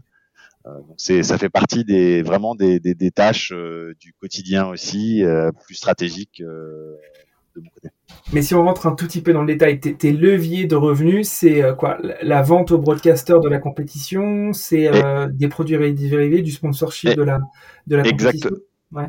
donc 0.66 0.96
c'est, 0.98 1.22
ça 1.24 1.38
fait 1.38 1.50
partie 1.50 1.84
des 1.84 2.24
vraiment 2.24 2.56
des, 2.56 2.80
des, 2.80 2.96
des 2.96 3.12
tâches 3.12 3.54
du 4.00 4.14
quotidien 4.14 4.66
aussi, 4.68 5.24
plus 5.66 5.76
stratégiques 5.76 6.42
de 6.42 7.62
mon 7.62 7.70
côté. 7.70 7.90
Mais 8.34 8.42
si 8.42 8.56
on 8.56 8.64
rentre 8.64 8.88
un 8.88 8.96
tout 8.96 9.06
petit 9.06 9.22
peu 9.22 9.34
dans 9.34 9.42
le 9.42 9.48
détail, 9.48 9.80
tes, 9.80 10.12
leviers 10.12 10.66
de 10.66 10.76
revenus, 10.76 11.28
c'est 11.28 11.64
quoi? 11.78 11.98
La 12.22 12.42
vente 12.42 12.72
au 12.72 12.78
broadcaster 12.78 13.36
de 13.44 13.50
la 13.50 13.60
compétition, 13.60 14.54
c'est 14.54 14.90
des 15.32 15.48
produits 15.50 15.78
dérivés, 15.94 16.42
du 16.42 16.52
sponsorship 16.52 17.12
de 17.16 17.24
la 17.24 17.40
de 17.88 17.98
la 17.98 18.04
compétition? 18.04 18.52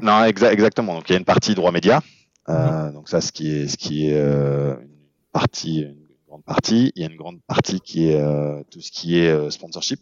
Non, 0.02 0.24
exactement. 0.24 0.94
Donc 0.94 1.08
il 1.08 1.12
y 1.12 1.16
a 1.16 1.18
une 1.18 1.24
partie 1.24 1.54
droit 1.54 1.72
média. 1.72 2.00
Euh, 2.48 2.86
mhm. 2.86 2.92
Donc 2.92 3.08
ça, 3.08 3.20
ce 3.20 3.32
qui 3.32 3.50
est, 3.50 3.68
ce 3.68 3.76
qui 3.76 4.08
est 4.08 4.16
euh, 4.16 4.74
une 4.80 4.88
partie, 5.32 5.80
une 5.80 5.96
grande 6.28 6.44
partie. 6.44 6.92
Il 6.94 7.02
y 7.02 7.06
a 7.06 7.10
une 7.10 7.16
grande 7.16 7.40
partie 7.46 7.80
qui 7.80 8.10
est 8.10 8.20
euh, 8.20 8.62
tout 8.70 8.80
ce 8.80 8.90
qui 8.90 9.18
est 9.18 9.50
sponsorship. 9.50 10.00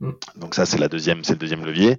Mhm. 0.00 0.14
Donc 0.36 0.54
ça, 0.54 0.66
c'est 0.66 0.78
la 0.78 0.88
deuxième, 0.88 1.24
c'est 1.24 1.34
le 1.34 1.38
deuxième 1.38 1.64
levier. 1.64 1.98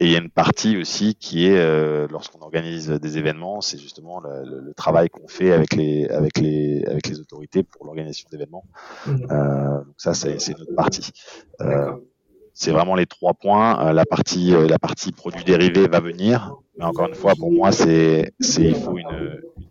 Et 0.00 0.06
il 0.06 0.12
y 0.12 0.16
a 0.16 0.18
une 0.18 0.30
partie 0.30 0.76
aussi 0.78 1.14
qui 1.14 1.46
est 1.46 2.08
lorsqu'on 2.08 2.40
organise 2.40 2.88
des 2.88 3.18
événements, 3.18 3.60
c'est 3.60 3.78
justement 3.78 4.18
le, 4.18 4.42
le, 4.42 4.74
travail 4.74 5.08
qu'on 5.10 5.28
fait 5.28 5.52
avec 5.52 5.74
les 5.74 6.08
avec 6.08 6.38
les 6.38 6.84
avec 6.86 7.06
les 7.06 7.20
autorités 7.20 7.62
pour 7.62 7.86
l'organisation 7.86 8.28
d'événements. 8.32 8.64
Mhm. 9.06 9.26
donc 9.28 9.94
ça, 9.98 10.12
c'est 10.14 10.48
une 10.48 10.60
autre 10.62 10.74
partie 10.74 11.12
c'est 12.54 12.70
vraiment 12.70 12.94
les 12.94 13.06
trois 13.06 13.34
points. 13.34 13.88
Euh, 13.88 13.92
la 13.92 14.04
partie 14.04 14.54
euh, 14.54 14.68
la 14.68 14.78
partie 14.78 15.12
produits 15.12 15.44
dérivés 15.44 15.88
va 15.88 16.00
venir, 16.00 16.54
mais 16.78 16.84
encore 16.84 17.08
une 17.08 17.14
fois, 17.14 17.34
pour 17.34 17.52
moi, 17.52 17.72
c'est 17.72 18.32
c'est 18.40 18.64
il 18.64 18.74
faut 18.74 18.98
une, 18.98 19.06
une 19.56 19.68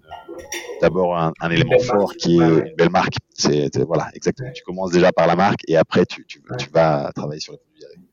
d'abord 0.81 1.17
un, 1.17 1.33
un, 1.39 1.49
élément 1.51 1.79
fort 1.79 2.13
qui 2.15 2.39
est 2.39 2.69
une 2.69 2.75
belle 2.77 2.89
marque. 2.89 3.15
C'est 3.33 3.75
voilà 3.83 4.09
exactement. 4.13 4.51
Tu 4.53 4.63
commences 4.63 4.91
déjà 4.91 5.11
par 5.11 5.27
la 5.27 5.35
marque 5.35 5.61
et 5.67 5.77
après 5.77 6.05
tu 6.05 6.25
tu, 6.25 6.41
tu 6.57 6.69
vas 6.71 7.11
travailler 7.15 7.39
sur 7.39 7.53
les 7.53 7.59
produits 7.59 7.79
dérivés. 7.79 8.07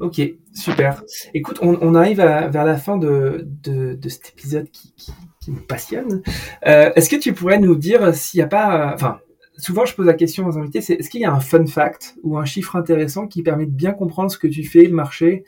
Ok, 0.00 0.20
super. 0.54 1.02
Écoute, 1.34 1.58
on, 1.60 1.78
on 1.80 1.94
arrive 1.94 2.20
à, 2.20 2.48
vers 2.48 2.64
la 2.64 2.76
fin 2.76 2.96
de, 2.96 3.46
de, 3.62 3.94
de 3.94 4.08
cet 4.08 4.30
épisode 4.30 4.70
qui, 4.70 4.92
qui, 4.94 5.12
qui 5.40 5.50
me 5.50 5.60
passionne. 5.60 6.22
Euh, 6.66 6.92
Est-ce 6.96 7.10
que 7.10 7.16
tu 7.16 7.32
pourrais 7.34 7.58
nous 7.58 7.76
dire 7.76 8.14
s'il 8.14 8.38
n'y 8.38 8.44
a 8.44 8.48
pas, 8.48 8.92
enfin, 8.94 9.20
souvent 9.62 9.84
je 9.84 9.94
pose 9.94 10.06
la 10.06 10.14
question 10.14 10.46
aux 10.46 10.58
invités, 10.58 10.80
c'est 10.80 10.94
est-ce 10.94 11.08
qu'il 11.08 11.20
y 11.20 11.24
a 11.24 11.32
un 11.32 11.40
fun 11.40 11.66
fact 11.66 12.16
ou 12.22 12.36
un 12.36 12.44
chiffre 12.44 12.76
intéressant 12.76 13.26
qui 13.26 13.42
permet 13.42 13.66
de 13.66 13.70
bien 13.70 13.92
comprendre 13.92 14.30
ce 14.30 14.38
que 14.38 14.48
tu 14.48 14.64
fais, 14.64 14.84
le 14.84 14.92
marché? 14.92 15.44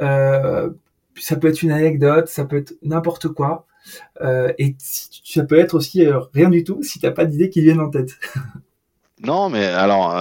Euh, 0.00 0.70
Ça 1.16 1.36
peut 1.36 1.48
être 1.48 1.62
une 1.62 1.72
anecdote, 1.72 2.28
ça 2.28 2.44
peut 2.44 2.56
être 2.56 2.74
n'importe 2.82 3.28
quoi. 3.28 3.66
Euh, 4.22 4.52
et 4.58 4.76
ça 4.78 5.44
peut 5.44 5.58
être 5.58 5.74
aussi 5.74 6.06
euh, 6.06 6.20
rien 6.32 6.48
du 6.48 6.64
tout 6.64 6.82
si 6.82 6.98
t'as 7.00 7.10
pas 7.10 7.24
d'idée 7.24 7.50
qui 7.50 7.60
viennent 7.60 7.80
en 7.80 7.90
tête. 7.90 8.18
non, 9.22 9.50
mais 9.50 9.66
alors, 9.66 10.14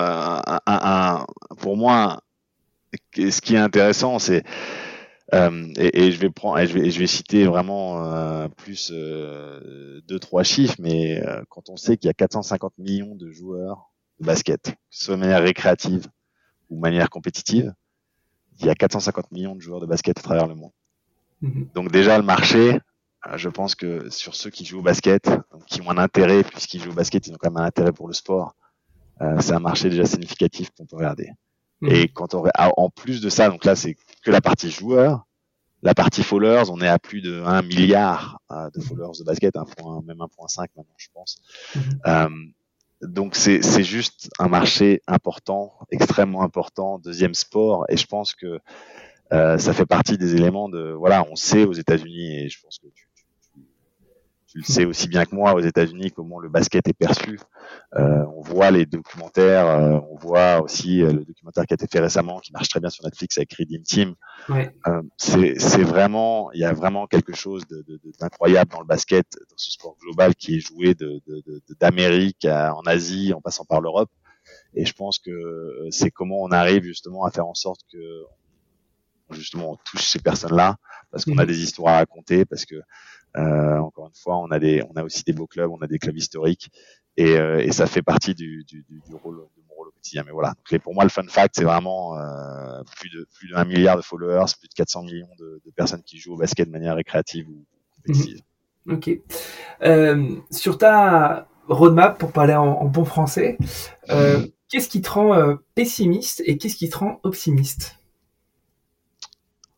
pour 1.57 1.77
moi, 1.77 2.21
ce 3.15 3.39
qui 3.41 3.55
est 3.55 3.59
intéressant, 3.59 4.19
c'est 4.19 4.43
et, 5.33 6.05
et, 6.05 6.11
je 6.11 6.19
vais 6.19 6.29
prendre, 6.29 6.63
je 6.65 6.73
vais, 6.73 6.89
je 6.89 6.99
vais 6.99 7.07
citer 7.07 7.45
vraiment 7.45 8.03
euh, 8.05 8.47
plus 8.47 8.91
euh, 8.93 10.01
deux 10.07 10.19
trois 10.19 10.43
chiffres, 10.43 10.75
mais 10.79 11.21
euh, 11.25 11.43
quand 11.49 11.69
on 11.69 11.77
sait 11.77 11.97
qu'il 11.97 12.07
y 12.07 12.11
a 12.11 12.13
450 12.13 12.77
millions 12.77 13.15
de 13.15 13.31
joueurs 13.31 13.91
de 14.19 14.25
basket, 14.25 14.61
que 14.63 14.71
ce 14.89 15.05
soit 15.05 15.15
de 15.15 15.19
manière 15.19 15.41
récréative 15.41 16.07
ou 16.69 16.75
de 16.77 16.81
manière 16.81 17.09
compétitive, 17.09 17.73
il 18.59 18.65
y 18.65 18.69
a 18.69 18.75
450 18.75 19.31
millions 19.31 19.55
de 19.55 19.61
joueurs 19.61 19.79
de 19.79 19.85
basket 19.85 20.17
à 20.17 20.21
travers 20.21 20.47
le 20.47 20.55
monde. 20.55 20.71
Mhm. 21.41 21.69
Donc 21.75 21.91
déjà 21.91 22.17
le 22.17 22.23
marché, 22.23 22.79
euh, 23.27 23.37
je 23.37 23.49
pense 23.49 23.75
que 23.75 24.09
sur 24.09 24.35
ceux 24.35 24.49
qui 24.49 24.65
jouent 24.65 24.79
au 24.79 24.83
basket, 24.83 25.29
donc 25.51 25.65
qui 25.67 25.81
ont 25.81 25.89
un 25.91 25.97
intérêt 25.97 26.43
puisqu'ils 26.43 26.81
jouent 26.81 26.91
au 26.91 26.95
basket, 26.95 27.27
ils 27.27 27.33
ont 27.33 27.37
quand 27.39 27.51
même 27.51 27.63
un 27.63 27.67
intérêt 27.67 27.91
pour 27.91 28.07
le 28.07 28.13
sport. 28.13 28.55
c'est 29.41 29.53
un 29.53 29.59
marché 29.59 29.89
déjà 29.89 30.05
significatif 30.05 30.71
qu'on 30.71 30.85
peut 30.85 30.95
regarder. 30.95 31.29
Mhm. 31.81 31.91
Et 31.91 32.07
quand 32.07 32.33
on 32.33 32.43
ah, 32.53 32.71
en 32.77 32.89
plus 32.89 33.21
de 33.21 33.29
ça, 33.29 33.49
donc 33.49 33.65
là 33.65 33.75
c'est 33.75 33.95
que 34.23 34.31
la 34.31 34.41
partie 34.41 34.69
joueur, 34.69 35.25
la 35.81 35.93
partie 35.93 36.23
followers, 36.23 36.69
on 36.69 36.81
est 36.81 36.87
à 36.87 36.99
plus 36.99 37.21
de 37.21 37.41
1 37.41 37.61
milliard 37.61 38.41
euh, 38.51 38.69
de 38.71 38.81
followers 38.81 39.17
de 39.19 39.23
basket, 39.23 39.55
un 39.55 39.65
point, 39.65 40.01
même 40.05 40.17
1.5 40.17 40.67
maintenant, 40.75 40.95
je 40.97 41.07
pense. 41.13 41.41
Mhm. 41.75 41.81
Euh, 42.07 42.29
donc 43.01 43.35
c'est 43.35 43.61
c'est 43.61 43.83
juste 43.83 44.29
un 44.39 44.49
marché 44.49 45.01
important, 45.07 45.73
extrêmement 45.89 46.41
important, 46.41 46.99
deuxième 46.99 47.33
sport, 47.33 47.85
et 47.87 47.95
je 47.95 48.05
pense 48.05 48.33
que 48.33 48.59
euh, 49.31 49.57
ça 49.57 49.73
fait 49.73 49.85
partie 49.85 50.17
des 50.17 50.35
éléments 50.35 50.69
de 50.69 50.91
voilà, 50.91 51.25
on 51.31 51.35
sait 51.35 51.63
aux 51.63 51.73
États-Unis 51.73 52.39
et 52.39 52.49
je 52.49 52.59
pense 52.61 52.79
que 52.79 52.87
tu, 52.87 53.07
tu 54.49 54.57
le 54.57 54.63
sais 54.63 54.85
aussi 54.85 55.07
bien 55.07 55.25
que 55.25 55.35
moi 55.35 55.53
aux 55.53 55.59
États-Unis 55.59 56.11
comment 56.11 56.39
le 56.39 56.49
basket 56.49 56.87
est 56.87 56.93
perçu. 56.93 57.39
Euh, 57.95 58.25
on 58.35 58.41
voit 58.41 58.71
les 58.71 58.87
documentaires, 58.87 59.67
euh, 59.67 59.99
on 60.09 60.15
voit 60.15 60.61
aussi 60.61 61.03
euh, 61.03 61.13
le 61.13 61.23
documentaire 61.23 61.65
qui 61.67 61.73
a 61.73 61.75
été 61.75 61.85
fait 61.87 61.99
récemment, 61.99 62.39
qui 62.39 62.51
marche 62.51 62.67
très 62.67 62.79
bien 62.79 62.89
sur 62.89 63.05
Netflix 63.05 63.37
avec 63.37 63.53
Redeem 63.53 63.83
Team. 63.83 64.15
Ouais. 64.49 64.71
Euh, 64.87 65.03
c'est 65.17 65.83
vraiment, 65.83 66.51
il 66.53 66.61
y 66.61 66.65
a 66.65 66.73
vraiment 66.73 67.05
quelque 67.05 67.35
chose 67.35 67.63
d'incroyable 68.19 68.71
dans 68.71 68.81
le 68.81 68.87
basket, 68.87 69.27
dans 69.33 69.57
ce 69.57 69.71
sport 69.71 69.95
global 70.01 70.35
qui 70.35 70.55
est 70.55 70.59
joué 70.59 70.95
d'Amérique 71.79 72.45
en 72.45 72.81
Asie, 72.87 73.33
en 73.33 73.41
passant 73.41 73.65
par 73.65 73.81
l'Europe. 73.81 74.09
Et 74.73 74.85
je 74.85 74.93
pense 74.93 75.19
que 75.19 75.87
c'est 75.91 76.09
comment 76.09 76.41
on 76.41 76.51
arrive 76.51 76.83
justement 76.83 77.23
à 77.23 77.31
faire 77.31 77.45
en 77.45 77.53
sorte 77.53 77.81
que 77.91 77.97
justement 79.31 79.71
on 79.71 79.77
touche 79.77 80.03
ces 80.03 80.19
personnes-là 80.19 80.77
parce 81.11 81.25
qu'on 81.25 81.37
a 81.37 81.43
mm-hmm. 81.43 81.47
des 81.47 81.63
histoires 81.63 81.93
à 81.95 81.97
raconter, 81.97 82.45
parce 82.45 82.65
que 82.65 82.75
euh, 83.37 83.77
encore 83.77 84.07
une 84.07 84.15
fois, 84.15 84.37
on 84.37 84.47
a 84.51 84.59
des, 84.59 84.83
on 84.89 84.95
a 84.95 85.03
aussi 85.03 85.23
des 85.23 85.33
beaux 85.33 85.47
clubs, 85.47 85.69
on 85.71 85.81
a 85.81 85.87
des 85.87 85.99
clubs 85.99 86.17
historiques, 86.17 86.69
et, 87.17 87.37
euh, 87.37 87.59
et 87.59 87.71
ça 87.71 87.85
fait 87.85 88.01
partie 88.01 88.33
du, 88.33 88.63
du, 88.63 88.85
du, 88.87 89.01
rôle 89.15 89.35
de 89.35 89.61
mon 89.67 89.75
rôle 89.75 89.89
au 89.89 89.91
quotidien. 89.91 90.23
Mais 90.25 90.31
voilà. 90.31 90.53
Donc, 90.71 90.81
pour 90.81 90.93
moi, 90.93 91.03
le 91.03 91.09
fun 91.09 91.27
fact, 91.27 91.55
c'est 91.57 91.63
vraiment 91.63 92.17
euh, 92.17 92.81
plus 92.97 93.09
de 93.09 93.27
plus 93.33 93.49
d'un 93.49 93.65
milliard 93.65 93.97
de 93.97 94.01
followers, 94.01 94.45
plus 94.59 94.67
de 94.67 94.73
400 94.73 95.03
millions 95.03 95.27
de, 95.37 95.61
de, 95.63 95.71
personnes 95.71 96.01
qui 96.03 96.17
jouent 96.17 96.33
au 96.33 96.37
basket 96.37 96.67
de 96.67 96.71
manière 96.71 96.95
récréative 96.95 97.47
ou 97.49 97.65
compétitive. 97.95 98.41
Mhm. 98.85 98.95
Ok. 98.95 99.11
Euh, 99.83 100.35
sur 100.49 100.77
ta 100.77 101.47
roadmap, 101.67 102.17
pour 102.17 102.31
parler 102.31 102.55
en, 102.55 102.65
en 102.65 102.85
bon 102.85 103.05
français, 103.05 103.57
euh, 104.09 104.47
qu'est-ce 104.69 104.89
qui 104.89 105.01
te 105.01 105.09
rend 105.11 105.57
pessimiste 105.75 106.41
et 106.45 106.57
qu'est-ce 106.57 106.75
qui 106.75 106.89
te 106.89 106.97
rend 106.97 107.19
optimiste? 107.21 107.98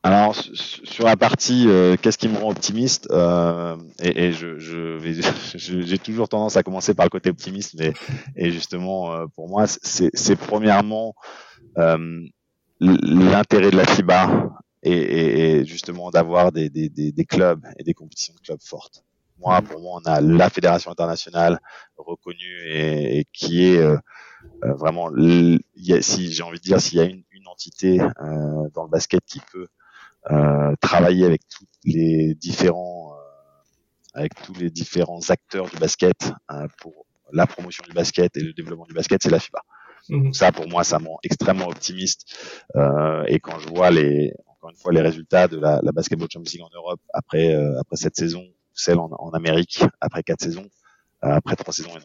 Alors 0.04 0.36
sur 0.36 1.06
la 1.06 1.16
partie 1.16 1.68
euh, 1.68 1.96
qu'est-ce 1.96 2.18
qui 2.18 2.28
me 2.28 2.38
rend 2.38 2.50
optimiste 2.50 3.08
euh, 3.12 3.78
et, 4.02 4.26
et, 4.26 4.34
je, 4.34 4.58
je 4.58 4.98
j'ai 5.82 5.98
toujours 6.00 6.28
tendance 6.28 6.58
à 6.58 6.64
commencer 6.64 6.96
par 6.96 7.06
le 7.06 7.12
côté 7.12 7.30
optimiste 7.30 7.76
mais 7.78 7.94
et 8.36 8.52
justement 8.52 9.14
euh, 9.14 9.28
pour 9.36 9.48
moi 9.48 9.66
c'est 9.68 10.36
premièrement 10.36 11.14
euh, 11.78 12.20
l'intérêt 12.80 13.70
de 13.70 13.78
la 13.78 13.86
FIBA 13.86 14.50
et, 14.82 15.60
et 15.60 15.66
justement 15.66 16.10
d'avoir 16.10 16.52
des, 16.52 16.72
des, 16.72 16.90
des, 16.90 17.12
des, 17.12 17.26
clubs 17.26 17.64
et 17.78 17.84
des 17.84 17.94
compétitions 17.94 18.34
de 18.34 18.40
clubs 18.40 18.62
fortes. 18.64 19.04
Moi 19.38 19.62
pour 19.62 19.80
moi 19.82 20.02
on 20.04 20.10
a 20.10 20.20
la 20.20 20.50
fédération 20.50 20.90
internationale 20.90 21.60
reconnue 21.96 22.64
et, 22.66 23.20
et 23.20 23.26
qui 23.32 23.66
est 23.66 23.78
euh, 23.78 23.98
vraiment 24.64 25.12
si 26.02 26.32
j'ai 26.32 26.42
envie 26.42 26.58
de 26.58 26.64
dire 26.64 26.82
s'il 26.82 26.98
y 26.98 27.02
a 27.02 27.06
une, 27.06 27.24
une 27.30 27.48
entité 27.48 28.00
dans 28.74 28.84
le 28.84 28.90
basket 28.90 29.22
qui 29.28 29.40
peut 29.52 29.68
euh, 29.68 29.68
travailler 30.82 31.26
avec 31.26 31.42
tous 31.50 31.66
les 31.84 32.36
différents 32.36 33.14
euh, 33.14 33.22
avec 34.14 34.36
tous 34.44 34.54
les 34.54 34.70
différents 34.70 35.30
acteurs 35.30 35.70
du 35.70 35.78
basket 35.78 36.34
euh, 36.52 36.68
pour 36.80 37.06
la 37.32 37.48
promotion 37.48 37.84
du 37.88 37.94
basket 37.94 38.36
et 38.36 38.42
le 38.42 38.54
développement 38.54 38.86
du 38.86 38.94
basket, 38.94 39.24
c'est 39.24 39.30
la 39.30 39.40
FIBA. 39.40 39.62
Mhm. 40.10 40.24
Donc 40.24 40.36
ça, 40.36 40.52
pour 40.52 40.68
moi, 40.68 40.84
ça 40.84 41.00
m'en 41.00 41.18
extrêmement 41.24 41.68
optimiste. 41.68 42.38
Euh, 42.76 43.24
et 43.28 43.40
quand 43.40 43.58
je 43.60 43.70
vois 43.70 43.90
les, 43.90 44.34
encore 44.48 44.70
une 44.70 44.76
fois, 44.76 44.92
les 44.92 45.02
résultats 45.02 45.48
de 45.48 45.58
la, 45.58 45.80
la 45.82 45.92
Basketball 45.92 46.28
Champions 46.32 46.52
League 46.52 46.64
en 46.64 46.76
Europe 46.76 47.00
après 47.14 47.54
euh, 47.54 47.80
après 47.80 47.96
cette 47.96 48.18
saison, 48.18 48.44
celle 48.74 49.00
en, 49.00 49.10
en 49.18 49.30
Amérique 49.32 49.84
après 50.02 50.24
quatre 50.24 50.42
saisons, 50.42 50.68
euh, 51.24 51.30
après 51.30 51.56
trois 51.56 51.74
saisons 51.74 51.92
et 51.92 52.02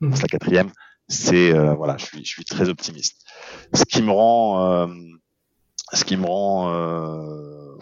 non, 0.00 0.08
mhm. 0.08 0.16
c'est 0.16 0.22
la 0.22 0.28
quatrième. 0.28 0.70
C'est 1.08 1.52
voilà, 1.76 1.96
je 1.98 2.04
suis 2.04 2.24
je 2.24 2.30
suis 2.30 2.44
très 2.44 2.68
optimiste. 2.68 3.24
Ce 3.72 3.84
qui 3.84 4.02
me 4.02 4.10
rend 4.10 4.88
ce 5.92 6.04
qui 6.04 6.16
me 6.16 6.26
rend 6.26 6.72
euh, 6.72 7.78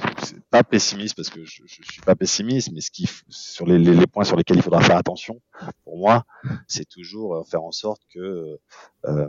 pas 0.50 0.62
pessimiste 0.62 1.16
parce 1.16 1.30
que 1.30 1.44
je, 1.44 1.62
je, 1.66 1.82
suis 1.82 2.02
pas 2.02 2.14
pessimiste, 2.14 2.70
mais 2.72 2.80
ce 2.80 2.90
qui 2.90 3.08
sur 3.28 3.66
les, 3.66 3.78
les, 3.78 4.06
points 4.06 4.24
sur 4.24 4.36
lesquels 4.36 4.56
il 4.56 4.62
faudra 4.62 4.80
faire 4.80 4.96
attention 4.96 5.40
pour 5.84 5.98
moi, 5.98 6.24
c'est 6.68 6.88
toujours 6.88 7.36
euh, 7.36 7.44
faire 7.44 7.62
en 7.62 7.72
sorte 7.72 8.02
que 8.12 8.58
euh, 9.06 9.28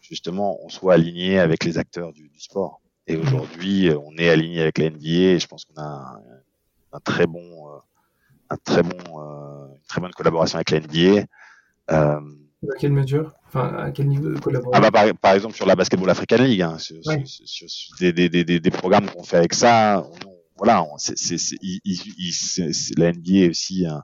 justement 0.00 0.58
on 0.62 0.68
soit 0.68 0.94
aligné 0.94 1.38
avec 1.38 1.64
les 1.64 1.78
acteurs 1.78 2.12
du, 2.12 2.28
du 2.28 2.40
sport. 2.40 2.80
Et 3.08 3.16
aujourd'hui, 3.16 3.90
on 3.90 4.16
est 4.16 4.28
aligné 4.28 4.62
avec 4.62 4.78
la 4.78 4.90
NBA 4.90 5.34
et 5.34 5.38
je 5.38 5.46
pense 5.46 5.64
qu'on 5.64 5.80
a 5.80 6.20
un, 6.92 7.00
très 7.00 7.26
bon, 7.26 7.68
euh, 7.68 7.78
un 8.50 8.56
très 8.56 8.82
bon, 8.82 8.98
euh, 8.98 9.68
une 9.68 9.86
très 9.86 10.00
bonne 10.00 10.10
collaboration 10.10 10.56
avec 10.56 10.70
la 10.70 10.80
NBA. 10.80 11.24
Euh, 11.92 12.20
à 12.62 12.76
quelle 12.78 12.92
mesure? 12.92 13.32
Enfin, 13.46 13.74
à 13.76 13.90
quel 13.90 14.08
niveau 14.08 14.28
de 14.28 14.38
collaboration? 14.38 14.82
Ah 14.86 14.90
bah, 14.90 15.12
par, 15.14 15.34
exemple 15.34 15.54
sur 15.54 15.66
la 15.66 15.76
Basketball 15.76 16.10
African 16.10 16.36
League, 16.36 16.62
hein, 16.62 16.78
sur, 16.78 16.96
sur, 17.04 17.70
sur, 17.70 17.96
des, 17.98 18.12
des, 18.12 18.28
des, 18.28 18.60
des, 18.60 18.70
programmes 18.70 19.06
qu'on 19.10 19.22
fait 19.22 19.36
avec 19.36 19.54
ça, 19.54 20.04
on, 20.26 20.36
voilà, 20.56 20.86
c'est, 20.96 21.16
c'est, 21.16 21.56
la 22.96 23.12
NBA 23.12 23.44
est 23.44 23.50
aussi 23.50 23.86
un, 23.86 24.02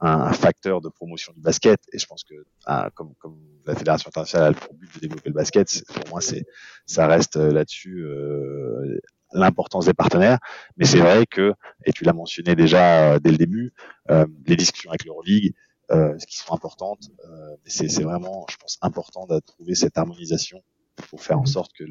un, 0.00 0.32
facteur 0.32 0.80
de 0.80 0.88
promotion 0.88 1.32
du 1.34 1.40
basket. 1.40 1.80
Et 1.92 1.98
je 1.98 2.06
pense 2.06 2.24
que, 2.24 2.34
ah, 2.66 2.90
comme, 2.94 3.14
comme 3.18 3.38
la 3.66 3.74
fédération 3.74 4.08
internationale 4.08 4.46
a 4.46 4.50
le 4.50 4.56
pour 4.56 4.74
but 4.74 4.92
de 4.94 5.00
développer 5.00 5.30
le 5.30 5.34
basket, 5.34 5.84
pour 5.94 6.08
moi, 6.10 6.20
c'est, 6.20 6.44
ça 6.86 7.06
reste 7.06 7.36
euh, 7.36 7.52
là-dessus 7.52 8.04
euh, 8.04 8.98
l'importance 9.32 9.86
des 9.86 9.94
partenaires. 9.94 10.38
Mais 10.76 10.84
c'est 10.84 10.98
vrai 10.98 11.26
que, 11.26 11.52
et 11.84 11.92
tu 11.92 12.04
l'as 12.04 12.12
mentionné 12.12 12.54
déjà 12.56 13.14
euh, 13.14 13.18
dès 13.20 13.30
le 13.30 13.36
début, 13.36 13.72
euh, 14.10 14.26
les 14.46 14.56
discussions 14.56 14.90
avec 14.90 15.04
l'Euroleague, 15.04 15.54
euh, 15.94 16.16
qui 16.28 16.36
sont 16.36 16.52
importantes, 16.52 17.10
euh, 17.24 17.56
c'est, 17.66 18.02
vraiment, 18.02 18.46
je 18.50 18.56
pense, 18.56 18.78
important 18.82 19.26
de 19.26 19.38
trouver 19.40 19.74
cette 19.74 19.96
harmonisation 19.96 20.62
pour 21.08 21.22
faire 21.22 21.38
en 21.38 21.42
mhm. 21.42 21.46
sorte 21.46 21.72
que 21.72 21.84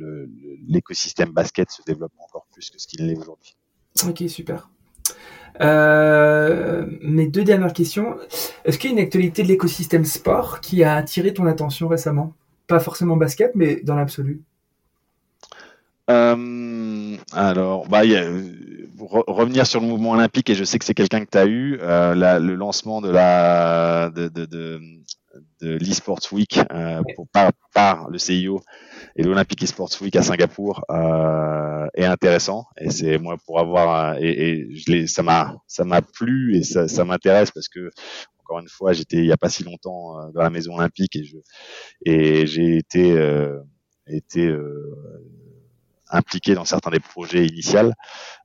l'écosystème 0.67 1.31
basket 1.31 1.71
se 1.71 1.81
développe 1.83 2.13
encore 2.19 2.47
plus 2.51 2.69
que 2.69 2.79
ce 2.79 2.87
qu'il 2.87 3.09
est 3.09 3.17
aujourd'hui. 3.17 3.55
Ok, 4.07 4.23
super. 4.27 4.69
Euh, 5.61 6.85
mes 7.01 7.27
deux 7.27 7.43
dernières 7.43 7.73
questions. 7.73 8.17
Est-ce 8.65 8.77
qu'il 8.79 8.89
y 8.89 8.93
a 8.93 8.97
une 8.97 9.03
actualité 9.03 9.43
de 9.43 9.47
l'écosystème 9.47 10.05
sport 10.05 10.61
qui 10.61 10.83
a 10.83 10.95
attiré 10.95 11.33
ton 11.33 11.45
attention 11.45 11.87
récemment? 11.87 12.33
Pas 12.67 12.79
forcément 12.79 13.17
basket, 13.17 13.51
mais 13.55 13.81
dans 13.83 13.95
l'absolu. 13.95 14.41
Euh, 16.09 17.15
alors, 17.31 17.87
bah, 17.87 18.03
y 18.03 18.15
a, 18.15 18.23
revenir 18.99 19.65
sur 19.67 19.79
le 19.79 19.87
mouvement 19.87 20.11
olympique, 20.11 20.49
et 20.49 20.55
je 20.55 20.63
sais 20.63 20.79
que 20.79 20.85
c'est 20.85 20.93
quelqu'un 20.93 21.25
que 21.25 21.29
tu 21.31 21.37
as 21.37 21.45
eu, 21.45 21.79
euh, 21.81 22.15
la, 22.15 22.39
le 22.39 22.55
lancement 22.55 23.01
de 23.01 23.09
la 23.09 24.09
de, 24.13 24.27
de, 24.27 24.45
de, 24.45 24.79
de 25.61 25.77
l'eSports 25.77 26.19
Week 26.31 26.59
euh, 26.71 27.01
par, 27.31 27.51
par, 27.73 28.09
le 28.09 28.17
CIO 28.17 28.61
et 29.15 29.23
l'Olympic 29.23 29.63
eSports 29.63 29.89
Week 30.01 30.15
à 30.15 30.21
Singapour 30.21 30.83
euh, 30.91 31.87
est 31.95 32.05
intéressant 32.05 32.65
et 32.77 32.91
c'est 32.91 33.17
moi 33.17 33.37
pour 33.45 33.59
avoir 33.59 34.17
et, 34.17 34.29
et 34.29 34.75
je 34.75 35.05
ça 35.07 35.23
m'a 35.23 35.55
ça 35.67 35.83
m'a 35.83 36.01
plu 36.01 36.57
et 36.57 36.63
ça, 36.63 36.87
ça 36.87 37.05
m'intéresse 37.05 37.51
parce 37.51 37.67
que 37.67 37.89
encore 38.39 38.59
une 38.59 38.69
fois 38.69 38.93
j'étais 38.93 39.17
il 39.17 39.25
y 39.25 39.31
a 39.31 39.37
pas 39.37 39.49
si 39.49 39.63
longtemps 39.63 40.19
euh, 40.19 40.31
dans 40.33 40.41
la 40.41 40.49
maison 40.49 40.75
olympique 40.75 41.15
et 41.15 41.23
je 41.23 41.37
et 42.05 42.45
j'ai 42.45 42.77
été 42.77 43.11
euh, 43.13 43.59
été 44.07 44.53
euh, 46.13 46.17
impliqué 46.17 46.55
dans 46.55 46.65
certains 46.65 46.91
des 46.91 46.99
projets 46.99 47.45
initiaux. 47.45 47.91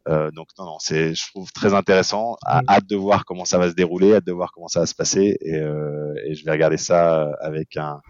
Euh, 0.08 0.30
donc 0.30 0.48
non, 0.58 0.64
non, 0.64 0.76
c'est, 0.78 1.14
je 1.14 1.26
trouve 1.28 1.52
très 1.52 1.74
intéressant. 1.74 2.36
À, 2.44 2.62
mm. 2.62 2.64
hâte 2.68 2.86
de 2.86 2.96
voir 2.96 3.24
comment 3.24 3.44
ça 3.44 3.58
va 3.58 3.68
se 3.68 3.74
dérouler, 3.74 4.14
hâte 4.14 4.26
de 4.26 4.32
voir 4.32 4.52
comment 4.52 4.68
ça 4.68 4.80
va 4.80 4.86
se 4.86 4.94
passer, 4.94 5.36
et, 5.40 5.56
euh, 5.56 6.14
et 6.26 6.34
je 6.34 6.44
vais 6.44 6.50
regarder 6.52 6.76
ça 6.76 7.30
avec 7.40 7.76
un 7.76 8.00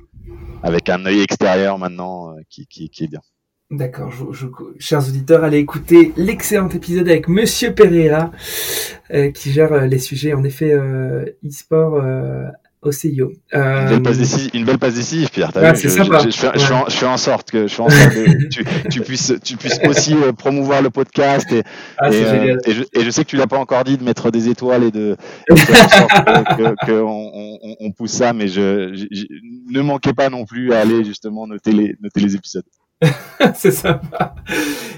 avec 0.63 0.89
un 0.89 1.05
œil 1.07 1.21
extérieur 1.21 1.79
maintenant 1.79 2.31
euh, 2.31 2.41
qui, 2.49 2.67
qui, 2.67 2.91
qui 2.91 3.05
est 3.05 3.09
bien. 3.09 3.21
D'accord, 3.71 4.11
je, 4.11 4.25
je, 4.33 4.47
chers 4.79 5.07
auditeurs, 5.07 5.45
allez 5.45 5.59
écouter 5.59 6.13
l'excellent 6.17 6.71
épisode 6.71 7.07
avec 7.07 7.29
Monsieur 7.29 7.75
Pereira, 7.75 8.33
euh, 9.11 9.31
qui 9.31 9.53
gère 9.53 9.73
euh, 9.73 9.87
les 9.87 9.99
sujets 9.99 10.33
en 10.33 10.43
effet 10.43 10.73
e-sport 11.45 12.03
CIO. 12.91 13.33
Euh... 13.55 13.83
Une, 13.83 13.89
belle 13.89 14.03
passe 14.03 14.18
décisive, 14.18 14.51
une 14.55 14.64
belle 14.64 14.79
passe 14.79 14.95
décisive, 14.95 15.31
Pierre. 15.31 15.51
Je, 15.55 15.61
je, 15.61 15.74
je, 15.74 15.89
je, 15.89 15.89
fais, 15.89 16.09
ouais. 16.09 16.16
en, 16.16 16.89
je, 16.89 16.97
fais, 16.97 17.07
en, 17.07 17.16
sorte 17.16 17.51
que, 17.51 17.66
je 17.66 17.74
fais 17.74 17.83
en 17.83 17.89
sorte 17.91 18.14
que 18.14 18.49
tu, 18.49 18.64
tu, 18.91 19.01
puisses, 19.01 19.35
tu 19.43 19.57
puisses 19.57 19.81
aussi 19.87 20.14
euh, 20.14 20.33
promouvoir 20.33 20.81
le 20.81 20.91
podcast 20.91 21.51
et, 21.53 21.62
ah, 21.99 22.11
et, 22.11 22.24
euh, 22.24 22.57
et, 22.64 22.72
je, 22.72 22.83
et, 22.93 23.05
je, 23.05 23.11
sais 23.11 23.24
que 23.24 23.31
tu 23.31 23.37
l'as 23.37 23.47
pas 23.47 23.59
encore 23.59 23.85
dit 23.85 23.99
de 23.99 24.05
mettre 24.05 24.31
des 24.31 24.49
étoiles 24.49 24.85
et 24.85 24.91
de, 24.91 25.16
faire 25.57 25.85
en 25.85 25.89
sorte 25.89 26.57
que, 26.57 26.87
que 26.87 26.93
on, 26.93 27.31
on, 27.35 27.76
on, 27.81 27.93
pousse 27.93 28.12
ça, 28.12 28.33
mais 28.33 28.49
je, 28.49 29.07
ne 29.70 29.81
manquez 29.81 30.12
pas 30.12 30.31
non 30.31 30.45
plus 30.45 30.72
à 30.72 30.81
aller 30.81 31.05
justement 31.05 31.47
noter 31.47 31.72
les, 31.72 31.97
noter 32.01 32.20
les 32.20 32.37
épisodes. 32.37 32.64
c'est 33.55 33.70
sympa. 33.70 34.34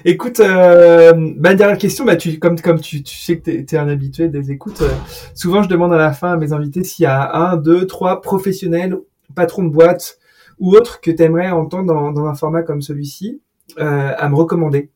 Écoute, 0.04 0.40
euh, 0.40 1.12
ma 1.14 1.54
dernière 1.54 1.76
question, 1.76 2.04
bah, 2.04 2.16
tu, 2.16 2.38
comme, 2.38 2.58
comme 2.60 2.80
tu, 2.80 3.02
tu 3.02 3.16
sais 3.16 3.38
que 3.38 3.50
tu 3.50 3.74
es, 3.74 3.78
un 3.78 3.88
habitué 3.88 4.28
des 4.28 4.50
écoutes, 4.50 4.80
euh, 4.82 4.88
souvent 5.34 5.62
je 5.62 5.68
demande 5.68 5.92
à 5.92 5.98
la 5.98 6.12
fin 6.12 6.32
à 6.32 6.36
mes 6.36 6.52
invités 6.52 6.82
s'il 6.84 7.02
y 7.02 7.06
a 7.06 7.34
un, 7.34 7.56
deux, 7.56 7.86
trois 7.86 8.22
professionnels, 8.22 8.98
patrons 9.34 9.64
de 9.64 9.68
boîte 9.68 10.18
ou 10.58 10.74
autres 10.74 11.00
que 11.00 11.10
tu 11.10 11.22
aimerais 11.22 11.50
entendre 11.50 12.12
dans, 12.12 12.26
un 12.26 12.34
format 12.34 12.62
comme 12.62 12.80
celui-ci 12.80 13.42
euh, 13.78 14.12
à 14.16 14.28
me 14.28 14.34
recommander. 14.34 14.90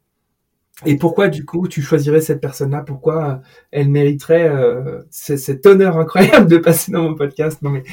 Et 0.84 0.96
pourquoi 0.96 1.28
du 1.28 1.44
coup 1.44 1.68
tu 1.68 1.82
choisirais 1.82 2.20
cette 2.20 2.40
personne-là? 2.40 2.82
Pourquoi 2.84 3.24
euh, 3.24 3.36
elle 3.70 3.88
mériterait 3.88 4.48
euh, 4.48 5.02
cet 5.10 5.64
honneur 5.66 5.98
incroyable 5.98 6.48
de 6.48 6.58
passer 6.58 6.90
dans 6.90 7.02
mon 7.02 7.14
podcast? 7.14 7.62
Non 7.62 7.70
mais 7.70 7.84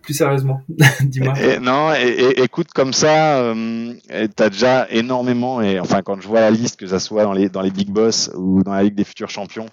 plus 0.00 0.14
sérieusement, 0.14 0.62
dis-moi. 1.02 1.34
non, 1.60 1.92
et, 1.94 2.40
écoute 2.42 2.68
comme 2.74 2.94
ça, 2.94 3.42
euh, 3.42 3.92
tu 4.08 4.42
as 4.42 4.50
déjà 4.50 4.90
énormément 4.90 5.60
et 5.60 5.78
enfin 5.78 6.00
quand 6.02 6.20
je 6.20 6.28
vois 6.28 6.40
la 6.40 6.50
liste 6.50 6.80
que 6.80 6.86
ça 6.86 6.98
soit 6.98 7.24
dans 7.24 7.34
les 7.34 7.50
dans 7.50 7.60
les 7.60 7.70
big 7.70 7.90
boss 7.90 8.30
ou 8.34 8.62
dans 8.62 8.72
la 8.72 8.84
ligue 8.84 8.94
des 8.94 9.04
futurs 9.04 9.30
champions, 9.30 9.68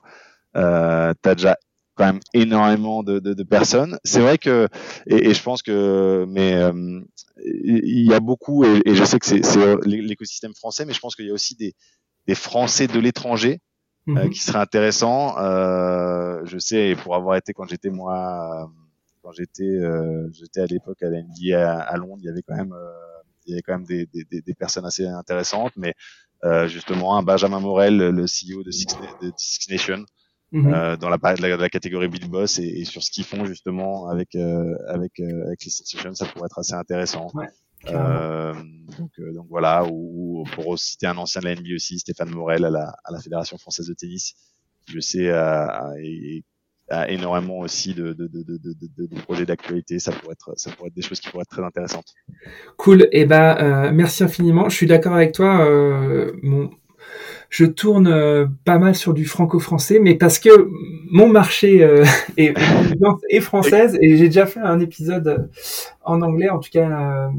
euh, 0.58 1.14
tu 1.24 1.30
as 1.30 1.36
déjà 1.36 1.58
quand 1.96 2.06
même 2.06 2.20
énormément 2.34 3.02
de, 3.02 3.18
de, 3.18 3.44
personnes. 3.44 3.98
C'est 4.04 4.20
vrai 4.20 4.38
que 4.38 4.68
et, 5.08 5.34
je 5.34 5.42
pense 5.42 5.64
que 5.64 6.26
mais 6.28 6.54
euh, 6.54 7.00
il 7.44 8.06
y 8.06 8.14
a 8.14 8.20
beaucoup 8.20 8.66
et 8.66 8.94
je 8.94 9.04
sais 9.04 9.18
que 9.20 9.26
c'est 9.26 9.42
l'écosystème 9.86 10.54
français, 10.54 10.86
mais 10.86 10.94
je 10.94 11.00
pense 11.00 11.16
qu'il 11.16 11.26
y 11.26 11.32
a 11.32 11.34
aussi 11.34 11.56
des 11.56 11.74
des 12.28 12.36
Français 12.36 12.88
de 12.88 13.00
l'étranger 13.00 13.60
euh, 14.10 14.26
mhm. 14.26 14.30
qui 14.30 14.40
seraient 14.40 14.60
intéressants. 14.60 15.38
Euh, 15.40 16.42
je 16.46 16.58
sais, 16.58 16.96
pour 17.04 17.16
avoir 17.16 17.36
été 17.36 17.54
quand 17.54 17.68
j'étais 17.68 17.90
moi, 17.90 18.64
euh, 18.64 18.68
quand 19.24 19.32
j'étais, 19.32 19.64
euh, 19.64 20.30
j'étais 20.32 20.62
à 20.62 20.66
l'époque 20.66 21.02
à 21.02 21.10
la 21.10 21.80
à, 21.82 21.98
Londres, 21.98 22.20
il 22.20 22.26
y 22.26 22.30
avait 22.30 22.44
quand 22.48 22.56
même, 22.56 22.76
il 23.46 23.52
y 23.52 23.54
avait 23.54 23.62
quand 23.62 23.74
même 23.74 23.86
des, 23.86 24.06
des, 24.08 24.42
des, 24.42 24.54
personnes 24.54 24.86
assez 24.86 25.06
intéressantes, 25.06 25.74
mais 25.78 25.94
justement 26.68 27.18
un 27.18 27.24
Benjamin 27.24 27.60
Morel, 27.60 27.98
le 27.98 28.24
CEO 28.24 28.64
de 28.64 28.72
Six, 28.72 28.88
de 29.22 29.32
Six 29.38 29.70
Nation. 29.70 30.06
Mhm. 30.52 30.74
Euh, 30.74 30.98
dans 30.98 31.10
la, 31.10 31.18
la, 31.40 31.58
la, 31.58 31.70
catégorie 31.70 32.08
Bill 32.08 32.30
Boss 32.30 32.60
et, 32.60 32.68
et, 32.68 32.86
sur 32.86 33.04
ce 33.04 33.12
qu'ils 33.12 33.26
font 33.26 33.44
justement 33.44 34.08
avec 34.08 34.34
euh, 34.36 34.76
avec 34.88 35.20
euh, 35.20 35.46
avec 35.46 35.66
les 35.66 35.72
Nations, 35.94 36.14
ça 36.14 36.26
pourrait 36.26 36.46
être 36.46 36.60
assez 36.60 36.74
intéressant. 36.74 37.30
Ouais. 37.34 37.48
Euh, 37.92 38.54
donc, 39.00 39.12
euh, 39.20 39.34
donc 39.34 39.48
voilà, 39.50 39.86
ou, 39.86 40.42
ou, 40.42 40.44
pour 40.54 40.78
citer 40.78 41.08
un 41.08 41.18
ancien 41.18 41.42
de 41.42 41.48
la 41.48 41.56
NBA 41.56 41.76
aussi, 41.76 42.00
Stéphane 42.00 42.30
Morel 42.30 42.66
à 42.66 42.70
la, 42.70 42.96
à 43.04 43.12
la 43.12 43.20
Fédération 43.20 43.58
française 43.58 43.88
de 43.88 43.94
tennis, 43.94 44.34
qui 44.86 44.94
je 44.94 45.00
sais 45.00 45.30
a, 45.30 45.92
a 46.90 47.10
énormément 47.10 47.60
aussi 47.60 47.94
de, 47.94 48.14
de, 48.14 48.28
de, 48.28 48.44
de, 48.44 49.06
de 49.08 49.22
projets 49.22 49.46
d'actualité. 49.46 50.00
Ça 50.00 50.12
pourrait 50.12 50.34
être, 50.34 50.54
ça 50.58 50.72
pourrait 50.72 50.88
être 50.88 50.96
des 50.96 51.02
choses 51.02 51.20
qui 51.20 51.30
pourraient 51.30 51.42
être 51.42 51.50
très 51.50 51.64
intéressantes. 51.64 52.14
Cool. 52.78 53.04
Et 53.12 53.22
eh 53.22 53.26
ben, 53.26 53.58
euh, 53.60 53.92
merci 53.92 54.24
infiniment. 54.24 54.70
Je 54.70 54.76
suis 54.76 54.88
d'accord 54.88 55.14
avec 55.14 55.34
toi. 55.34 55.66
Euh, 55.68 56.34
mon, 56.42 56.70
je 57.50 57.66
tourne 57.66 58.08
euh, 58.08 58.46
pas 58.66 58.78
mal 58.78 58.96
sur 58.96 59.14
du 59.14 59.26
franco-français, 59.26 60.00
mais 60.00 60.16
parce 60.16 60.40
que 60.40 60.50
mon 61.12 61.28
marché 61.28 61.84
euh, 61.84 62.06
est, 62.38 62.54
est, 63.30 63.40
française 63.40 63.98
et 64.02 64.18
j'ai 64.18 64.26
déjà 64.26 64.46
fait 64.46 64.60
un 64.60 64.80
épisode 64.80 65.28
euh, 65.28 65.38
en 66.04 66.22
anglais, 66.22 66.50
en 66.50 66.60
tout 66.60 66.70
cas, 66.72 67.30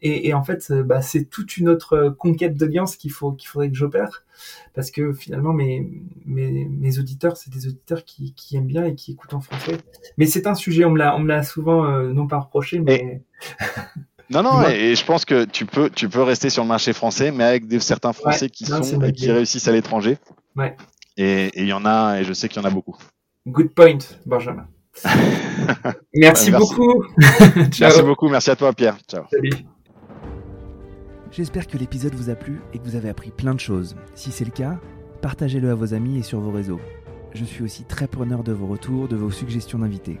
et, 0.00 0.28
et, 0.28 0.34
en 0.34 0.44
fait, 0.44 0.72
bah, 0.72 1.02
c'est 1.02 1.24
toute 1.24 1.56
une 1.56 1.68
autre 1.68 2.14
conquête 2.18 2.56
d'audience 2.56 2.94
qu'il 2.94 3.10
faut 3.10 3.32
qu'il 3.32 3.48
faudrait 3.48 3.68
que 3.68 3.74
j'opère, 3.76 4.24
parce 4.74 4.92
que 4.92 5.12
finalement, 5.12 5.52
mes 5.52 5.90
mes, 6.24 6.68
mes 6.70 6.98
auditeurs, 7.00 7.36
c'est 7.36 7.52
des 7.52 7.66
auditeurs 7.66 8.04
qui, 8.04 8.32
qui 8.34 8.56
aiment 8.56 8.68
bien 8.68 8.84
et 8.84 8.94
qui 8.94 9.12
écoutent 9.12 9.34
en 9.34 9.40
français. 9.40 9.76
Mais 10.18 10.26
c'est 10.26 10.46
un 10.46 10.54
sujet, 10.54 10.84
on 10.84 10.90
me 10.90 10.98
l'a 10.98 11.16
on 11.16 11.18
me 11.18 11.26
l'a 11.26 11.42
souvent 11.42 11.84
non 12.00 12.28
pas 12.28 12.38
reproché, 12.38 12.78
mais 12.78 13.22
Non, 14.32 14.42
non, 14.42 14.66
et, 14.68 14.94
je 14.94 15.04
pense 15.04 15.24
que 15.24 15.44
tu 15.44 15.66
peux, 15.66 15.90
tu 15.90 16.08
peux 16.08 16.22
rester 16.22 16.48
sur 16.48 16.62
le 16.62 16.68
marché 16.68 16.92
français, 16.92 17.30
mais 17.30 17.44
avec 17.44 17.66
des, 17.66 17.80
certains 17.80 18.12
Français 18.12 18.48
qui 18.48 18.64
sont 18.64 18.80
qui 18.80 19.30
réussissent 19.30 19.68
à 19.68 19.72
l'étranger. 19.72 20.16
Ouais. 20.56 20.76
Et 21.16 21.50
il 21.54 21.66
y 21.66 21.72
en 21.72 21.84
a, 21.84 22.18
et 22.18 22.24
je 22.24 22.32
sais 22.32 22.48
qu'il 22.48 22.62
y 22.62 22.64
en 22.64 22.68
a 22.68 22.72
beaucoup. 22.72 22.96
Good 23.46 23.74
point, 23.74 23.98
Benjamin. 24.24 24.66
merci, 25.04 26.06
merci, 26.14 26.50
beaucoup. 26.50 27.04
merci 27.80 28.02
beaucoup, 28.02 28.28
merci 28.28 28.50
à 28.50 28.56
toi, 28.56 28.72
Pierre. 28.72 28.96
Ciao. 29.08 29.24
Salut. 29.30 29.66
J'espère 31.30 31.66
que 31.66 31.78
l'épisode 31.78 32.14
vous 32.14 32.30
a 32.30 32.34
plu 32.34 32.60
et 32.72 32.78
que 32.78 32.84
vous 32.84 32.96
avez 32.96 33.08
appris 33.08 33.30
plein 33.30 33.54
de 33.54 33.60
choses. 33.60 33.96
Si 34.14 34.30
c'est 34.30 34.44
le 34.44 34.50
cas, 34.50 34.78
partagez-le 35.22 35.70
à 35.70 35.74
vos 35.74 35.94
amis 35.94 36.18
et 36.18 36.22
sur 36.22 36.40
vos 36.40 36.52
réseaux. 36.52 36.80
Je 37.34 37.44
suis 37.44 37.64
aussi 37.64 37.84
très 37.84 38.06
preneur 38.06 38.42
de 38.42 38.52
vos 38.52 38.66
retours, 38.66 39.08
de 39.08 39.16
vos 39.16 39.30
suggestions 39.30 39.78
d'invités. 39.78 40.20